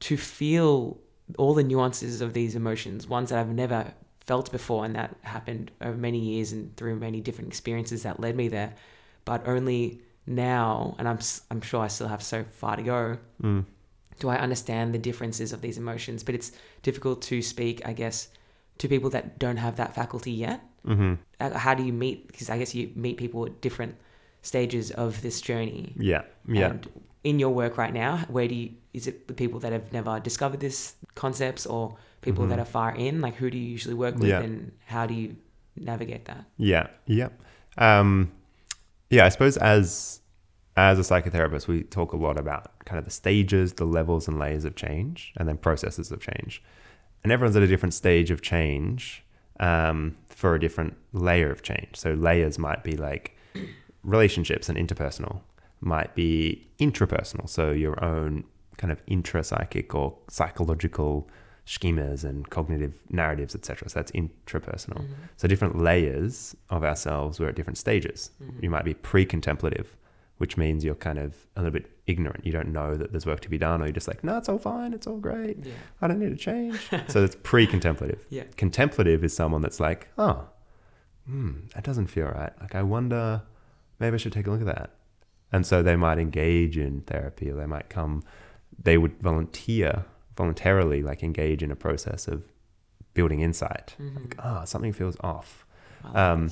to 0.00 0.16
feel 0.16 0.98
all 1.38 1.54
the 1.54 1.62
nuances 1.62 2.20
of 2.20 2.32
these 2.32 2.56
emotions, 2.56 3.06
ones 3.06 3.30
that 3.30 3.38
I've 3.38 3.54
never 3.54 3.94
felt 4.26 4.50
before, 4.52 4.84
and 4.84 4.94
that 4.94 5.16
happened 5.22 5.70
over 5.80 5.96
many 5.96 6.18
years 6.18 6.52
and 6.52 6.76
through 6.76 6.96
many 6.96 7.20
different 7.20 7.48
experiences 7.48 8.02
that 8.04 8.20
led 8.20 8.36
me 8.36 8.48
there. 8.48 8.74
But 9.24 9.46
only 9.46 10.00
now, 10.26 10.94
and 10.98 11.08
I'm 11.08 11.18
I'm 11.50 11.60
sure 11.60 11.82
I 11.82 11.88
still 11.88 12.08
have 12.08 12.22
so 12.22 12.44
far 12.50 12.76
to 12.76 12.82
go, 12.82 13.18
Mm. 13.42 13.64
do 14.20 14.28
I 14.28 14.36
understand 14.36 14.94
the 14.94 14.98
differences 14.98 15.52
of 15.52 15.60
these 15.60 15.78
emotions? 15.78 16.22
But 16.22 16.34
it's 16.34 16.52
difficult 16.82 17.22
to 17.22 17.42
speak, 17.42 17.82
I 17.84 17.92
guess, 17.92 18.28
to 18.78 18.88
people 18.88 19.10
that 19.10 19.38
don't 19.38 19.58
have 19.58 19.76
that 19.76 19.94
faculty 19.94 20.30
yet. 20.32 20.60
Mhm. 20.86 21.18
Uh, 21.40 21.58
How 21.58 21.74
do 21.74 21.82
you 21.82 21.92
meet? 21.92 22.26
Because 22.28 22.48
I 22.50 22.58
guess 22.58 22.74
you 22.74 22.90
meet 22.94 23.16
people 23.16 23.46
at 23.46 23.60
different 23.60 23.94
stages 24.42 24.90
of 24.92 25.22
this 25.22 25.40
journey. 25.40 25.94
Yeah. 25.98 26.22
Yeah. 26.48 26.70
And 26.70 26.88
in 27.24 27.38
your 27.38 27.50
work 27.50 27.78
right 27.78 27.92
now, 27.94 28.18
where 28.28 28.48
do 28.48 28.54
you? 28.54 28.70
Is 28.92 29.06
it 29.06 29.28
the 29.28 29.34
people 29.34 29.60
that 29.60 29.72
have 29.72 29.92
never 29.92 30.20
discovered 30.20 30.60
this 30.60 30.94
concepts, 31.14 31.66
or 31.66 31.96
people 32.20 32.44
Mhm. 32.44 32.48
that 32.50 32.58
are 32.58 32.64
far 32.64 32.94
in? 32.94 33.20
Like, 33.20 33.36
who 33.36 33.50
do 33.50 33.56
you 33.58 33.68
usually 33.70 33.94
work 33.94 34.16
with, 34.16 34.28
Yeah. 34.28 34.40
and 34.40 34.72
how 34.86 35.06
do 35.06 35.14
you 35.14 35.36
navigate 35.76 36.24
that? 36.26 36.44
Yeah, 36.58 36.88
yeah, 37.06 37.28
um, 37.78 38.30
yeah. 39.10 39.24
I 39.24 39.28
suppose 39.28 39.56
as 39.56 40.18
as 40.74 40.98
a 40.98 41.02
psychotherapist, 41.02 41.68
we 41.68 41.82
talk 41.82 42.14
a 42.14 42.16
lot 42.16 42.38
about 42.38 42.72
kind 42.86 42.98
of 42.98 43.04
the 43.04 43.10
stages, 43.10 43.74
the 43.74 43.84
levels 43.84 44.26
and 44.26 44.38
layers 44.38 44.64
of 44.64 44.74
change, 44.74 45.32
and 45.36 45.46
then 45.46 45.58
processes 45.58 46.10
of 46.10 46.18
change. 46.20 46.62
And 47.22 47.30
everyone's 47.30 47.54
at 47.56 47.62
a 47.62 47.66
different 47.66 47.92
stage 47.94 48.30
of 48.30 48.40
change 48.40 49.22
um, 49.60 50.16
for 50.28 50.54
a 50.54 50.58
different 50.60 50.96
layer 51.12 51.50
of 51.50 51.62
change. 51.62 51.90
So 51.96 52.14
layers 52.14 52.58
might 52.58 52.82
be 52.82 52.96
like 52.96 53.36
relationships 54.02 54.68
and 54.70 54.78
interpersonal, 54.78 55.40
might 55.82 56.14
be 56.14 56.66
intrapersonal. 56.78 57.48
So 57.48 57.70
your 57.72 58.02
own 58.02 58.44
kind 58.78 58.90
of 58.92 59.04
intrapsychic 59.06 59.94
or 59.94 60.16
psychological 60.30 61.28
schemas 61.66 62.24
and 62.24 62.48
cognitive 62.50 62.94
narratives, 63.10 63.54
etc. 63.54 63.88
So 63.88 63.98
that's 64.00 64.10
intrapersonal. 64.12 65.02
Mhm. 65.02 65.08
So 65.36 65.46
different 65.46 65.78
layers 65.78 66.56
of 66.70 66.82
ourselves, 66.82 67.38
we're 67.38 67.48
at 67.48 67.54
different 67.54 67.78
stages. 67.78 68.30
Mhm. 68.42 68.62
You 68.62 68.70
might 68.70 68.84
be 68.84 68.94
pre-contemplative, 68.94 69.96
which 70.38 70.56
means 70.56 70.84
you're 70.84 70.96
kind 70.96 71.18
of 71.18 71.46
a 71.54 71.60
little 71.60 71.72
bit 71.72 71.88
ignorant. 72.08 72.44
You 72.44 72.50
don't 72.52 72.72
know 72.72 72.96
that 72.96 73.12
there's 73.12 73.26
work 73.26 73.40
to 73.40 73.48
be 73.50 73.58
done, 73.58 73.80
or 73.80 73.84
you're 73.86 73.92
just 73.92 74.08
like, 74.08 74.24
no, 74.24 74.38
it's 74.38 74.48
all 74.48 74.58
fine, 74.58 74.92
it's 74.92 75.06
all 75.06 75.18
great. 75.18 75.58
Yeah. 75.64 75.72
I 76.00 76.08
don't 76.08 76.18
need 76.18 76.30
to 76.30 76.36
change. 76.36 76.80
so 77.08 77.20
that's 77.20 77.36
pre-contemplative. 77.44 78.24
Yeah. 78.30 78.44
Contemplative 78.56 79.22
is 79.22 79.32
someone 79.36 79.62
that's 79.62 79.78
like, 79.78 80.08
oh, 80.18 80.48
hmm, 81.26 81.52
that 81.74 81.84
doesn't 81.84 82.06
feel 82.08 82.26
right. 82.26 82.52
Like 82.60 82.74
I 82.74 82.82
wonder, 82.82 83.42
maybe 84.00 84.14
I 84.14 84.18
should 84.18 84.32
take 84.32 84.48
a 84.48 84.50
look 84.50 84.60
at 84.62 84.66
that. 84.66 84.90
And 85.52 85.66
so 85.66 85.82
they 85.82 85.96
might 85.96 86.18
engage 86.18 86.78
in 86.78 87.02
therapy, 87.02 87.50
or 87.50 87.54
they 87.54 87.66
might 87.66 87.88
come. 87.90 88.24
They 88.82 88.96
would 88.96 89.20
volunteer 89.20 90.04
voluntarily, 90.36 91.02
like 91.02 91.22
engage 91.22 91.62
in 91.62 91.70
a 91.70 91.76
process 91.76 92.26
of 92.26 92.42
building 93.14 93.40
insight. 93.40 93.94
Mhm. 94.00 94.32
Ah, 94.38 94.64
something 94.64 94.92
feels 94.92 95.16
off. 95.20 95.66
Like 96.04 96.16
um, 96.16 96.50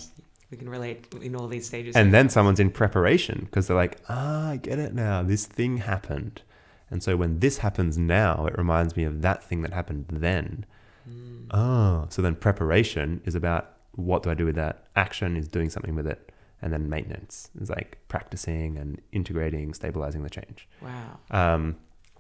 we 0.50 0.56
can 0.58 0.68
relate 0.68 1.06
in 1.20 1.34
all 1.34 1.48
these 1.48 1.66
stages. 1.66 1.96
And 1.96 2.12
then 2.12 2.28
someone's 2.28 2.60
in 2.60 2.70
preparation 2.70 3.46
because 3.46 3.66
they're 3.66 3.76
like, 3.76 3.98
ah, 4.08 4.50
I 4.50 4.56
get 4.56 4.78
it 4.78 4.94
now. 4.94 5.22
This 5.22 5.46
thing 5.46 5.78
happened. 5.78 6.42
And 6.90 7.02
so 7.02 7.16
when 7.16 7.38
this 7.38 7.58
happens 7.58 7.96
now, 7.96 8.46
it 8.46 8.58
reminds 8.58 8.96
me 8.96 9.04
of 9.04 9.22
that 9.22 9.44
thing 9.44 9.62
that 9.62 9.72
happened 9.72 10.06
then. 10.10 10.66
Mm. 11.08 11.46
Oh, 11.52 12.06
so 12.10 12.20
then 12.20 12.34
preparation 12.34 13.22
is 13.24 13.34
about 13.34 13.76
what 13.92 14.22
do 14.22 14.30
I 14.30 14.34
do 14.34 14.44
with 14.44 14.56
that? 14.56 14.84
Action 14.96 15.36
is 15.36 15.48
doing 15.48 15.70
something 15.70 15.94
with 15.94 16.06
it. 16.06 16.32
And 16.62 16.72
then 16.72 16.88
maintenance 16.90 17.48
is 17.60 17.70
like 17.70 17.98
practicing 18.08 18.76
and 18.78 19.00
integrating, 19.12 19.72
stabilizing 19.74 20.22
the 20.22 20.30
change. 20.30 20.68
Wow. 20.82 21.18
Um, 21.30 21.76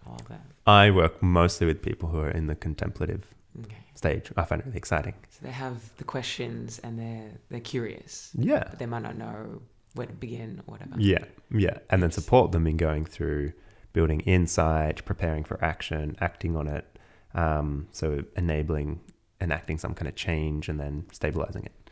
I 0.06 0.16
that. 0.28 0.40
I 0.66 0.90
work 0.90 1.22
mostly 1.22 1.66
with 1.66 1.82
people 1.82 2.08
who 2.08 2.20
are 2.20 2.30
in 2.30 2.46
the 2.46 2.54
contemplative 2.54 3.26
Okay. 3.64 3.76
stage. 3.94 4.32
I 4.36 4.44
find 4.44 4.60
it 4.62 4.66
really 4.66 4.78
exciting. 4.78 5.14
So 5.28 5.40
they 5.42 5.50
have 5.52 5.76
the 5.96 6.04
questions 6.04 6.78
and 6.78 6.98
they're 6.98 7.32
they're 7.50 7.60
curious, 7.60 8.30
Yeah. 8.34 8.64
but 8.70 8.78
they 8.78 8.86
might 8.86 9.02
not 9.02 9.16
know 9.18 9.60
where 9.94 10.06
to 10.06 10.12
begin 10.12 10.62
or 10.66 10.72
whatever. 10.72 10.94
Yeah, 10.98 11.24
yeah, 11.50 11.78
and 11.90 12.00
then 12.02 12.12
support 12.12 12.52
them 12.52 12.66
in 12.66 12.76
going 12.76 13.04
through 13.04 13.52
building 13.92 14.20
insight, 14.20 15.04
preparing 15.04 15.42
for 15.44 15.62
action, 15.64 16.16
acting 16.20 16.56
on 16.56 16.68
it. 16.68 16.86
Um, 17.34 17.88
so 17.92 18.22
enabling 18.36 19.00
enacting 19.40 19.78
some 19.78 19.94
kind 19.94 20.06
of 20.08 20.14
change 20.14 20.68
and 20.68 20.78
then 20.78 21.06
stabilizing 21.12 21.64
it. 21.64 21.90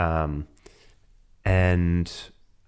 Um, 0.00 0.48
and 1.46 2.12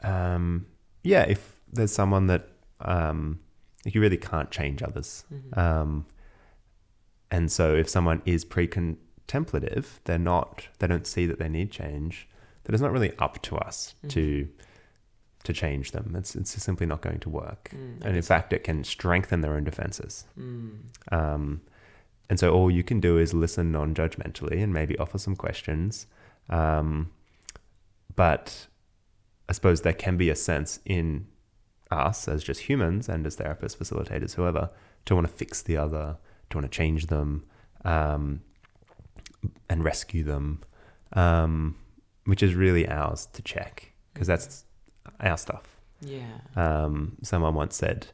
um, 0.03 0.67
yeah, 1.03 1.23
if 1.23 1.61
there's 1.73 1.93
someone 1.93 2.29
that 2.29 2.49
um, 2.81 3.41
you 3.85 4.01
really 4.01 4.17
can't 4.17 4.51
change 4.51 4.83
others, 4.83 5.25
Mhm. 5.33 5.59
um, 5.59 6.07
and 7.31 7.51
so 7.53 7.75
if 7.75 7.89
someone 7.89 8.23
is 8.25 8.45
pre-contemplative, 8.45 10.01
they're 10.05 10.19
not, 10.19 10.69
they 10.79 10.87
don't 10.87 11.07
see 11.07 11.27
that 11.27 11.39
they 11.39 11.49
need 11.49 11.71
change. 11.71 12.29
That 12.65 12.73
it's 12.75 12.83
not 12.83 12.93
really 12.93 13.13
up 13.19 13.43
to 13.43 13.57
us 13.57 13.95
Mhm. 14.05 14.11
to 14.11 14.49
to 15.45 15.53
change 15.53 15.93
them. 15.93 16.15
It's 16.17 16.35
it's 16.37 16.51
simply 16.63 16.87
not 16.87 17.01
going 17.01 17.21
to 17.21 17.31
work. 17.31 17.71
Mm, 17.73 18.05
And 18.05 18.17
in 18.17 18.23
fact, 18.23 18.53
it 18.53 18.65
can 18.65 18.85
strengthen 18.85 19.41
their 19.41 19.55
own 19.55 19.65
defenses. 19.65 20.27
Mm, 20.39 20.79
Um, 21.11 21.61
and 22.29 22.39
so 22.39 22.53
all 22.53 22.71
you 22.71 22.83
can 22.85 23.01
do 23.01 23.19
is 23.19 23.33
listen 23.33 23.73
non-judgmentally 23.73 24.63
and 24.63 24.73
maybe 24.75 24.99
offer 24.99 25.17
some 25.19 25.37
questions. 25.37 26.07
Um, 26.51 27.11
but 28.15 28.67
I 29.49 29.53
suppose 29.53 29.81
there 29.81 29.93
can 29.93 30.17
be 30.17 30.31
a 30.31 30.37
sense 30.37 30.81
in 30.85 31.27
us 31.91 32.29
as 32.29 32.45
just 32.45 32.63
humans 32.63 33.09
and 33.09 33.27
as 33.27 33.37
therapists, 33.37 33.77
facilitators, 33.77 34.35
whoever, 34.35 34.71
to 35.07 35.15
want 35.15 35.27
to 35.27 35.33
fix 35.33 35.63
the 35.63 35.77
other, 35.77 36.19
to 36.51 36.59
want 36.59 36.71
to 36.71 36.77
change 36.77 37.07
them, 37.07 37.45
um, 37.85 38.43
and 39.69 39.85
rescue 39.85 40.25
them, 40.25 40.63
um, 41.13 41.77
which 42.25 42.43
is 42.43 42.55
really 42.55 42.89
ours 42.89 43.27
to 43.33 43.43
check 43.43 43.93
because 44.13 44.27
that's 44.27 44.65
our 45.21 45.39
stuff. 45.39 45.81
yeah. 46.01 46.41
Um, 46.57 47.17
someone 47.23 47.55
once 47.55 47.77
said 47.77 48.09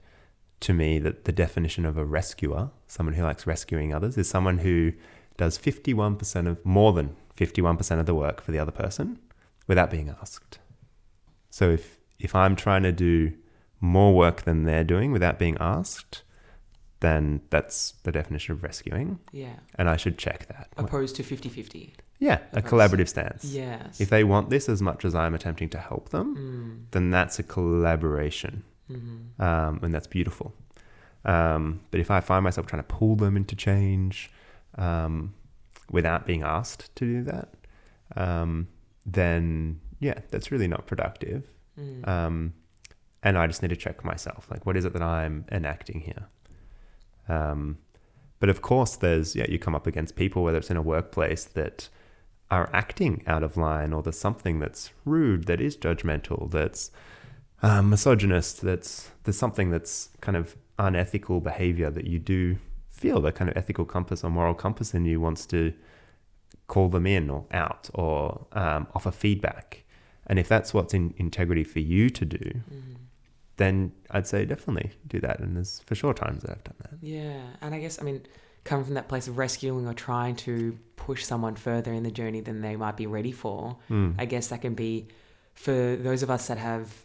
to 0.60 0.72
me 0.72 0.98
that 0.98 1.24
the 1.24 1.32
definition 1.32 1.84
of 1.84 1.98
a 1.98 2.04
rescuer, 2.04 2.70
someone 2.86 3.14
who 3.14 3.22
likes 3.22 3.46
rescuing 3.46 3.92
others, 3.92 4.16
is 4.16 4.28
someone 4.28 4.58
who 4.58 4.92
does 5.36 5.58
51% 5.58 6.46
of 6.46 6.64
more 6.64 6.92
than 6.92 7.16
51% 7.36 8.00
of 8.00 8.06
the 8.06 8.14
work 8.14 8.40
for 8.40 8.52
the 8.52 8.58
other 8.58 8.70
person 8.70 9.18
without 9.66 9.90
being 9.90 10.14
asked. 10.20 10.58
So 11.58 11.70
if 11.70 11.84
if 12.18 12.34
I'm 12.34 12.56
trying 12.56 12.82
to 12.82 12.90
do 12.90 13.32
more 13.80 14.12
work 14.12 14.42
than 14.42 14.64
they're 14.64 14.82
doing 14.94 15.12
without 15.12 15.38
being 15.38 15.56
asked, 15.60 16.22
then 16.98 17.42
that's 17.50 17.92
the 18.02 18.10
definition 18.10 18.54
of 18.54 18.62
rescuing, 18.64 19.18
Yeah. 19.30 19.56
and 19.78 19.88
I 19.88 19.96
should 19.96 20.16
check 20.18 20.46
that. 20.48 20.66
Opposed 20.76 21.14
to 21.16 21.22
50-50. 21.22 21.92
Yeah, 22.18 22.38
a 22.52 22.62
collaborative 22.62 23.08
stance. 23.08 23.44
Yes. 23.44 24.00
If 24.00 24.08
they 24.10 24.24
want 24.24 24.50
this 24.50 24.68
as 24.68 24.80
much 24.82 25.04
as 25.04 25.14
I'm 25.14 25.34
attempting 25.34 25.68
to 25.70 25.78
help 25.78 26.08
them, 26.08 26.26
Mm, 26.36 26.90
then 26.92 27.10
that's 27.10 27.38
a 27.38 27.42
collaboration 27.44 28.64
mhm. 28.90 29.38
um, 29.48 29.78
and 29.82 29.92
that's 29.94 30.08
beautiful. 30.08 30.54
Um, 31.24 31.80
but 31.90 32.00
if 32.00 32.10
I 32.10 32.20
find 32.20 32.42
myself 32.42 32.66
trying 32.66 32.82
to 32.82 32.88
pull 32.98 33.14
them 33.16 33.36
into 33.36 33.54
change 33.54 34.30
um, 34.76 35.34
without 35.90 36.26
being 36.26 36.42
asked 36.42 36.82
to 36.96 37.04
do 37.14 37.22
that, 37.30 37.48
um, 38.16 38.66
then 39.06 39.80
yeah, 40.04 40.18
that's 40.30 40.52
really 40.52 40.68
not 40.68 40.86
productive. 40.86 41.42
Mm. 41.80 42.06
Um, 42.06 42.52
and 43.22 43.38
I 43.38 43.46
just 43.46 43.62
need 43.62 43.68
to 43.68 43.76
check 43.76 44.04
myself, 44.04 44.46
like, 44.50 44.66
what 44.66 44.76
is 44.76 44.84
it 44.84 44.92
that 44.92 45.02
I'm 45.02 45.46
enacting 45.50 46.00
here? 46.00 46.26
Um, 47.26 47.78
but 48.38 48.50
of 48.50 48.60
course, 48.60 48.96
there's 48.96 49.34
yeah, 49.34 49.46
you 49.48 49.58
come 49.58 49.74
up 49.74 49.86
against 49.86 50.14
people, 50.14 50.44
whether 50.44 50.58
it's 50.58 50.70
in 50.70 50.76
a 50.76 50.82
workplace 50.82 51.44
that 51.44 51.88
are 52.50 52.68
acting 52.74 53.22
out 53.26 53.42
of 53.42 53.56
line, 53.56 53.94
or 53.94 54.02
there's 54.02 54.18
something 54.18 54.58
that's 54.58 54.90
rude, 55.06 55.44
that 55.46 55.60
is 55.60 55.74
judgmental, 55.76 56.50
that's 56.50 56.90
um, 57.62 57.88
misogynist, 57.88 58.60
that's 58.60 59.10
there's 59.22 59.38
something 59.38 59.70
that's 59.70 60.10
kind 60.20 60.36
of 60.36 60.56
unethical 60.78 61.40
behavior 61.40 61.90
that 61.90 62.06
you 62.06 62.18
do 62.18 62.58
feel 62.90 63.20
the 63.22 63.32
kind 63.32 63.48
of 63.50 63.56
ethical 63.56 63.86
compass 63.86 64.22
or 64.22 64.30
moral 64.30 64.54
compass 64.54 64.92
in 64.92 65.06
you 65.06 65.20
wants 65.20 65.46
to 65.46 65.72
call 66.66 66.88
them 66.88 67.06
in 67.06 67.30
or 67.30 67.46
out 67.52 67.88
or 67.94 68.46
um, 68.52 68.86
offer 68.94 69.10
feedback. 69.10 69.83
And 70.26 70.38
if 70.38 70.48
that's 70.48 70.72
what's 70.74 70.94
in 70.94 71.14
integrity 71.16 71.64
for 71.64 71.80
you 71.80 72.08
to 72.10 72.24
do, 72.24 72.38
Mm. 72.38 72.96
then 73.56 73.92
I'd 74.10 74.26
say 74.26 74.44
definitely 74.44 74.92
do 75.06 75.20
that. 75.20 75.38
And 75.40 75.56
there's 75.56 75.80
for 75.80 75.94
sure 75.94 76.14
times 76.14 76.42
that 76.42 76.50
I've 76.52 76.64
done 76.64 76.76
that. 76.80 76.94
Yeah, 77.02 77.40
and 77.60 77.74
I 77.74 77.80
guess 77.80 78.00
I 78.00 78.04
mean, 78.04 78.22
coming 78.64 78.84
from 78.84 78.94
that 78.94 79.08
place 79.08 79.28
of 79.28 79.36
rescuing 79.38 79.86
or 79.86 79.94
trying 79.94 80.36
to 80.36 80.78
push 80.96 81.24
someone 81.24 81.54
further 81.54 81.92
in 81.92 82.02
the 82.02 82.10
journey 82.10 82.40
than 82.40 82.62
they 82.62 82.76
might 82.76 82.96
be 82.96 83.06
ready 83.06 83.32
for, 83.32 83.76
Mm. 83.90 84.14
I 84.18 84.24
guess 84.24 84.48
that 84.48 84.62
can 84.62 84.74
be 84.74 85.08
for 85.52 85.96
those 85.96 86.22
of 86.22 86.30
us 86.30 86.46
that 86.48 86.58
have 86.58 87.04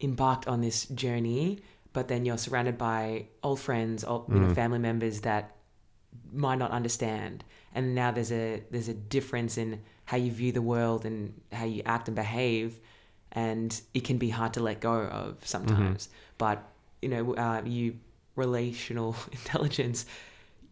embarked 0.00 0.46
on 0.46 0.60
this 0.62 0.86
journey, 0.86 1.58
but 1.92 2.08
then 2.08 2.24
you're 2.24 2.38
surrounded 2.38 2.78
by 2.78 3.26
old 3.42 3.60
friends 3.60 4.04
or 4.04 4.24
you 4.28 4.38
know 4.40 4.46
Mm. 4.48 4.54
family 4.54 4.78
members 4.78 5.20
that 5.22 5.56
might 6.32 6.58
not 6.58 6.70
understand, 6.70 7.44
and 7.74 7.94
now 7.94 8.10
there's 8.10 8.32
a 8.32 8.62
there's 8.70 8.88
a 8.88 8.94
difference 8.94 9.58
in 9.58 9.80
how 10.10 10.16
you 10.24 10.32
view 10.32 10.50
the 10.52 10.66
world 10.74 11.00
and 11.08 11.18
how 11.52 11.64
you 11.74 11.82
act 11.86 12.08
and 12.08 12.16
behave, 12.16 12.68
and 13.30 13.70
it 13.94 14.02
can 14.08 14.18
be 14.18 14.30
hard 14.38 14.52
to 14.54 14.60
let 14.60 14.80
go 14.80 14.94
of 15.22 15.36
sometimes. 15.54 16.08
But 16.36 16.56
you 17.02 17.08
know, 17.08 17.34
uh, 17.36 17.62
you 17.64 17.96
relational 18.34 19.14
intelligence. 19.32 20.06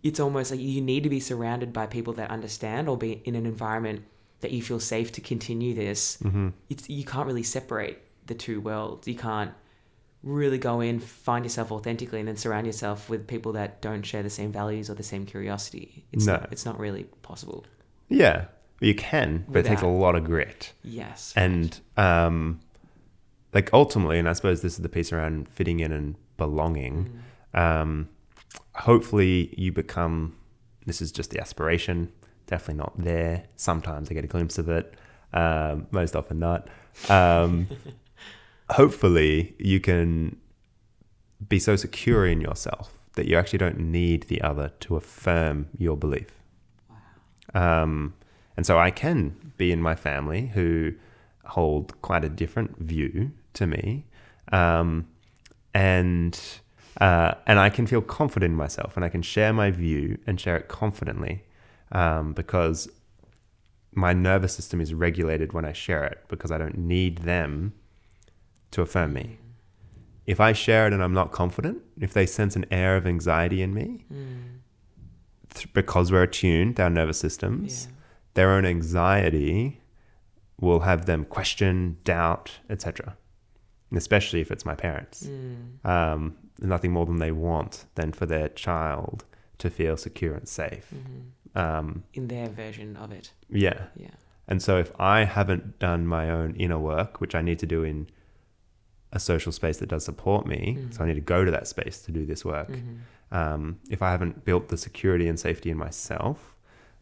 It's 0.02 0.20
almost 0.20 0.50
like 0.50 0.60
you 0.60 0.80
need 0.80 1.02
to 1.04 1.08
be 1.08 1.20
surrounded 1.20 1.72
by 1.72 1.86
people 1.86 2.14
that 2.14 2.30
understand 2.30 2.88
or 2.88 2.96
be 2.96 3.12
in 3.24 3.34
an 3.36 3.46
environment 3.46 4.04
that 4.40 4.50
you 4.50 4.62
feel 4.62 4.80
safe 4.80 5.10
to 5.12 5.20
continue 5.20 5.74
this 5.74 6.18
hmm 6.22 6.48
it's 6.70 6.88
you 6.88 7.04
can't 7.04 7.26
really 7.26 7.42
separate 7.58 7.96
the 8.26 8.34
two 8.34 8.60
worlds. 8.60 9.06
You 9.08 9.18
can't 9.28 9.52
really 10.22 10.58
go 10.58 10.80
in, 10.80 11.00
find 11.00 11.44
yourself 11.44 11.70
authentically, 11.72 12.18
and 12.20 12.28
then 12.28 12.36
surround 12.36 12.66
yourself 12.66 13.08
with 13.08 13.26
people 13.34 13.52
that 13.52 13.80
don't 13.80 14.02
share 14.02 14.22
the 14.22 14.30
same 14.40 14.50
values 14.52 14.90
or 14.90 14.94
the 14.94 15.08
same 15.12 15.24
curiosity. 15.26 16.04
It's 16.12 16.26
No. 16.26 16.32
not, 16.34 16.48
it's 16.52 16.66
not 16.70 16.78
really 16.78 17.04
possible. 17.22 17.64
Yeah, 18.08 18.46
you 18.80 18.94
can, 18.94 19.44
but 19.48 19.60
it 19.60 19.66
takes 19.66 19.82
a 19.82 19.86
lot 19.86 20.14
of 20.14 20.24
grit. 20.24 20.72
Yes. 20.84 21.32
And 21.36 21.78
um, 21.96 22.60
like 23.52 23.70
ultimately, 23.72 24.18
and 24.18 24.28
I 24.28 24.32
suppose 24.32 24.62
this 24.62 24.74
is 24.74 24.82
the 24.82 24.88
piece 24.88 25.12
around 25.12 25.48
fitting 25.48 25.80
in 25.80 25.92
and 25.92 26.14
belonging. 26.36 27.20
Mm. 27.54 27.60
Um, 27.60 28.08
hopefully, 28.74 29.54
you 29.56 29.72
become. 29.72 30.36
This 30.86 31.02
is 31.02 31.12
just 31.12 31.30
the 31.30 31.40
aspiration. 31.40 32.12
Definitely 32.46 32.78
not 32.78 32.92
there. 32.96 33.44
Sometimes 33.56 34.10
I 34.10 34.14
get 34.14 34.24
a 34.24 34.28
glimpse 34.28 34.58
of 34.58 34.68
it. 34.68 34.94
Um, 35.32 35.86
most 35.90 36.16
often 36.16 36.38
not. 36.38 36.68
Um, 37.08 37.68
hopefully, 38.70 39.54
you 39.58 39.80
can 39.80 40.36
be 41.46 41.58
so 41.58 41.76
secure 41.76 42.26
in 42.26 42.40
yourself 42.40 42.98
that 43.14 43.26
you 43.26 43.36
actually 43.36 43.58
don't 43.58 43.78
need 43.78 44.24
the 44.24 44.40
other 44.40 44.70
to 44.80 44.96
affirm 44.96 45.68
your 45.76 45.96
belief. 45.96 46.30
Um, 47.54 48.14
and 48.58 48.66
so 48.66 48.76
I 48.76 48.90
can 48.90 49.52
be 49.56 49.70
in 49.70 49.80
my 49.80 49.94
family 49.94 50.48
who 50.48 50.92
hold 51.46 51.84
quite 52.02 52.24
a 52.24 52.28
different 52.28 52.76
view 52.78 53.30
to 53.54 53.66
me, 53.68 54.04
um, 54.52 55.06
and 55.72 56.38
uh, 57.00 57.34
and 57.46 57.60
I 57.60 57.70
can 57.70 57.86
feel 57.86 58.02
confident 58.02 58.50
in 58.50 58.56
myself, 58.56 58.96
and 58.96 59.04
I 59.04 59.08
can 59.08 59.22
share 59.22 59.52
my 59.52 59.70
view 59.70 60.18
and 60.26 60.40
share 60.40 60.56
it 60.56 60.66
confidently, 60.66 61.44
um, 61.92 62.32
because 62.32 62.88
my 63.92 64.12
nervous 64.12 64.52
system 64.54 64.80
is 64.80 64.92
regulated 64.92 65.52
when 65.52 65.64
I 65.64 65.72
share 65.72 66.04
it 66.04 66.18
because 66.28 66.50
I 66.50 66.58
don't 66.58 66.76
need 66.78 67.18
them 67.18 67.72
to 68.72 68.82
affirm 68.82 69.12
me. 69.12 69.38
If 70.26 70.40
I 70.40 70.52
share 70.52 70.86
it 70.88 70.92
and 70.92 71.02
I'm 71.02 71.14
not 71.14 71.30
confident, 71.32 71.78
if 72.00 72.12
they 72.12 72.26
sense 72.26 72.56
an 72.56 72.66
air 72.70 72.96
of 72.96 73.06
anxiety 73.06 73.62
in 73.62 73.72
me, 73.72 74.04
Mm. 74.12 74.42
th- 75.54 75.72
because 75.72 76.10
we're 76.12 76.24
attuned, 76.24 76.78
our 76.80 76.90
nervous 76.90 77.18
systems, 77.20 77.86
Yeah. 77.86 77.94
Their 78.38 78.52
own 78.52 78.64
anxiety 78.64 79.80
will 80.60 80.80
have 80.90 81.06
them 81.06 81.24
question, 81.24 81.96
doubt, 82.04 82.60
etc. 82.70 83.16
Especially 83.92 84.40
if 84.40 84.52
it's 84.52 84.64
my 84.64 84.76
parents. 84.76 85.26
Mm. 85.26 85.84
Um, 85.84 86.36
nothing 86.60 86.92
more 86.92 87.04
than 87.04 87.16
they 87.18 87.32
want 87.32 87.84
than 87.96 88.12
for 88.12 88.26
their 88.26 88.48
child 88.48 89.24
to 89.58 89.68
feel 89.70 89.96
secure 89.96 90.34
and 90.34 90.46
safe. 90.46 90.86
Mhm. 90.94 91.60
Um, 91.62 92.04
In 92.14 92.28
their 92.28 92.48
version 92.48 92.96
of 92.96 93.10
it. 93.10 93.32
yeah. 93.50 93.86
Yeah. 93.96 94.14
And 94.46 94.62
so 94.62 94.78
if 94.78 94.92
I 95.00 95.24
haven't 95.24 95.80
done 95.80 96.06
my 96.06 96.30
own 96.30 96.54
inner 96.54 96.78
work, 96.78 97.20
which 97.20 97.34
I 97.34 97.42
need 97.42 97.58
to 97.58 97.66
do 97.66 97.82
in 97.82 98.06
a 99.12 99.18
social 99.18 99.50
space 99.52 99.78
that 99.78 99.88
does 99.88 100.04
support 100.04 100.46
me, 100.46 100.60
Mhm. 100.78 100.94
so 100.94 101.02
I 101.02 101.06
need 101.08 101.14
to 101.24 101.32
go 101.34 101.44
to 101.44 101.50
that 101.50 101.66
space 101.66 102.02
to 102.02 102.12
do 102.12 102.24
this 102.24 102.44
work. 102.44 102.70
Mhm. 102.70 102.98
um, 103.30 103.78
if 103.90 104.00
I 104.00 104.10
haven't 104.12 104.44
built 104.46 104.68
the 104.68 104.76
security 104.78 105.26
and 105.28 105.38
safety 105.38 105.68
in 105.70 105.76
myself 105.76 106.54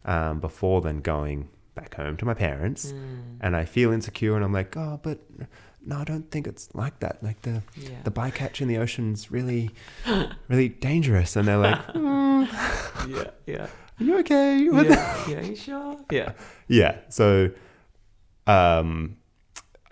um, 0.07 0.39
before 0.39 0.81
then 0.81 1.01
going 1.01 1.49
back 1.75 1.93
home 1.95 2.17
to 2.17 2.25
my 2.25 2.33
parents, 2.33 2.91
Mm. 2.91 3.37
and 3.41 3.55
I 3.55 3.65
feel 3.65 3.91
insecure, 3.91 4.35
and 4.35 4.43
I'm 4.43 4.53
like, 4.53 4.75
oh, 4.75 4.99
but 5.03 5.19
no, 5.85 5.97
I 5.97 6.03
don't 6.03 6.29
think 6.31 6.47
it's 6.47 6.69
like 6.73 6.99
that. 7.01 7.21
Like 7.23 7.41
the 7.43 7.61
Yeah. 7.75 8.01
the 8.03 8.11
bycatch 8.11 8.61
in 8.61 8.67
the 8.67 8.77
ocean's 8.77 9.29
really, 9.31 9.69
really 10.47 10.69
dangerous, 10.69 11.35
and 11.35 11.47
they're 11.47 11.57
like, 11.69 11.79
mm, 11.93 12.47
yeah. 13.07 13.29
Yeah. 13.45 13.67
are 13.99 14.03
you 14.03 14.17
okay? 14.19 14.57
Yeah. 14.57 15.27
Yeah. 15.29 15.41
You 15.41 15.55
sure? 15.55 15.97
Yeah. 16.11 16.31
yeah 16.67 16.97
so 17.09 17.49
um 18.47 19.17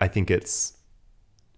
i 0.00 0.08
think 0.08 0.30
it's 0.30 0.74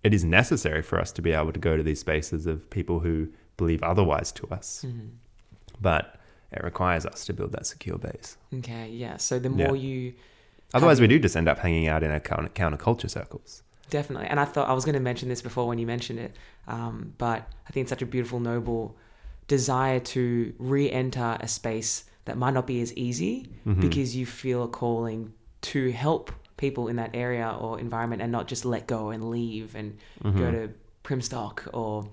it 0.02 0.12
is 0.14 0.24
necessary 0.24 0.82
for 0.82 1.00
us 1.00 1.12
to 1.12 1.22
be 1.22 1.32
able 1.32 1.52
to 1.52 1.61
go 1.61 1.76
to 1.76 1.82
these 1.82 2.00
spaces 2.00 2.46
of 2.46 2.68
people 2.70 3.00
who 3.00 3.28
believe 3.56 3.82
otherwise 3.82 4.32
to 4.32 4.46
us 4.48 4.84
Mhm. 4.86 5.11
but 5.80 6.17
it 6.53 6.62
requires 6.64 7.05
us 7.07 7.24
to 7.26 7.32
build 7.32 7.53
that 7.53 7.66
secure 7.66 7.99
base 7.99 8.36
Okay. 8.55 8.88
Yeah. 8.90 9.16
So 9.18 9.38
the 9.38 9.51
Yeah. 9.51 9.66
more 9.66 9.76
you 9.76 10.14
otherwise 10.74 11.01
we 11.01 11.07
do 11.07 11.18
just 11.18 11.36
end 11.36 11.49
up 11.49 11.59
hanging 11.59 11.88
out 11.88 12.03
in 12.03 12.11
our 12.11 12.20
counter 12.20 12.49
counterculture 12.51 13.11
circles 13.11 13.62
Definitely. 13.90 14.28
And 14.28 14.38
I 14.38 14.44
thought 14.44 14.68
I 14.68 14.74
was 14.74 14.84
going 14.84 14.96
to 14.96 15.01
mention 15.01 15.30
this 15.30 15.40
before 15.40 15.66
when 15.66 15.78
you 15.78 15.86
mentioned 15.86 16.18
it. 16.18 16.36
Um, 16.66 17.14
but 17.16 17.51
I 17.66 17.70
think 17.70 17.84
it's 17.84 17.88
such 17.90 18.03
a 18.03 18.07
beautiful, 18.07 18.38
noble 18.38 18.94
desire 19.46 19.99
to 19.99 20.53
re 20.59 20.90
enter 20.90 21.38
a 21.40 21.49
space 21.49 22.05
that 22.26 22.36
might 22.36 22.53
not 22.53 22.66
be 22.66 22.82
as 22.82 22.92
easy 22.94 23.49
Mhm. 23.66 23.80
because 23.80 24.14
you 24.14 24.26
feel 24.26 24.62
a 24.64 24.68
calling 24.68 25.32
to 25.62 25.90
help 25.90 26.30
people 26.59 26.88
in 26.88 26.96
that 26.96 27.12
area 27.14 27.57
or 27.59 27.80
environment 27.80 28.20
and 28.20 28.30
not 28.30 28.46
just 28.46 28.66
let 28.66 28.86
go 28.86 29.09
and 29.09 29.30
leave 29.30 29.74
and 29.74 29.96
go 30.22 30.30
Mhm. 30.30 30.51
to 30.53 30.70
Primstock 31.03 31.66
or 31.72 32.09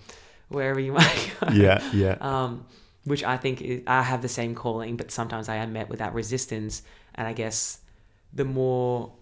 wherever 0.47 0.79
you 0.79 0.93
might 0.99 1.31
go. 1.41 1.47
yeah 1.51 1.81
yeah 1.91 2.15
um, 2.21 2.65
which 3.05 3.23
I 3.23 3.37
think 3.37 3.61
is, 3.61 3.81
I 3.87 4.01
have 4.03 4.21
the 4.21 4.27
same 4.27 4.53
calling, 4.55 4.97
but 4.97 5.09
sometimes 5.11 5.47
I 5.49 5.55
am 5.55 5.73
met 5.73 5.89
with 5.89 5.99
that 5.99 6.13
resistance. 6.13 6.81
And 7.15 7.27
I 7.27 7.33
guess 7.33 7.79
the 8.33 8.45
more 8.45 9.13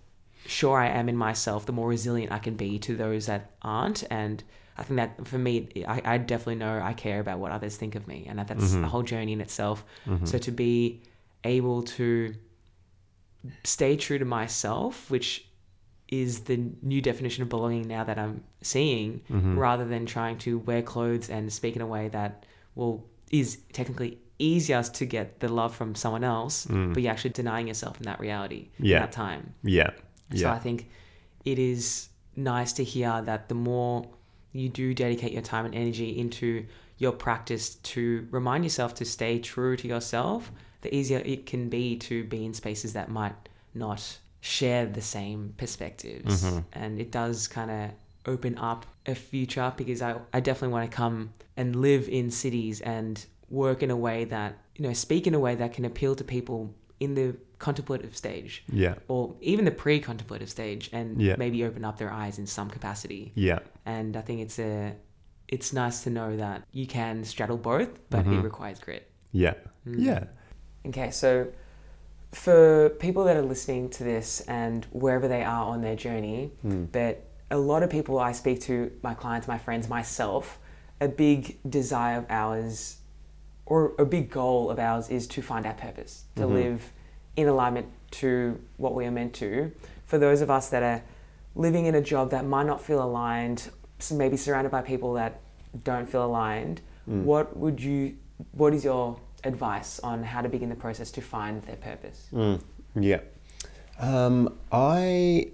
sure 0.45 0.77
I 0.77 0.87
am 0.87 1.07
in 1.09 1.15
myself, 1.15 1.65
the 1.65 1.71
more 1.73 1.87
resilient 1.87 2.31
I 2.31 2.39
can 2.39 2.55
be 2.55 2.79
to 2.79 2.95
those 2.95 3.27
that 3.27 3.51
aren't. 3.61 4.03
And 4.09 4.43
I 4.77 4.83
think 4.83 4.97
that 4.97 5.27
for 5.27 5.37
me, 5.37 5.69
I, 5.87 6.01
I 6.05 6.17
definitely 6.17 6.55
know 6.55 6.81
I 6.81 6.93
care 6.93 7.19
about 7.19 7.39
what 7.39 7.51
others 7.51 7.77
think 7.77 7.95
of 7.95 8.07
me, 8.07 8.25
and 8.27 8.39
that 8.39 8.47
that's 8.47 8.73
Mhm. 8.73 8.83
a 8.85 8.87
whole 8.87 9.03
journey 9.03 9.33
in 9.33 9.41
itself. 9.41 9.85
Mhm. 10.07 10.27
So 10.27 10.37
to 10.39 10.51
be 10.51 11.01
able 11.43 11.83
to 11.83 12.33
stay 13.63 13.97
true 13.97 14.17
to 14.17 14.25
myself, 14.25 15.11
which 15.11 15.45
is 16.07 16.41
the 16.41 16.57
new 16.81 17.01
definition 17.01 17.43
of 17.43 17.49
belonging 17.49 17.87
now 17.87 18.03
that 18.03 18.17
I'm 18.17 18.43
seeing, 18.61 19.21
Mhm. 19.29 19.57
rather 19.57 19.85
than 19.85 20.05
trying 20.05 20.37
to 20.39 20.59
wear 20.59 20.81
clothes 20.81 21.29
and 21.29 21.51
speak 21.51 21.75
in 21.75 21.81
a 21.81 21.87
way 21.87 22.07
that 22.09 22.45
well 22.75 23.03
is 23.39 23.57
technically 23.73 24.19
easier 24.39 24.81
to 24.99 25.05
get 25.05 25.39
the 25.39 25.49
love 25.49 25.73
from 25.75 25.95
someone 25.95 26.23
else, 26.23 26.65
Mm. 26.67 26.93
but 26.93 27.01
you're 27.03 27.11
actually 27.11 27.31
denying 27.41 27.67
yourself 27.67 27.93
in 28.01 28.05
that 28.11 28.19
reality 28.19 28.61
Yeah. 28.79 28.97
in 28.97 29.01
that 29.03 29.11
time. 29.11 29.53
yeah 29.63 29.91
So 30.41 30.49
I 30.49 30.59
think 30.65 30.79
it 31.51 31.57
is 31.59 32.09
nice 32.35 32.71
to 32.79 32.83
hear 32.83 33.21
that 33.29 33.41
the 33.51 33.55
more 33.55 33.95
you 34.51 34.69
do 34.69 34.93
dedicate 34.93 35.31
your 35.37 35.41
time 35.53 35.65
and 35.65 35.75
energy 35.83 36.09
into 36.23 36.65
your 37.03 37.11
practice 37.11 37.65
to 37.93 38.27
remind 38.31 38.63
yourself 38.63 38.93
to 38.95 39.05
stay 39.05 39.39
true 39.39 39.75
to 39.77 39.87
yourself, 39.87 40.51
the 40.81 40.89
easier 40.95 41.21
it 41.33 41.45
can 41.51 41.69
be 41.69 41.85
to 41.97 42.15
be 42.33 42.39
in 42.45 42.53
spaces 42.53 42.93
that 42.93 43.09
might 43.09 43.35
not 43.73 44.01
share 44.41 44.85
the 44.85 45.01
same 45.01 45.53
perspectives. 45.57 46.43
Mhm. 46.43 46.63
And 46.73 46.99
it 47.03 47.11
does 47.11 47.47
kind 47.47 47.71
of 47.71 47.91
open 48.25 48.57
up 48.57 48.85
a 49.05 49.15
future 49.15 49.73
because 49.75 50.01
I, 50.01 50.15
I 50.33 50.39
definitely 50.39 50.73
want 50.73 50.89
to 50.89 50.95
come 50.95 51.33
and 51.57 51.75
live 51.75 52.07
in 52.09 52.31
cities 52.31 52.81
and 52.81 53.23
work 53.49 53.83
in 53.83 53.91
a 53.91 53.97
way 53.97 54.23
that, 54.25 54.57
you 54.75 54.87
know, 54.87 54.93
speak 54.93 55.27
in 55.27 55.33
a 55.35 55.39
way 55.39 55.55
that 55.55 55.73
can 55.73 55.85
appeal 55.85 56.15
to 56.15 56.23
people 56.23 56.73
in 56.99 57.15
the 57.15 57.35
contemplative 57.59 58.15
stage 58.15 58.63
Yeah. 58.71 58.95
or 59.07 59.35
even 59.41 59.65
the 59.65 59.71
pre 59.71 59.99
contemplative 59.99 60.49
stage 60.49 60.89
and 60.93 61.21
Yeah. 61.21 61.35
maybe 61.37 61.63
open 61.63 61.83
up 61.85 61.97
their 61.97 62.11
eyes 62.11 62.39
in 62.39 62.45
some 62.47 62.69
capacity. 62.69 63.31
Yeah. 63.35 63.59
And 63.85 64.15
I 64.17 64.21
think 64.21 64.41
it's 64.41 64.59
a 64.59 64.95
it's 65.49 65.71
nice 65.73 66.03
to 66.03 66.09
know 66.09 66.35
that 66.37 66.63
you 66.71 66.87
can 66.87 67.23
straddle 67.23 67.57
both, 67.57 67.89
but 68.09 68.25
Mhm. 68.25 68.39
it 68.39 68.41
requires 68.43 68.79
grit. 68.79 69.11
Yeah. 69.31 69.53
Mm. 69.87 69.95
Yeah. 69.99 70.23
Okay, 70.87 71.11
so 71.11 71.47
for 72.31 72.89
people 72.99 73.23
that 73.25 73.37
are 73.37 73.41
listening 73.43 73.89
to 73.89 74.03
this 74.03 74.41
and 74.47 74.85
wherever 74.91 75.27
they 75.27 75.43
are 75.43 75.65
on 75.65 75.81
their 75.81 75.95
journey, 75.95 76.51
Mm. 76.65 76.87
but 76.91 77.27
a 77.53 77.57
lot 77.57 77.83
of 77.83 77.89
people 77.91 78.17
I 78.17 78.31
speak 78.31 78.59
to, 78.61 78.91
my 79.03 79.13
clients, 79.13 79.47
my 79.47 79.59
friends, 79.59 79.87
myself, 79.87 80.57
a 80.99 81.07
big 81.07 81.59
desire 81.69 82.17
of 82.17 82.25
ours 82.29 82.97
or 83.67 83.93
a 83.99 84.05
big 84.05 84.31
goal 84.31 84.71
of 84.71 84.79
ours 84.79 85.07
is 85.09 85.27
to 85.27 85.41
find 85.41 85.65
our 85.67 85.75
purpose, 85.75 86.23
to 86.35 86.43
Mhm. 86.43 86.53
live 86.53 86.91
in 87.35 87.47
alignment 87.47 87.87
to 88.11 88.59
what 88.77 88.95
we 88.95 89.05
are 89.05 89.11
meant 89.11 89.33
to. 89.35 89.71
For 90.03 90.17
those 90.17 90.41
of 90.41 90.49
us 90.49 90.69
that 90.69 90.81
are 90.81 91.03
living 91.55 91.85
in 91.85 91.93
a 91.93 92.01
job 92.01 92.31
that 92.31 92.43
might 92.45 92.65
not 92.65 92.81
feel 92.81 93.01
aligned, 93.03 93.69
maybe 94.11 94.35
surrounded 94.35 94.71
by 94.71 94.81
people 94.81 95.13
that 95.13 95.39
don't 95.83 96.09
feel 96.09 96.25
aligned, 96.25 96.81
Mm. 97.07 97.23
what 97.23 97.55
would 97.55 97.79
you 97.81 98.15
what 98.57 98.73
is 98.73 98.83
your 98.83 99.17
advice 99.43 99.99
on 99.99 100.23
how 100.23 100.41
to 100.41 100.49
begin 100.49 100.67
the 100.69 100.75
process 100.75 101.11
to 101.11 101.21
find 101.21 101.61
their 101.63 101.75
purpose? 101.75 102.27
Mm, 102.33 102.59
yeah. 102.95 103.19
Um, 103.99 104.57
I 104.71 105.51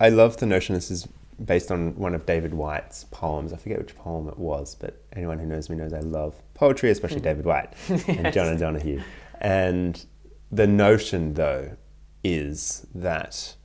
I 0.00 0.08
love 0.08 0.38
the 0.38 0.46
notion. 0.46 0.74
This 0.74 0.90
is 0.90 1.06
based 1.44 1.70
on 1.72 1.96
one 1.96 2.14
of 2.14 2.26
David 2.26 2.54
Whyte's 2.54 3.04
poems. 3.04 3.52
I 3.52 3.56
forget 3.56 3.78
which 3.78 3.96
poem 3.96 4.28
it 4.28 4.38
was, 4.38 4.74
but 4.74 5.02
anyone 5.14 5.38
who 5.38 5.46
knows 5.46 5.68
me 5.70 5.76
knows 5.76 5.92
I 5.92 6.00
love 6.00 6.34
poetry, 6.54 6.90
especially 6.90 7.20
Mm. 7.20 7.24
David 7.24 7.44
Whyte 7.44 7.72
and 7.88 8.00
Yes. 8.06 8.34
John 8.34 8.48
O'Donohue. 8.48 9.00
And 9.40 10.04
the 10.50 10.66
notion, 10.66 11.34
though, 11.34 11.76
is 12.22 12.86
that 12.94 13.56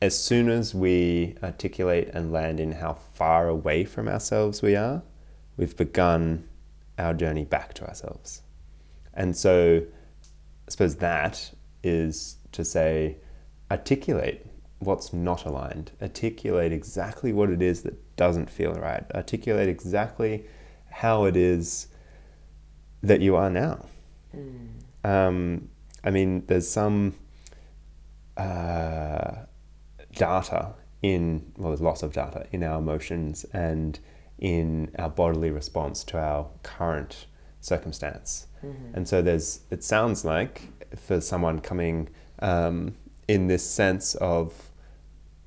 as 0.00 0.18
soon 0.18 0.48
as 0.48 0.74
we 0.74 1.36
articulate 1.42 2.08
and 2.12 2.32
land 2.32 2.58
in 2.58 2.72
how 2.72 2.94
far 2.94 3.48
away 3.48 3.84
from 3.84 4.08
ourselves 4.08 4.60
we 4.62 4.74
are, 4.74 5.02
we've 5.56 5.76
begun 5.76 6.48
our 6.98 7.14
journey 7.14 7.44
back 7.44 7.74
to 7.74 7.86
ourselves. 7.86 8.42
And 9.14 9.36
so 9.36 9.82
I 10.66 10.70
suppose 10.70 10.96
that 10.96 11.52
is 11.84 12.36
to 12.52 12.64
say, 12.64 13.18
articulate 13.70 14.46
what's 14.84 15.12
not 15.12 15.44
aligned, 15.44 15.92
articulate 16.00 16.72
exactly 16.72 17.32
what 17.32 17.50
it 17.50 17.62
is 17.62 17.82
that 17.82 18.16
doesn't 18.16 18.50
feel 18.50 18.74
right, 18.74 19.04
articulate 19.14 19.68
exactly 19.68 20.44
how 20.90 21.24
it 21.24 21.36
is 21.36 21.88
that 23.02 23.20
you 23.20 23.36
are 23.36 23.50
now. 23.50 23.84
Um, 25.04 25.68
I 26.04 26.10
mean, 26.10 26.44
there's 26.46 26.68
some 26.68 27.14
uh, 28.36 29.32
data 30.14 30.74
in, 31.02 31.52
well, 31.56 31.70
there's 31.70 31.80
lots 31.80 32.02
of 32.02 32.12
data 32.12 32.46
in 32.52 32.62
our 32.62 32.78
emotions 32.78 33.44
and 33.52 33.98
in 34.38 34.90
our 34.98 35.08
bodily 35.08 35.50
response 35.50 36.04
to 36.04 36.18
our 36.18 36.48
current 36.62 37.26
circumstance. 37.60 38.46
And 38.94 39.08
so 39.08 39.22
there's, 39.22 39.60
it 39.70 39.82
sounds 39.84 40.24
like 40.24 40.68
for 40.96 41.20
someone 41.20 41.60
coming 41.60 42.08
um, 42.40 42.94
in 43.28 43.46
this 43.48 43.68
sense 43.68 44.14
of 44.16 44.70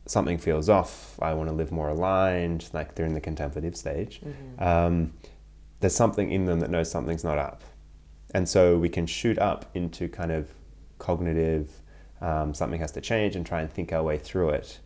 something 0.06 0.38
feels 0.38 0.70
off, 0.70 1.20
I 1.22 1.34
want 1.34 1.50
to 1.50 1.56
live 1.56 1.72
more 1.72 1.90
aligned, 1.90 2.70
like 2.74 2.96
they're 2.96 3.06
in 3.06 3.14
the 3.14 3.22
contemplative 3.22 3.76
stage, 3.76 4.22
um, 4.60 5.14
there's 5.80 5.96
something 5.96 6.32
in 6.32 6.46
them 6.46 6.60
that 6.60 6.70
knows 6.70 6.90
something's 6.90 7.24
not 7.24 7.38
up. 7.38 7.64
And 8.34 8.48
so 8.48 8.78
we 8.78 8.90
can 8.90 9.06
shoot 9.06 9.38
up 9.40 9.66
into 9.74 10.08
kind 10.08 10.32
of 10.32 10.50
cognitive, 11.00 11.72
um, 12.22 12.54
something 12.54 12.80
has 12.80 12.92
to 12.94 13.02
change 13.02 13.36
and 13.36 13.46
try 13.46 13.62
and 13.62 13.72
think 13.72 13.94
our 13.94 14.04
way 14.04 14.18
through 14.18 14.50
it. 14.50 14.80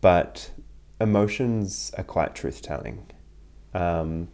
But 0.00 0.50
emotions 1.00 1.92
are 1.96 2.04
quite 2.04 2.34
truth 2.34 2.62
telling. 2.62 3.06
Um, 3.74 4.28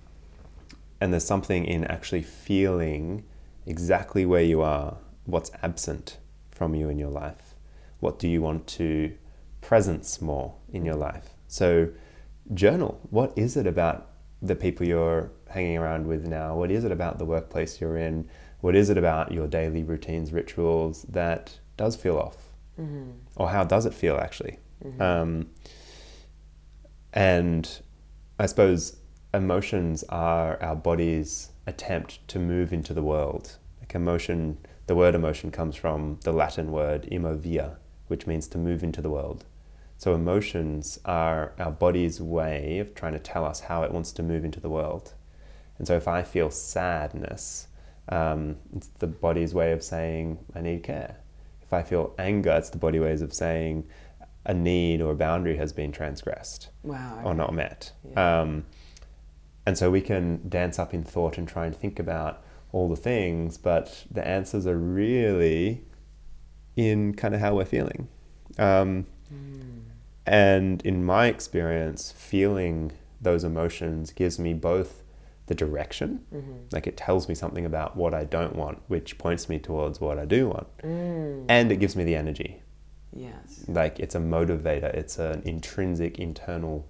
and 1.01 1.12
there's 1.12 1.24
something 1.24 1.64
in 1.64 1.84
actually 1.84 2.22
feeling 2.22 3.24
exactly 3.66 4.24
where 4.24 4.43
you 4.43 4.62
are, 4.62 4.97
what's 5.24 5.51
absent 5.62 6.18
from 6.51 6.74
you 6.74 6.89
in 6.89 6.99
your 6.99 7.11
life. 7.11 7.55
What 8.01 8.18
do 8.18 8.28
you 8.28 8.41
want 8.43 8.66
to 8.68 9.12
presence 9.66 10.20
more 10.20 10.54
in 10.72 10.84
your 10.84 10.94
life? 10.94 11.30
So, 11.48 11.88
journal. 12.54 13.00
What 13.10 13.32
is 13.36 13.56
it 13.56 13.66
about 13.66 14.10
the 14.40 14.54
people 14.54 14.86
you're 14.86 15.32
hanging 15.50 15.76
around 15.76 16.06
with 16.06 16.26
now? 16.26 16.54
What 16.56 16.70
is 16.70 16.84
it 16.84 16.92
about 16.92 17.18
the 17.18 17.24
workplace 17.24 17.80
you're 17.80 17.96
in? 17.96 18.28
What 18.60 18.76
is 18.76 18.90
it 18.90 18.98
about 18.98 19.32
your 19.32 19.48
daily 19.48 19.82
routines, 19.82 20.32
rituals 20.32 21.02
that 21.08 21.58
does 21.76 21.96
feel 21.96 22.16
off? 22.16 22.36
Mm-hmm. 22.80 23.10
Or 23.36 23.48
how 23.48 23.64
does 23.64 23.86
it 23.86 23.94
feel 23.94 24.16
actually? 24.16 24.58
Um, 25.00 25.50
and 27.12 27.80
I 28.38 28.46
suppose 28.46 28.96
emotions 29.34 30.04
are 30.08 30.62
our 30.62 30.76
body's 30.76 31.50
attempt 31.66 32.26
to 32.28 32.38
move 32.38 32.72
into 32.72 32.94
the 32.94 33.02
world. 33.02 33.56
Like 33.80 33.94
emotion, 33.94 34.58
the 34.86 34.94
word 34.94 35.14
emotion 35.14 35.50
comes 35.50 35.74
from 35.74 36.20
the 36.22 36.32
Latin 36.32 36.70
word 36.70 37.08
emovere, 37.10 37.76
which 38.06 38.26
means 38.26 38.46
to 38.48 38.58
move 38.58 38.84
into 38.84 39.02
the 39.02 39.10
world. 39.10 39.44
So 39.99 40.14
emotions 40.14 40.99
are 41.05 41.53
our 41.59 41.70
body's 41.70 42.20
way 42.20 42.78
of 42.78 42.94
trying 42.94 43.14
to 43.14 43.18
tell 43.18 43.44
us 43.44 43.61
how 43.61 43.82
it 43.82 43.92
wants 43.92 44.12
to 44.12 44.22
move 44.22 44.44
into 44.44 44.61
the 44.61 44.68
world. 44.68 45.14
And 45.78 45.86
so 45.86 45.97
if 45.97 46.07
I 46.07 46.22
feel 46.22 46.51
sadness, 46.51 47.68
um, 48.09 48.57
it's 48.74 48.88
the 48.99 49.07
body's 49.07 49.55
way 49.55 49.72
of 49.72 49.82
saying 49.82 50.38
I 50.55 50.61
need 50.61 50.82
care. 50.82 51.16
If 51.62 51.72
I 51.72 51.82
feel 51.82 52.14
anger, 52.18 52.51
it's 52.53 52.70
the 52.70 52.78
body 52.78 53.01
ways 53.01 53.22
of 53.22 53.32
saying 53.32 53.84
a 54.44 54.55
need 54.55 55.01
or 55.01 55.12
a 55.12 55.16
boundary 55.16 55.57
has 55.57 55.72
been 55.72 55.90
transgressed 55.92 56.68
Wow. 56.84 57.22
or 57.24 57.34
not 57.34 57.53
met. 57.53 57.90
Yeah. 58.09 58.40
Um, 58.42 58.64
and 59.66 59.76
so 59.76 59.90
we 59.90 60.01
can 60.01 60.49
dance 60.49 60.78
up 60.78 60.94
in 60.94 61.03
thought 61.03 61.38
and 61.38 61.49
try 61.49 61.66
and 61.66 61.74
think 61.74 61.99
about 61.99 62.42
all 62.70 62.88
the 62.88 62.94
things, 62.97 63.59
but 63.59 64.05
the 64.11 64.26
answers 64.26 64.66
are 64.66 64.78
really 64.78 65.84
in 66.76 67.14
kind 67.14 67.34
of 67.34 67.40
how 67.40 67.57
we're 67.57 67.64
feeling. 67.64 68.07
Um, 68.59 69.07
Mm. 69.33 69.83
and 70.27 70.83
in 70.85 71.05
my 71.05 71.27
experience, 71.27 72.11
feeling 72.12 72.93
those 73.20 73.45
emotions 73.45 74.12
gives 74.12 74.39
me 74.39 74.53
both 74.55 75.03
the 75.47 75.55
direction, 75.55 76.24
Mhm. 76.35 76.72
like 76.72 76.87
it 76.89 76.97
tells 76.97 77.29
me 77.29 77.35
something 77.37 77.64
about 77.64 77.97
what 77.97 78.12
I 78.12 78.24
don't 78.24 78.57
want, 78.57 78.83
which 78.89 79.18
points 79.18 79.49
me 79.49 79.59
towards 79.61 80.01
what 80.01 80.18
I 80.18 80.24
do 80.24 80.49
want, 80.49 80.66
Mm. 80.79 81.45
and 81.49 81.70
it 81.70 81.77
gives 81.77 81.95
me 81.97 82.03
the 82.05 82.16
energy 82.16 82.62
Yes. 83.12 83.64
like 83.68 83.99
it's 84.01 84.14
a 84.14 84.18
motivator 84.20 84.93
it's 84.95 85.18
an 85.18 85.43
intrinsic 85.45 86.18
internal 86.18 86.87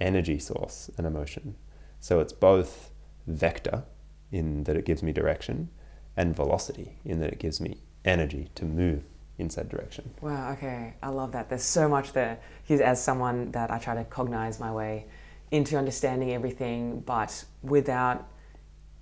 energy 0.00 0.38
source 0.38 0.88
an 0.96 1.04
emotion 1.04 1.54
so 2.00 2.20
it's 2.20 2.32
both 2.32 2.90
vector 3.26 3.82
in 4.30 4.64
that 4.64 4.76
it 4.76 4.84
gives 4.86 5.02
me 5.02 5.12
direction 5.12 5.68
and 6.16 6.34
velocity 6.36 6.98
in 7.04 7.18
that 7.20 7.32
it 7.32 7.38
gives 7.38 7.60
me 7.60 7.76
energy 8.04 8.48
to 8.54 8.64
move 8.64 9.02
in 9.38 9.50
said 9.50 9.68
direction 9.68 10.10
Wow, 10.22 10.52
okay. 10.52 10.94
I 11.02 11.08
love 11.08 11.32
that. 11.32 11.48
There's 11.48 11.62
so 11.62 11.88
much 11.88 12.12
there. 12.12 12.38
Because 12.62 12.80
as 12.80 13.02
someone 13.02 13.50
that 13.52 13.70
I 13.70 13.78
try 13.78 13.94
to 13.94 14.04
cognize 14.04 14.58
my 14.58 14.72
way 14.72 15.06
into 15.50 15.76
understanding 15.76 16.32
everything, 16.32 17.00
but 17.00 17.44
without, 17.62 18.28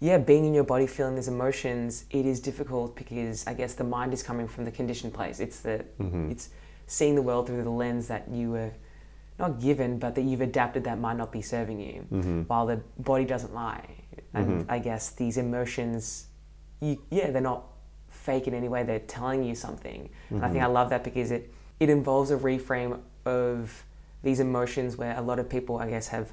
yeah, 0.00 0.18
being 0.18 0.44
in 0.44 0.52
your 0.52 0.64
body, 0.64 0.86
feeling 0.86 1.14
these 1.14 1.28
emotions, 1.28 2.04
it 2.10 2.26
is 2.26 2.40
difficult 2.40 2.96
because 2.96 3.46
I 3.46 3.54
guess 3.54 3.74
the 3.74 3.84
mind 3.84 4.12
is 4.12 4.22
coming 4.22 4.48
from 4.48 4.64
the 4.64 4.70
conditioned 4.70 5.14
place. 5.14 5.40
It's 5.40 5.60
the, 5.60 5.84
Mhm. 6.00 6.30
it's 6.32 6.50
seeing 6.86 7.14
the 7.14 7.22
world 7.22 7.46
through 7.46 7.62
the 7.62 7.70
lens 7.70 8.08
that 8.08 8.28
you 8.28 8.50
were 8.50 8.72
not 9.38 9.60
given, 9.60 9.98
but 9.98 10.14
that 10.16 10.22
you've 10.22 10.40
adapted 10.42 10.84
that 10.84 10.98
might 10.98 11.16
not 11.16 11.32
be 11.32 11.42
serving 11.42 11.80
you, 11.80 12.06
Mhm. 12.10 12.48
while 12.48 12.66
the 12.66 12.80
body 12.98 13.24
doesn't 13.24 13.54
lie. 13.54 13.84
And 14.34 14.62
Mhm. 14.62 14.66
I 14.68 14.78
guess 14.80 15.10
these 15.10 15.36
emotions, 15.38 16.26
you, 16.80 16.98
yeah, 17.10 17.30
they're 17.30 17.40
not 17.40 17.64
fake 18.24 18.48
in 18.48 18.54
any 18.54 18.68
way. 18.68 18.82
They're 18.82 19.00
telling 19.00 19.44
you 19.44 19.54
something. 19.54 20.08
And 20.30 20.44
I 20.44 20.48
think 20.50 20.62
I 20.62 20.66
love 20.66 20.88
that 20.90 21.04
because 21.04 21.30
it, 21.30 21.52
it 21.78 21.90
involves 21.90 22.30
a 22.30 22.36
reframe 22.38 22.98
of 23.26 23.84
these 24.22 24.40
emotions 24.40 24.96
where 24.96 25.16
a 25.16 25.20
lot 25.20 25.38
of 25.38 25.48
people, 25.48 25.76
I 25.76 25.88
guess, 25.90 26.08
have 26.08 26.32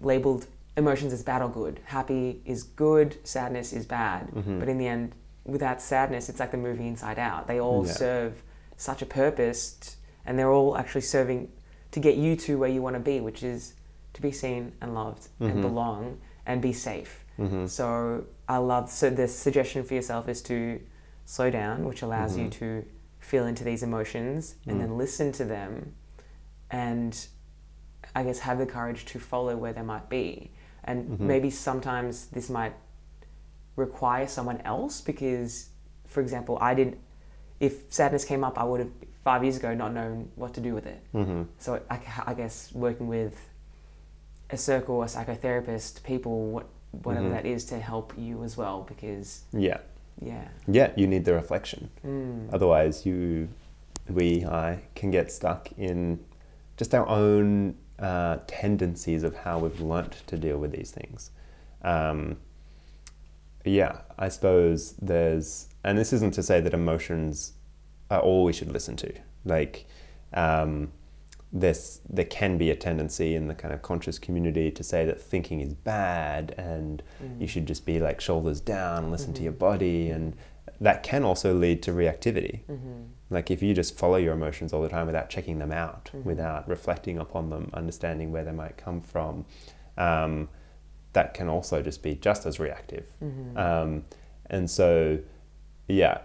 labeled 0.00 0.46
emotions 0.78 1.12
as 1.12 1.22
bad 1.22 1.42
or 1.42 1.50
good. 1.50 1.80
Happy 1.84 2.40
is 2.46 2.62
good, 2.62 3.16
sadness 3.26 3.72
is 3.74 3.84
bad. 3.84 4.28
Mhm. 4.28 4.58
But 4.60 4.68
in 4.68 4.78
the 4.78 4.86
end, 4.88 5.12
without 5.44 5.80
sadness, 5.82 6.28
it's 6.30 6.40
like 6.40 6.50
the 6.52 6.56
movie 6.56 6.86
Inside 6.88 7.18
Out. 7.18 7.46
They 7.46 7.60
all 7.60 7.84
Yeah. 7.86 7.92
serve 7.92 8.42
such 8.78 9.02
a 9.02 9.06
purpose 9.06 9.72
t- 9.80 9.90
and 10.24 10.38
they're 10.38 10.50
all 10.52 10.76
actually 10.76 11.02
serving 11.02 11.48
to 11.92 12.00
get 12.00 12.16
you 12.16 12.34
to 12.36 12.58
where 12.58 12.68
you 12.70 12.80
want 12.82 12.94
to 12.94 13.00
be, 13.00 13.20
which 13.20 13.42
is 13.42 13.74
to 14.14 14.22
be 14.22 14.32
seen 14.32 14.72
and 14.80 14.94
loved 14.94 15.28
Mhm. 15.40 15.50
and 15.50 15.62
belong 15.62 16.18
and 16.46 16.60
be 16.62 16.72
safe. 16.72 17.24
Mhm. 17.38 17.68
So 17.68 18.24
I 18.48 18.56
love 18.58 18.88
so 18.90 19.10
the 19.10 19.28
suggestion 19.28 19.84
for 19.84 19.94
yourself 19.94 20.28
is 20.28 20.40
to 20.42 20.80
slow 21.26 21.50
down, 21.50 21.84
which 21.84 22.00
allows 22.02 22.36
you 22.38 22.46
Mhm. 22.46 22.50
to 22.52 22.84
feel 23.18 23.44
into 23.46 23.62
these 23.64 23.82
emotions 23.82 24.54
and 24.66 24.76
Mm. 24.76 24.80
then 24.80 24.96
listen 24.96 25.32
to 25.32 25.44
them 25.44 25.94
and 26.70 27.26
I 28.14 28.22
guess, 28.22 28.38
have 28.40 28.58
the 28.58 28.66
courage 28.66 29.04
to 29.06 29.18
follow 29.18 29.56
where 29.56 29.72
they 29.72 29.82
might 29.82 30.08
be. 30.08 30.52
And 30.84 31.08
Mm-hmm. 31.10 31.26
maybe 31.26 31.50
sometimes 31.50 32.26
this 32.28 32.48
might 32.48 32.72
require 33.74 34.26
someone 34.26 34.60
else 34.62 35.00
because, 35.00 35.70
for 36.06 36.20
example, 36.20 36.56
I 36.60 36.74
didn't. 36.74 36.98
if 37.58 37.90
sadness 37.90 38.22
came 38.26 38.44
up, 38.44 38.58
I 38.58 38.64
would 38.64 38.80
have 38.80 38.90
five 39.24 39.42
years 39.42 39.56
ago 39.56 39.72
not 39.74 39.90
known 39.94 40.30
what 40.34 40.52
to 40.54 40.60
do 40.60 40.74
with 40.74 40.84
it. 40.86 41.02
Mm-hmm. 41.14 41.44
So 41.58 41.80
I, 41.90 41.98
I 42.26 42.34
guess 42.34 42.70
working 42.74 43.08
with 43.08 43.48
a 44.50 44.58
circle, 44.58 45.02
a 45.02 45.06
psychotherapist, 45.06 46.02
people, 46.04 46.48
what, 46.50 46.66
whatever 47.02 47.28
Mhm. 47.28 47.32
that 47.32 47.46
is, 47.46 47.64
to 47.66 47.80
help 47.80 48.12
you 48.18 48.44
as 48.44 48.58
well. 48.58 48.82
Because 48.86 49.44
Yeah. 49.54 49.78
Yeah, 50.20 50.48
Yeah, 50.66 50.92
you 50.96 51.06
need 51.06 51.24
the 51.24 51.34
reflection. 51.34 51.90
mm. 52.04 52.52
Otherwise, 52.52 53.04
you, 53.06 53.48
we, 54.08 54.44
I 54.44 54.80
can 54.94 55.10
get 55.10 55.30
stuck 55.30 55.70
in 55.76 56.24
just 56.76 56.94
our 56.94 57.06
own 57.08 57.76
uh, 57.98 58.38
tendencies 58.46 59.22
of 59.22 59.36
how 59.36 59.58
we've 59.58 59.80
learnt 59.80 60.22
to 60.26 60.36
deal 60.36 60.58
with 60.58 60.72
these 60.72 60.90
things. 60.90 61.30
Um, 61.82 62.36
yeah, 63.64 63.98
I 64.18 64.28
suppose 64.28 64.92
there's, 65.02 65.68
and 65.84 65.98
this 65.98 66.12
isn't 66.12 66.34
to 66.34 66.42
say 66.42 66.60
that 66.60 66.72
emotions 66.74 67.52
are 68.10 68.20
all 68.20 68.44
we 68.44 68.52
should 68.52 68.70
listen 68.72 68.96
to. 68.96 69.12
Like, 69.44 69.86
um, 70.34 70.92
this, 71.52 72.00
there 72.08 72.24
can 72.24 72.58
be 72.58 72.70
a 72.70 72.76
tendency 72.76 73.34
in 73.34 73.46
the 73.48 73.54
kind 73.54 73.72
of 73.72 73.80
conscious 73.80 74.18
community 74.18 74.70
to 74.70 74.82
say 74.82 75.04
that 75.06 75.20
thinking 75.20 75.60
is 75.60 75.74
bad 75.74 76.54
and 76.58 77.02
Mm. 77.22 77.40
you 77.40 77.46
should 77.46 77.66
just 77.66 77.86
be 77.86 77.98
like 78.00 78.20
shoulders 78.20 78.60
down 78.60 79.04
and 79.04 79.12
listen 79.12 79.32
to 79.34 79.42
your 79.42 79.52
body 79.52 80.10
and 80.10 80.34
that 80.80 81.02
can 81.02 81.24
also 81.24 81.54
lead 81.54 81.82
to 81.84 81.92
reactivity 81.92 82.60
Mm-hmm. 82.68 83.02
like 83.30 83.50
if 83.50 83.62
you 83.62 83.72
just 83.74 83.96
follow 83.96 84.16
your 84.16 84.34
emotions 84.34 84.72
all 84.72 84.82
the 84.82 84.88
time 84.88 85.06
without 85.06 85.30
checking 85.30 85.58
them 85.58 85.72
out 85.72 86.10
Mhm. 86.14 86.24
without 86.24 86.68
reflecting 86.68 87.16
upon 87.18 87.48
them 87.50 87.70
understanding 87.72 88.32
where 88.32 88.44
they 88.44 88.52
might 88.52 88.76
come 88.76 89.00
from 89.00 89.44
um, 89.96 90.48
that 91.14 91.32
can 91.32 91.48
also 91.48 91.80
just 91.80 92.02
be 92.02 92.14
just 92.16 92.44
as 92.44 92.58
reactive 92.60 93.06
Mm-hmm. 93.24 93.56
um, 93.56 94.04
and 94.50 94.68
so 94.70 95.18
yeah 95.88 96.18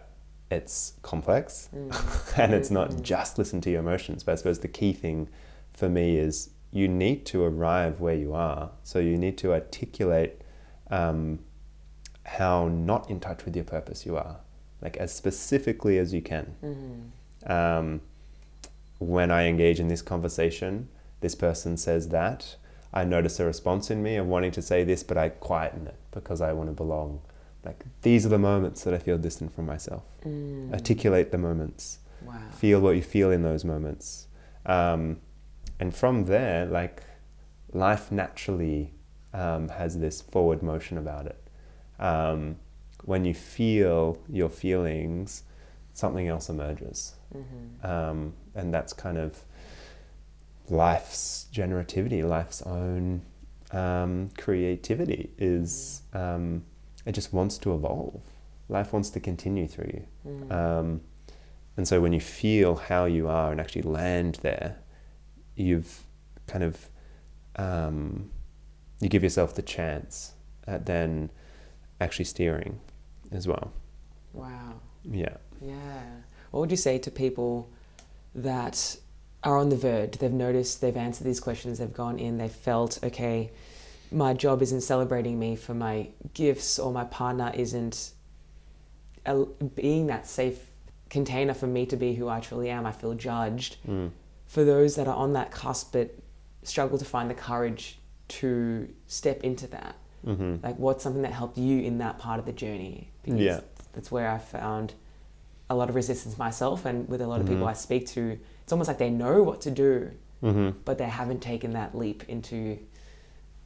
it's 0.52 0.94
complex 1.02 1.70
and 2.38 2.54
it's 2.54 2.70
not 2.70 2.90
Mhm. 2.92 3.02
just 3.02 3.38
listen 3.38 3.62
to 3.62 3.70
your 3.72 3.80
emotions 3.80 4.24
but 4.24 4.34
i 4.34 4.36
suppose 4.36 4.60
the 4.60 4.68
key 4.68 4.94
thing 4.94 5.30
for 5.74 5.88
me 5.90 6.18
is 6.18 6.50
you 6.72 6.88
need 6.88 7.26
to 7.26 7.44
arrive 7.44 8.00
where 8.02 8.16
you 8.16 8.34
are 8.34 8.72
so 8.84 9.00
you 9.00 9.18
need 9.18 9.38
to 9.38 9.54
articulate 9.54 10.42
um, 10.90 11.40
how 12.26 12.68
not 12.68 13.10
in 13.10 13.20
touch 13.20 13.46
with 13.46 13.56
your 13.56 13.66
purpose 13.66 14.06
you 14.06 14.16
are 14.18 14.38
like 14.82 14.98
as 14.98 15.14
specifically 15.14 15.98
as 15.98 16.14
you 16.14 16.22
can 16.22 16.56
Mm-hmm. 16.64 17.52
um, 17.52 18.02
when 19.00 19.32
I 19.32 19.48
engage 19.48 19.80
in 19.80 19.88
this 19.88 20.04
conversation, 20.04 20.88
this 21.22 21.34
person 21.34 21.76
says 21.76 22.10
that. 22.10 22.56
I 22.94 23.04
notice 23.04 23.40
a 23.40 23.46
response 23.46 23.90
in 23.90 24.04
me 24.04 24.16
of 24.18 24.28
wanting 24.28 24.52
to 24.52 24.62
say 24.62 24.84
this, 24.84 25.02
but 25.02 25.18
I 25.18 25.30
quieten 25.30 25.88
it 25.88 25.96
because 26.12 26.40
I 26.40 26.54
want 26.54 26.70
to 26.70 26.74
belong. 26.74 27.22
Like, 27.64 27.84
these 28.02 28.26
are 28.26 28.30
the 28.30 28.40
moments 28.40 28.84
that 28.84 28.94
I 28.94 28.98
feel 28.98 29.18
distant 29.18 29.54
from 29.54 29.66
myself. 29.68 30.04
Mm. 30.26 30.74
Articulate 30.74 31.32
the 31.32 31.38
moments, 31.38 32.00
Wow. 32.26 32.36
feel 32.52 32.80
what 32.82 32.96
you 32.96 33.02
feel 33.02 33.32
in 33.32 33.44
those 33.44 33.64
moments. 33.64 34.28
Um, 34.66 35.18
and 35.80 35.94
from 35.96 36.26
there, 36.26 36.66
like, 36.66 37.04
life 37.74 38.12
naturally 38.12 38.94
um, 39.34 39.70
has 39.70 39.98
this 40.00 40.22
forward 40.22 40.62
motion 40.64 40.98
about 40.98 41.26
it. 41.28 41.38
Um, 42.00 42.58
when 43.06 43.26
you 43.26 43.34
feel 43.34 44.18
your 44.28 44.50
feelings, 44.50 45.44
something 45.94 46.28
else 46.28 46.50
emerges 46.50 47.16
Mm-hmm. 47.36 47.86
um, 47.88 48.34
and 48.56 48.74
that's 48.74 48.92
kind 48.92 49.18
of 49.18 49.42
life's 50.70 51.48
generativity, 51.54 52.28
life's 52.28 52.62
own 52.64 53.22
um, 53.72 54.30
creativity. 54.38 55.32
Is 55.38 56.02
um, 56.14 56.64
it 57.06 57.14
just 57.14 57.34
wants 57.34 57.58
to 57.60 57.74
evolve? 57.74 58.22
Life 58.70 58.94
wants 58.94 59.10
to 59.12 59.20
continue 59.20 59.68
through 59.68 59.92
you, 59.94 60.06
Mm. 60.32 60.52
um, 60.52 61.02
and 61.78 61.88
so 61.88 62.00
when 62.02 62.14
you 62.14 62.20
feel 62.20 62.76
how 62.76 63.06
you 63.06 63.28
are 63.28 63.52
and 63.52 63.60
actually 63.62 63.82
land 63.84 64.40
there, 64.42 64.78
you've 65.56 66.04
kind 66.48 66.64
of 66.64 66.90
um, 67.58 68.30
you 69.00 69.10
give 69.10 69.24
yourself 69.24 69.56
the 69.56 69.62
chance 69.62 70.34
at 70.68 70.86
then 70.86 71.30
actually 72.00 72.26
steering 72.26 72.80
as 73.32 73.48
well. 73.48 73.72
Wow. 74.34 74.76
Yeah. 75.04 75.38
Yeah. 75.62 76.02
What 76.52 76.62
would 76.62 76.72
you 76.72 76.78
say 76.78 76.98
to 77.00 77.12
people 77.12 77.70
that 78.36 78.96
are 79.44 79.58
on 79.58 79.70
the 79.70 79.76
verge? 79.76 80.18
They've 80.18 80.32
noticed, 80.32 80.82
they've 80.82 80.96
answered 80.96 81.26
these 81.26 81.40
questions, 81.40 81.80
they've 81.80 81.94
gone 81.94 82.20
in, 82.20 82.38
they've 82.38 82.52
felt, 82.52 83.00
okay, 83.04 83.52
my 84.12 84.34
job 84.34 84.62
isn't 84.62 84.82
celebrating 84.82 85.40
me 85.40 85.56
for 85.56 85.74
my 85.74 86.10
gifts, 86.34 86.78
or 86.80 86.92
my 86.92 87.04
partner 87.06 87.52
isn't 87.56 88.12
al- 89.26 89.46
being 89.76 90.08
that 90.08 90.28
safe 90.28 90.68
container 91.10 91.54
for 91.54 91.68
me 91.68 91.86
to 91.86 91.96
be 91.98 92.14
who 92.14 92.28
I 92.28 92.40
truly 92.40 92.70
am. 92.70 92.86
I 92.86 92.92
feel 92.92 93.14
judged. 93.14 93.78
Mm. 93.88 94.12
For 94.48 94.64
those 94.64 94.96
that 94.96 95.08
are 95.08 95.16
on 95.16 95.34
that 95.34 95.52
cusp 95.52 95.94
but 95.94 96.14
struggle 96.64 96.98
to 96.98 97.06
find 97.06 97.30
the 97.30 97.34
courage 97.34 98.00
to 98.30 98.88
step 99.08 99.44
into 99.44 99.68
that, 99.68 99.96
hmm 100.26 100.58
like 100.62 100.78
what's 100.78 101.04
something 101.04 101.24
that 101.24 101.34
helped 101.34 101.58
you 101.58 101.82
in 101.82 101.98
that 101.98 102.20
part 102.20 102.40
of 102.40 102.46
the 102.46 102.52
journey 102.54 103.10
because 103.24 103.40
Yeah. 103.40 103.62
that's 103.94 104.12
where 104.12 104.30
i 104.30 104.38
found 104.38 104.94
a 105.68 105.76
lot 105.76 105.90
of 105.90 105.96
resistance 105.96 106.38
myself 106.38 106.86
and 106.86 107.10
with 107.10 107.22
a 107.22 107.28
lot 107.28 107.42
of 107.42 107.48
people 107.48 107.66
Mhm. 107.66 107.70
i 107.72 107.74
speak 107.74 108.06
to 108.10 108.38
it's 108.64 108.72
almost 108.72 108.88
like 108.88 109.00
they 109.00 109.10
know 109.10 109.42
what 109.42 109.62
to 109.62 109.72
do 109.72 110.12
hmm 110.42 110.70
but 110.86 111.00
they 111.00 111.06
haven't 111.10 111.42
taken 111.42 111.72
that 111.74 111.98
leap 111.98 112.24
into 112.30 112.78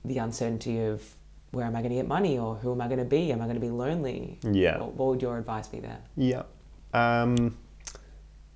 the 0.08 0.18
uncertainty 0.20 0.80
of 0.86 1.04
where 1.52 1.66
am 1.66 1.76
i 1.76 1.80
going 1.82 1.90
to 1.90 1.96
get 1.96 2.08
money 2.08 2.38
or 2.38 2.56
who 2.56 2.72
am 2.72 2.82
i 2.82 2.88
going 2.88 3.00
to 3.00 3.06
be 3.06 3.32
am 3.32 3.42
i 3.42 3.46
going 3.46 3.56
to 3.56 3.62
be 3.62 3.70
lonely 3.70 4.40
Yeah. 4.44 4.78
what, 4.80 4.94
what 4.94 5.08
would 5.10 5.22
your 5.22 5.38
advice 5.38 5.68
be 5.68 5.80
there 5.80 6.00
Yeah. 6.16 6.44
Um, 6.94 7.58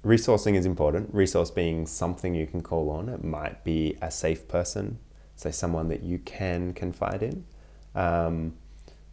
resourcing 0.03 0.55
is 0.55 0.65
important. 0.65 1.13
Resource 1.13 1.51
being 1.51 1.85
something 1.85 2.33
you 2.33 2.47
can 2.47 2.61
call 2.61 2.89
on. 2.89 3.09
It 3.09 3.23
might 3.23 3.63
be 3.65 3.97
a 4.01 4.09
safe 4.09 4.47
person, 4.47 4.97
say 5.35 5.51
someone 5.51 5.89
that 5.89 6.03
you 6.03 6.19
can 6.19 6.73
confide 6.73 7.21
in. 7.21 7.43
Um, 7.95 8.53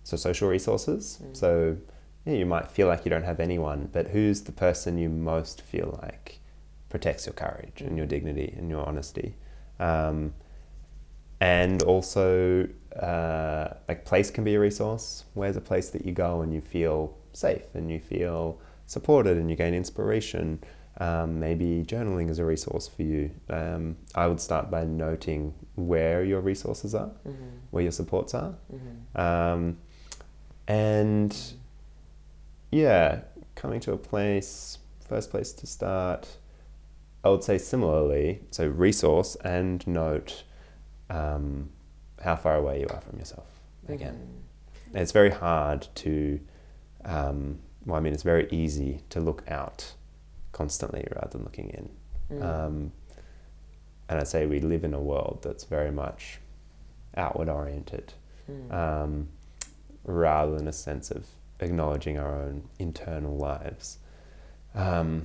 so 0.04 0.16
social 0.16 0.48
resources. 0.48 1.18
Mm. 1.24 1.36
So 1.36 1.76
yeah, 2.24 2.34
you 2.34 2.46
might 2.46 2.70
feel 2.70 2.86
like 2.86 3.04
you 3.04 3.10
don't 3.10 3.24
have 3.24 3.40
anyone, 3.40 3.88
but 3.92 4.08
who's 4.08 4.42
the 4.42 4.52
person 4.52 4.96
you 4.98 5.08
most 5.08 5.60
feel 5.60 5.98
like 6.02 6.38
protects 6.88 7.26
your 7.26 7.32
courage 7.32 7.80
and 7.82 7.96
your 7.96 8.06
Mm. 8.06 8.10
dignity 8.10 8.54
and 8.56 8.70
your 8.70 8.86
honesty? 8.86 9.34
Um, 9.80 10.34
and 11.40 11.82
also, 11.82 12.68
uh, 13.00 13.68
like 13.88 14.04
place 14.04 14.30
can 14.30 14.44
be 14.44 14.54
a 14.54 14.60
resource. 14.60 15.24
Where's 15.34 15.56
a 15.56 15.60
place 15.60 15.90
that 15.90 16.04
you 16.04 16.12
go 16.12 16.40
and 16.40 16.52
you 16.52 16.60
feel 16.60 17.16
safe 17.32 17.74
and 17.74 17.90
you 17.90 18.00
feel 18.00 18.58
supported 18.86 19.36
and 19.36 19.50
you 19.50 19.56
gain 19.56 19.74
inspiration? 19.74 20.62
Um, 20.98 21.38
maybe 21.38 21.84
journaling 21.86 22.30
is 22.30 22.38
a 22.38 22.44
resource 22.44 22.88
for 22.88 23.02
you. 23.02 23.30
Um, 23.50 23.96
I 24.14 24.26
would 24.28 24.40
start 24.40 24.70
by 24.70 24.84
noting 24.84 25.52
where 25.74 26.24
your 26.24 26.40
resources 26.40 26.94
are, 26.94 27.10
mm-hmm. 27.28 27.44
where 27.70 27.82
your 27.82 27.92
supports 27.92 28.32
are, 28.34 28.54
Mm-hmm. 28.72 29.20
um, 29.20 29.76
and 30.68 31.36
yeah, 32.70 33.20
coming 33.54 33.78
to 33.80 33.92
a 33.92 33.96
place, 33.96 34.78
first 35.06 35.30
place 35.30 35.52
to 35.52 35.66
start. 35.66 36.38
I 37.22 37.28
would 37.28 37.44
say 37.44 37.58
similarly, 37.58 38.40
so 38.50 38.66
resource 38.66 39.36
and 39.44 39.86
note 39.86 40.44
um, 41.10 41.70
how 42.22 42.36
far 42.36 42.56
away 42.56 42.80
you 42.80 42.86
are 42.90 43.00
from 43.00 43.18
yourself. 43.18 43.46
Again, 43.88 44.28
it's 44.94 45.12
very 45.12 45.30
hard 45.30 45.86
to. 45.96 46.40
Um, 47.04 47.60
well, 47.84 47.96
I 47.96 48.00
mean, 48.00 48.12
it's 48.12 48.24
very 48.24 48.48
easy 48.50 49.02
to 49.10 49.20
look 49.20 49.44
out 49.48 49.94
constantly 50.52 51.06
rather 51.14 51.28
than 51.30 51.44
looking 51.44 51.70
in. 51.70 51.90
Mm. 52.38 52.42
Um, 52.42 52.92
and 54.08 54.20
I'd 54.20 54.28
say 54.28 54.46
we 54.46 54.60
live 54.60 54.82
in 54.82 54.92
a 54.94 55.00
world 55.00 55.40
that's 55.42 55.64
very 55.64 55.92
much 55.92 56.40
outward 57.16 57.48
oriented 57.48 58.12
Mm. 58.50 58.72
um, 58.72 59.28
rather 60.04 60.56
than 60.56 60.68
a 60.68 60.72
sense 60.72 61.10
of 61.10 61.26
acknowledging 61.58 62.16
our 62.16 62.32
own 62.32 62.68
internal 62.78 63.36
lives. 63.36 63.98
Um, 64.74 65.24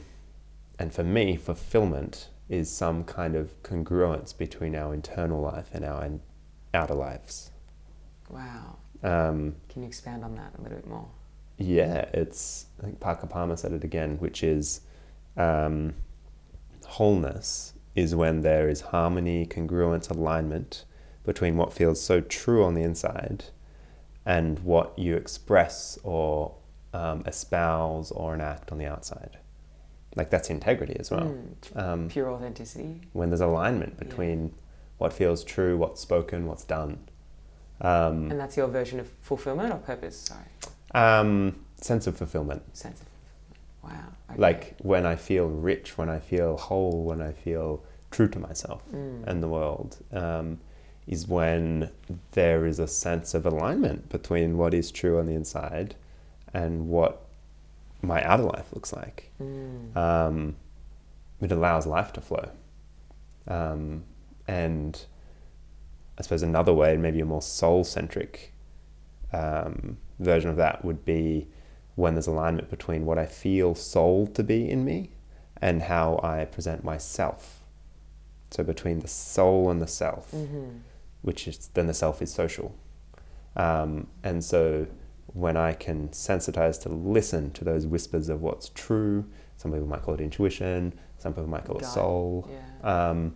and 0.80 0.92
for 0.92 1.04
me, 1.04 1.36
fulfillment 1.36 2.30
is 2.52 2.70
some 2.70 3.04
kind 3.04 3.36
of 3.36 3.62
congruence 3.64 4.38
between 4.38 4.76
our 4.76 4.94
internal 4.94 5.42
life 5.42 5.70
and 5.74 5.84
our 5.84 6.08
outer 6.74 6.94
lives. 6.94 7.50
wow 8.30 8.78
Um, 9.04 9.56
can 9.70 9.82
you 9.82 9.88
expand 9.88 10.24
on 10.24 10.36
that 10.36 10.54
a 10.60 10.62
little 10.62 10.78
bit 10.78 10.88
more 10.88 11.08
yeah, 11.62 12.06
it's, 12.14 12.66
I 12.80 12.86
think 12.86 13.00
Parker 13.00 13.28
Palmer 13.28 13.56
said 13.56 13.72
it 13.74 13.84
again, 13.84 14.18
which 14.18 14.44
is 14.44 14.82
um, 15.38 15.94
wholeness 16.86 17.74
is 17.96 18.16
when 18.16 18.42
there 18.42 18.70
is 18.70 18.82
harmony, 18.82 19.46
congruence, 19.46 20.10
alignment 20.10 20.86
between 21.24 21.58
what 21.58 21.74
feels 21.74 22.02
so 22.02 22.22
true 22.22 22.64
on 22.64 22.74
the 22.74 22.82
inside 22.82 23.46
and 24.26 24.60
what 24.60 24.98
you 24.98 25.16
express 25.16 26.00
or 26.04 26.56
um, 26.94 27.24
espouse 27.28 28.12
or 28.12 28.34
enact 28.34 28.72
on 28.72 28.78
the 28.78 28.86
outside. 28.86 29.38
Like 30.16 30.30
that's 30.30 30.50
integrity 30.50 30.96
as 31.00 31.10
well. 31.12 31.36
Mm. 31.74 31.78
Um, 31.82 32.10
pure 32.10 32.30
authenticity 32.30 33.02
when 33.14 33.30
there's 33.30 33.42
alignment 33.42 33.94
Yeah. 33.98 34.04
between 34.08 34.54
what 34.98 35.14
feels 35.14 35.44
true, 35.44 35.78
what's 35.78 36.02
spoken, 36.02 36.46
what's 36.48 36.64
done. 36.66 36.98
Um, 37.80 38.30
And 38.30 38.40
that's 38.40 38.56
your 38.58 38.68
version 38.68 39.00
of 39.00 39.08
fulfillment 39.22 39.74
or 39.74 39.78
purpose? 39.78 40.18
Sorry, 40.18 40.46
um, 40.94 41.56
sense 41.80 42.06
of 42.08 42.16
fulfillment. 42.18 42.62
sense 42.78 43.00
of 43.02 43.08
fulfillment. 43.08 43.18
Wow. 43.84 44.14
okay. 44.32 44.40
Like 44.40 44.76
when 44.82 45.06
I 45.06 45.16
feel 45.16 45.48
rich, 45.48 45.98
when 45.98 46.10
I 46.10 46.20
feel 46.20 46.58
whole, 46.58 47.04
when 47.04 47.22
I 47.22 47.32
feel 47.32 47.84
true 48.12 48.28
to 48.28 48.40
myself 48.40 48.84
Mm. 48.94 49.24
and 49.28 49.42
the 49.42 49.48
world, 49.48 49.98
um, 50.12 50.60
is 51.08 51.28
when 51.28 51.90
there 52.34 52.66
is 52.68 52.78
a 52.78 52.88
sense 52.88 53.34
of 53.34 53.46
alignment 53.46 54.10
between 54.10 54.58
what 54.58 54.74
is 54.74 54.92
true 54.92 55.18
on 55.20 55.26
the 55.26 55.34
inside 55.34 55.96
and 56.54 56.88
what 56.90 57.26
my 58.02 58.24
outer 58.24 58.44
life 58.44 58.72
looks 58.74 58.94
like. 58.94 59.32
Mm. 59.42 59.96
Um, 59.96 60.56
it 61.42 61.52
allows 61.52 61.86
life 61.88 62.14
to 62.14 62.22
flow. 62.22 62.50
Um, 63.48 64.04
and 64.48 65.04
I 66.18 66.22
suppose 66.22 66.44
another 66.44 66.74
way, 66.74 66.98
maybe 66.98 67.20
a 67.20 67.26
more 67.26 67.42
soul 67.42 67.84
centric 67.84 68.54
um, 69.34 69.98
version 70.20 70.50
of 70.50 70.58
that 70.58 70.84
would 70.86 71.06
be 71.06 71.48
when 71.96 72.14
there's 72.16 72.28
alignment 72.28 72.70
between 72.70 73.06
what 73.06 73.18
I 73.18 73.26
feel 73.26 73.76
soul 73.76 74.28
to 74.28 74.44
be 74.44 74.70
in 74.70 74.86
me 74.86 75.12
and 75.62 75.84
how 75.84 76.20
I 76.24 76.46
present 76.46 76.84
myself. 76.84 77.60
So 78.52 78.64
between 78.64 79.00
the 79.00 79.08
soul 79.08 79.70
and 79.70 79.82
the 79.82 79.88
self, 79.88 80.32
Mhm. 80.32 80.80
which 81.22 81.48
is 81.48 81.70
then 81.74 81.88
the 81.88 81.94
self 81.94 82.22
is 82.22 82.32
social. 82.34 82.74
Um, 83.56 84.08
and 84.24 84.44
so 84.44 84.88
when 85.34 85.56
I 85.58 85.74
can 85.74 86.10
sensitize 86.10 86.82
to 86.84 86.90
listen 86.90 87.52
to 87.52 87.64
those 87.64 87.86
whispers 87.88 88.30
of 88.30 88.42
what's 88.42 88.70
true, 88.70 89.26
some 89.58 89.72
people 89.72 89.88
might 89.88 90.02
call 90.02 90.14
it 90.16 90.22
intuition, 90.22 90.94
some 91.18 91.34
people 91.34 91.48
might 91.50 91.66
call 91.66 91.78
it 91.78 91.82
Guide. 91.82 91.92
soul. 91.92 92.50
Yeah. 92.84 93.10
Um, 93.10 93.36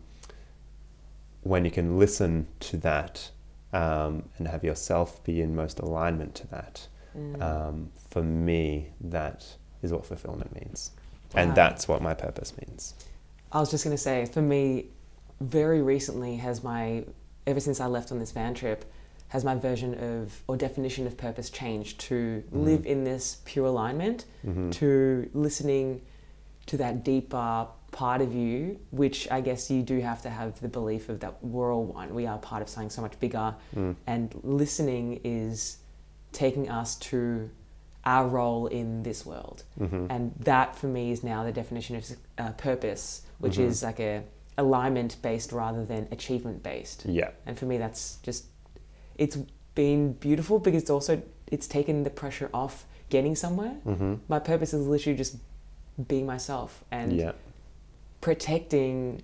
when 1.44 1.64
you 1.64 1.72
can 1.72 2.00
listen 2.00 2.48
to 2.60 2.78
that 2.78 3.30
um, 3.72 4.24
and 4.38 4.48
have 4.48 4.64
yourself 4.64 5.24
be 5.24 5.42
in 5.42 5.56
most 5.56 5.80
alignment 5.80 6.36
to 6.36 6.48
that, 6.48 6.88
Mm. 7.18 7.42
um, 7.42 7.92
for 8.10 8.22
me, 8.22 8.90
that 9.00 9.46
is 9.82 9.94
what 9.94 10.06
fulfillment 10.06 10.54
means. 10.54 10.92
Wow. 11.34 11.44
And 11.44 11.56
that's 11.56 11.88
what 11.88 12.02
my 12.02 12.14
purpose 12.14 12.52
means. 12.68 12.94
I 13.54 13.62
was 13.62 13.72
just 13.72 13.86
going 13.86 13.96
to 13.96 14.02
say, 14.02 14.26
for 14.26 14.42
me, 14.42 14.88
very 15.40 15.82
recently 15.82 16.36
has 16.36 16.62
my, 16.62 17.06
ever 17.48 17.62
since 17.62 17.80
I 17.80 17.86
left 17.86 18.12
on 18.12 18.20
this 18.20 18.34
van 18.34 18.54
trip, 18.54 18.84
has 19.36 19.44
my 19.44 19.56
version 19.56 19.92
of 19.96 20.42
or 20.48 20.56
definition 20.56 21.06
of 21.06 21.18
purpose 21.18 21.50
changed 21.50 22.00
to 22.00 22.42
live 22.54 22.86
in 22.86 23.04
this 23.04 23.42
pure 23.44 23.66
alignment, 23.66 24.24
Mhm. 24.48 24.72
to 24.72 25.30
listening 25.34 26.02
to 26.68 26.78
that 26.78 27.04
deeper 27.04 27.68
part 27.92 28.22
of 28.22 28.34
you, 28.34 28.80
which 28.92 29.30
I 29.38 29.42
guess 29.42 29.70
you 29.70 29.82
do 29.84 30.00
have 30.00 30.22
to 30.22 30.30
have 30.30 30.62
the 30.62 30.70
belief 30.70 31.10
of 31.10 31.20
that 31.20 31.34
we're 31.44 31.74
all 31.76 31.84
one. 31.84 32.16
We 32.16 32.26
are 32.32 32.38
part 32.38 32.62
of 32.62 32.70
something 32.70 32.90
so 32.90 33.02
much 33.02 33.20
bigger, 33.20 33.56
Mm. 33.76 33.96
and 34.08 34.26
listening 34.44 35.20
is 35.26 35.78
taking 36.32 36.70
us 36.70 36.96
to 37.10 37.50
our 38.06 38.26
role 38.40 38.68
in 38.68 39.04
this 39.04 39.26
world. 39.26 39.64
Mhm. 39.80 40.08
And 40.10 40.32
that 40.52 40.76
for 40.80 40.88
me 40.88 41.12
is 41.12 41.24
now 41.24 41.44
the 41.44 41.52
definition 41.52 41.96
of 41.98 42.04
uh, 42.38 42.52
purpose, 42.70 43.24
which 43.40 43.58
Mhm. 43.58 43.66
is 43.70 43.84
like 43.84 44.00
a 44.00 44.24
alignment 44.58 45.18
based 45.22 45.52
rather 45.52 45.84
than 45.92 46.08
achievement 46.12 46.64
based. 46.64 47.06
Yeah. 47.06 47.32
And 47.46 47.58
for 47.60 47.66
me, 47.66 47.78
that's 47.78 48.04
just 48.28 48.46
it's 49.18 49.38
been 49.76 50.14
beautiful 50.14 50.60
because 50.60 50.82
it's 50.84 50.90
also 50.92 51.22
it's 51.52 51.68
taken 51.68 52.04
the 52.04 52.10
pressure 52.10 52.50
off 52.54 52.86
getting 53.10 53.36
somewhere. 53.36 53.76
hmm 53.84 54.16
My 54.28 54.40
purpose 54.40 54.74
is 54.74 54.88
literally 54.88 55.18
just 55.18 55.38
being 56.08 56.26
myself 56.26 56.84
and 56.92 57.14
Yeah. 57.14 57.34
protecting 58.22 59.22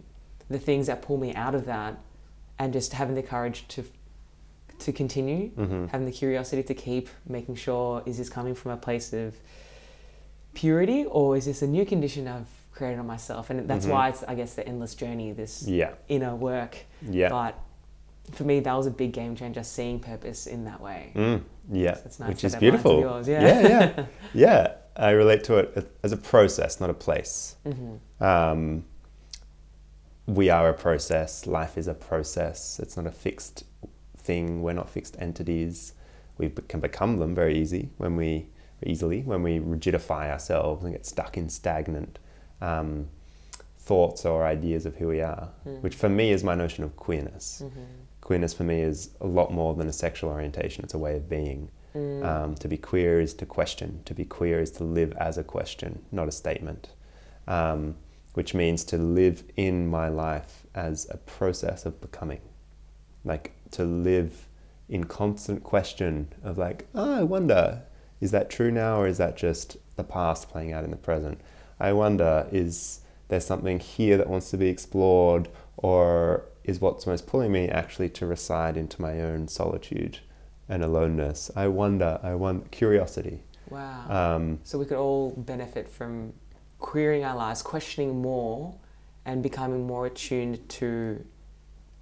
the 0.50 0.60
things 0.60 0.88
that 0.88 1.02
pull 1.02 1.18
me 1.18 1.34
out 1.34 1.56
of 1.56 1.66
that, 1.66 1.98
and 2.60 2.74
just 2.74 2.94
having 2.94 3.16
the 3.16 3.24
courage 3.24 3.68
to 3.70 3.84
to 4.80 4.92
continue 4.92 5.50
hmm 5.50 5.86
having 5.92 6.06
the 6.08 6.12
curiosity 6.12 6.64
to 6.64 6.74
keep 6.74 7.08
making 7.28 7.54
sure 7.54 8.02
is 8.08 8.18
this 8.18 8.30
coming 8.30 8.56
from 8.56 8.72
a 8.72 8.78
place 8.78 9.14
of 9.14 9.36
purity 10.56 11.06
or 11.06 11.38
is 11.38 11.46
this 11.46 11.62
a 11.62 11.68
new 11.68 11.86
condition 11.86 12.28
I've 12.28 12.48
created 12.74 13.00
on 13.00 13.06
myself? 13.06 13.50
And 13.52 13.70
that's 13.70 13.86
Mhm. 13.86 13.92
why 13.92 14.10
it's, 14.10 14.24
I 14.24 14.34
guess, 14.36 14.56
the 14.56 14.68
endless 14.68 14.96
journey, 14.96 15.32
this 15.34 15.68
Yeah. 15.68 15.92
inner 16.08 16.36
work. 16.36 16.78
Yeah. 17.08 17.30
But 17.30 17.60
for 18.32 18.44
me, 18.44 18.60
that 18.62 18.74
was 18.74 18.88
a 18.88 18.92
big 18.92 19.12
game 19.14 19.36
changer, 19.36 19.64
seeing 19.64 20.00
purpose 20.00 20.48
in 20.48 20.64
that 20.66 20.80
way. 20.82 21.12
Mm, 21.16 21.42
yeah, 21.72 21.96
So 21.96 22.02
it's 22.06 22.20
nice 22.20 22.30
which 22.30 22.44
is 22.44 22.54
have 22.54 22.62
mine 22.62 22.72
to 22.72 22.78
beautiful. 22.78 23.00
yours, 23.02 23.28
yeah. 23.28 23.42
yeah, 23.44 23.68
yeah, 23.70 24.06
yeah. 24.34 24.74
I 24.96 25.12
relate 25.12 25.44
to 25.46 25.58
it 25.58 25.92
as 26.04 26.12
a 26.12 26.18
process, 26.18 26.80
not 26.80 26.90
a 26.90 26.94
place. 26.94 27.56
hmm 27.64 27.96
Um, 28.24 28.86
we 30.28 30.50
are 30.50 30.70
a 30.70 30.74
process. 30.74 31.46
Life 31.48 31.78
is 31.78 31.88
a 31.88 31.94
process. 31.94 32.80
It's 32.80 32.96
not 32.96 33.08
a 33.08 33.12
fixed 33.12 33.64
thing. 34.18 34.62
We're 34.62 34.74
not 34.74 34.90
fixed 34.90 35.16
entities. 35.20 35.94
We 36.38 36.50
can 36.68 36.80
become 36.80 37.18
them 37.18 37.34
very 37.36 37.58
easy 37.58 37.90
when 37.98 38.16
we 38.16 38.48
easily 38.86 39.22
when 39.22 39.44
we 39.44 39.60
rigidify 39.60 40.30
ourselves 40.32 40.84
and 40.84 40.92
get 40.94 41.06
stuck 41.06 41.38
in 41.38 41.50
stagnant 41.50 42.18
um, 42.62 43.08
thoughts 43.78 44.26
or 44.26 44.44
ideas 44.46 44.86
of 44.86 44.96
who 44.96 45.08
we 45.08 45.22
are. 45.22 45.50
Mm. 45.68 45.82
Which 45.82 45.96
for 45.96 46.10
me 46.10 46.32
is 46.32 46.44
my 46.44 46.56
notion 46.56 46.84
of 46.84 46.96
queerness. 46.96 47.62
hmm 47.64 47.82
Queerness 48.32 48.54
for 48.54 48.64
me 48.64 48.80
is 48.80 49.10
a 49.20 49.28
lot 49.28 49.52
more 49.52 49.74
than 49.74 49.90
a 49.90 49.92
sexual 49.92 50.30
orientation. 50.30 50.86
It's 50.86 50.94
a 50.94 50.98
way 50.98 51.18
of 51.18 51.28
being. 51.28 51.70
Mm. 51.94 52.26
Um, 52.26 52.56
to 52.56 52.70
be 52.70 52.78
queer 52.78 53.20
is 53.20 53.34
to 53.34 53.46
question. 53.46 54.04
To 54.06 54.14
be 54.14 54.24
queer 54.24 54.62
is 54.62 54.72
to 54.78 54.86
live 54.86 55.12
as 55.18 55.38
a 55.38 55.44
question, 55.44 56.06
not 56.14 56.30
a 56.30 56.32
statement. 56.32 56.94
Um, 57.46 57.96
which 58.34 58.54
means 58.54 58.86
to 58.86 58.98
live 58.98 59.44
in 59.58 59.86
my 59.86 60.08
life 60.08 60.66
as 60.74 61.08
a 61.10 61.18
process 61.18 61.86
of 61.86 62.00
becoming. 62.00 62.40
Like 63.26 63.52
to 63.72 63.84
live 63.84 64.48
in 64.88 65.04
constant 65.04 65.66
question 65.66 66.30
of 66.42 66.58
like, 66.58 66.88
oh, 66.96 67.14
I 67.14 67.24
wonder, 67.24 67.82
is 68.22 68.32
that 68.32 68.50
true 68.50 68.72
now 68.72 69.02
or 69.02 69.08
is 69.08 69.18
that 69.18 69.36
just 69.36 69.76
the 69.98 70.06
past 70.06 70.48
playing 70.48 70.72
out 70.72 70.86
in 70.86 70.92
the 70.92 70.96
present? 70.96 71.42
I 71.82 71.92
wonder, 71.92 72.48
is 72.50 73.02
there 73.28 73.42
something 73.42 73.82
here 73.82 74.16
that 74.16 74.30
wants 74.30 74.52
to 74.52 74.58
be 74.58 74.70
explored 74.70 75.50
or 75.76 76.46
is 76.64 76.80
what's 76.80 77.08
most 77.08 77.28
pulling 77.28 77.52
me 77.52 77.68
actually 77.70 78.10
to 78.10 78.26
reside 78.26 78.78
into 78.78 79.02
my 79.02 79.20
own 79.22 79.48
solitude 79.48 80.20
and 80.70 80.84
aloneness? 80.84 81.50
I 81.56 81.68
wonder, 81.68 82.20
I 82.24 82.36
want 82.36 82.72
curiosity. 82.72 83.44
Wow. 83.70 84.36
Um, 84.36 84.60
so 84.64 84.78
we 84.78 84.86
could 84.86 84.98
all 84.98 85.32
benefit 85.32 85.90
from 85.90 86.34
querying 86.80 87.24
our 87.24 87.36
lives, 87.36 87.62
questioning 87.62 88.22
more, 88.22 88.76
and 89.26 89.42
becoming 89.44 89.86
more 89.88 90.06
attuned 90.08 90.68
to, 90.70 91.24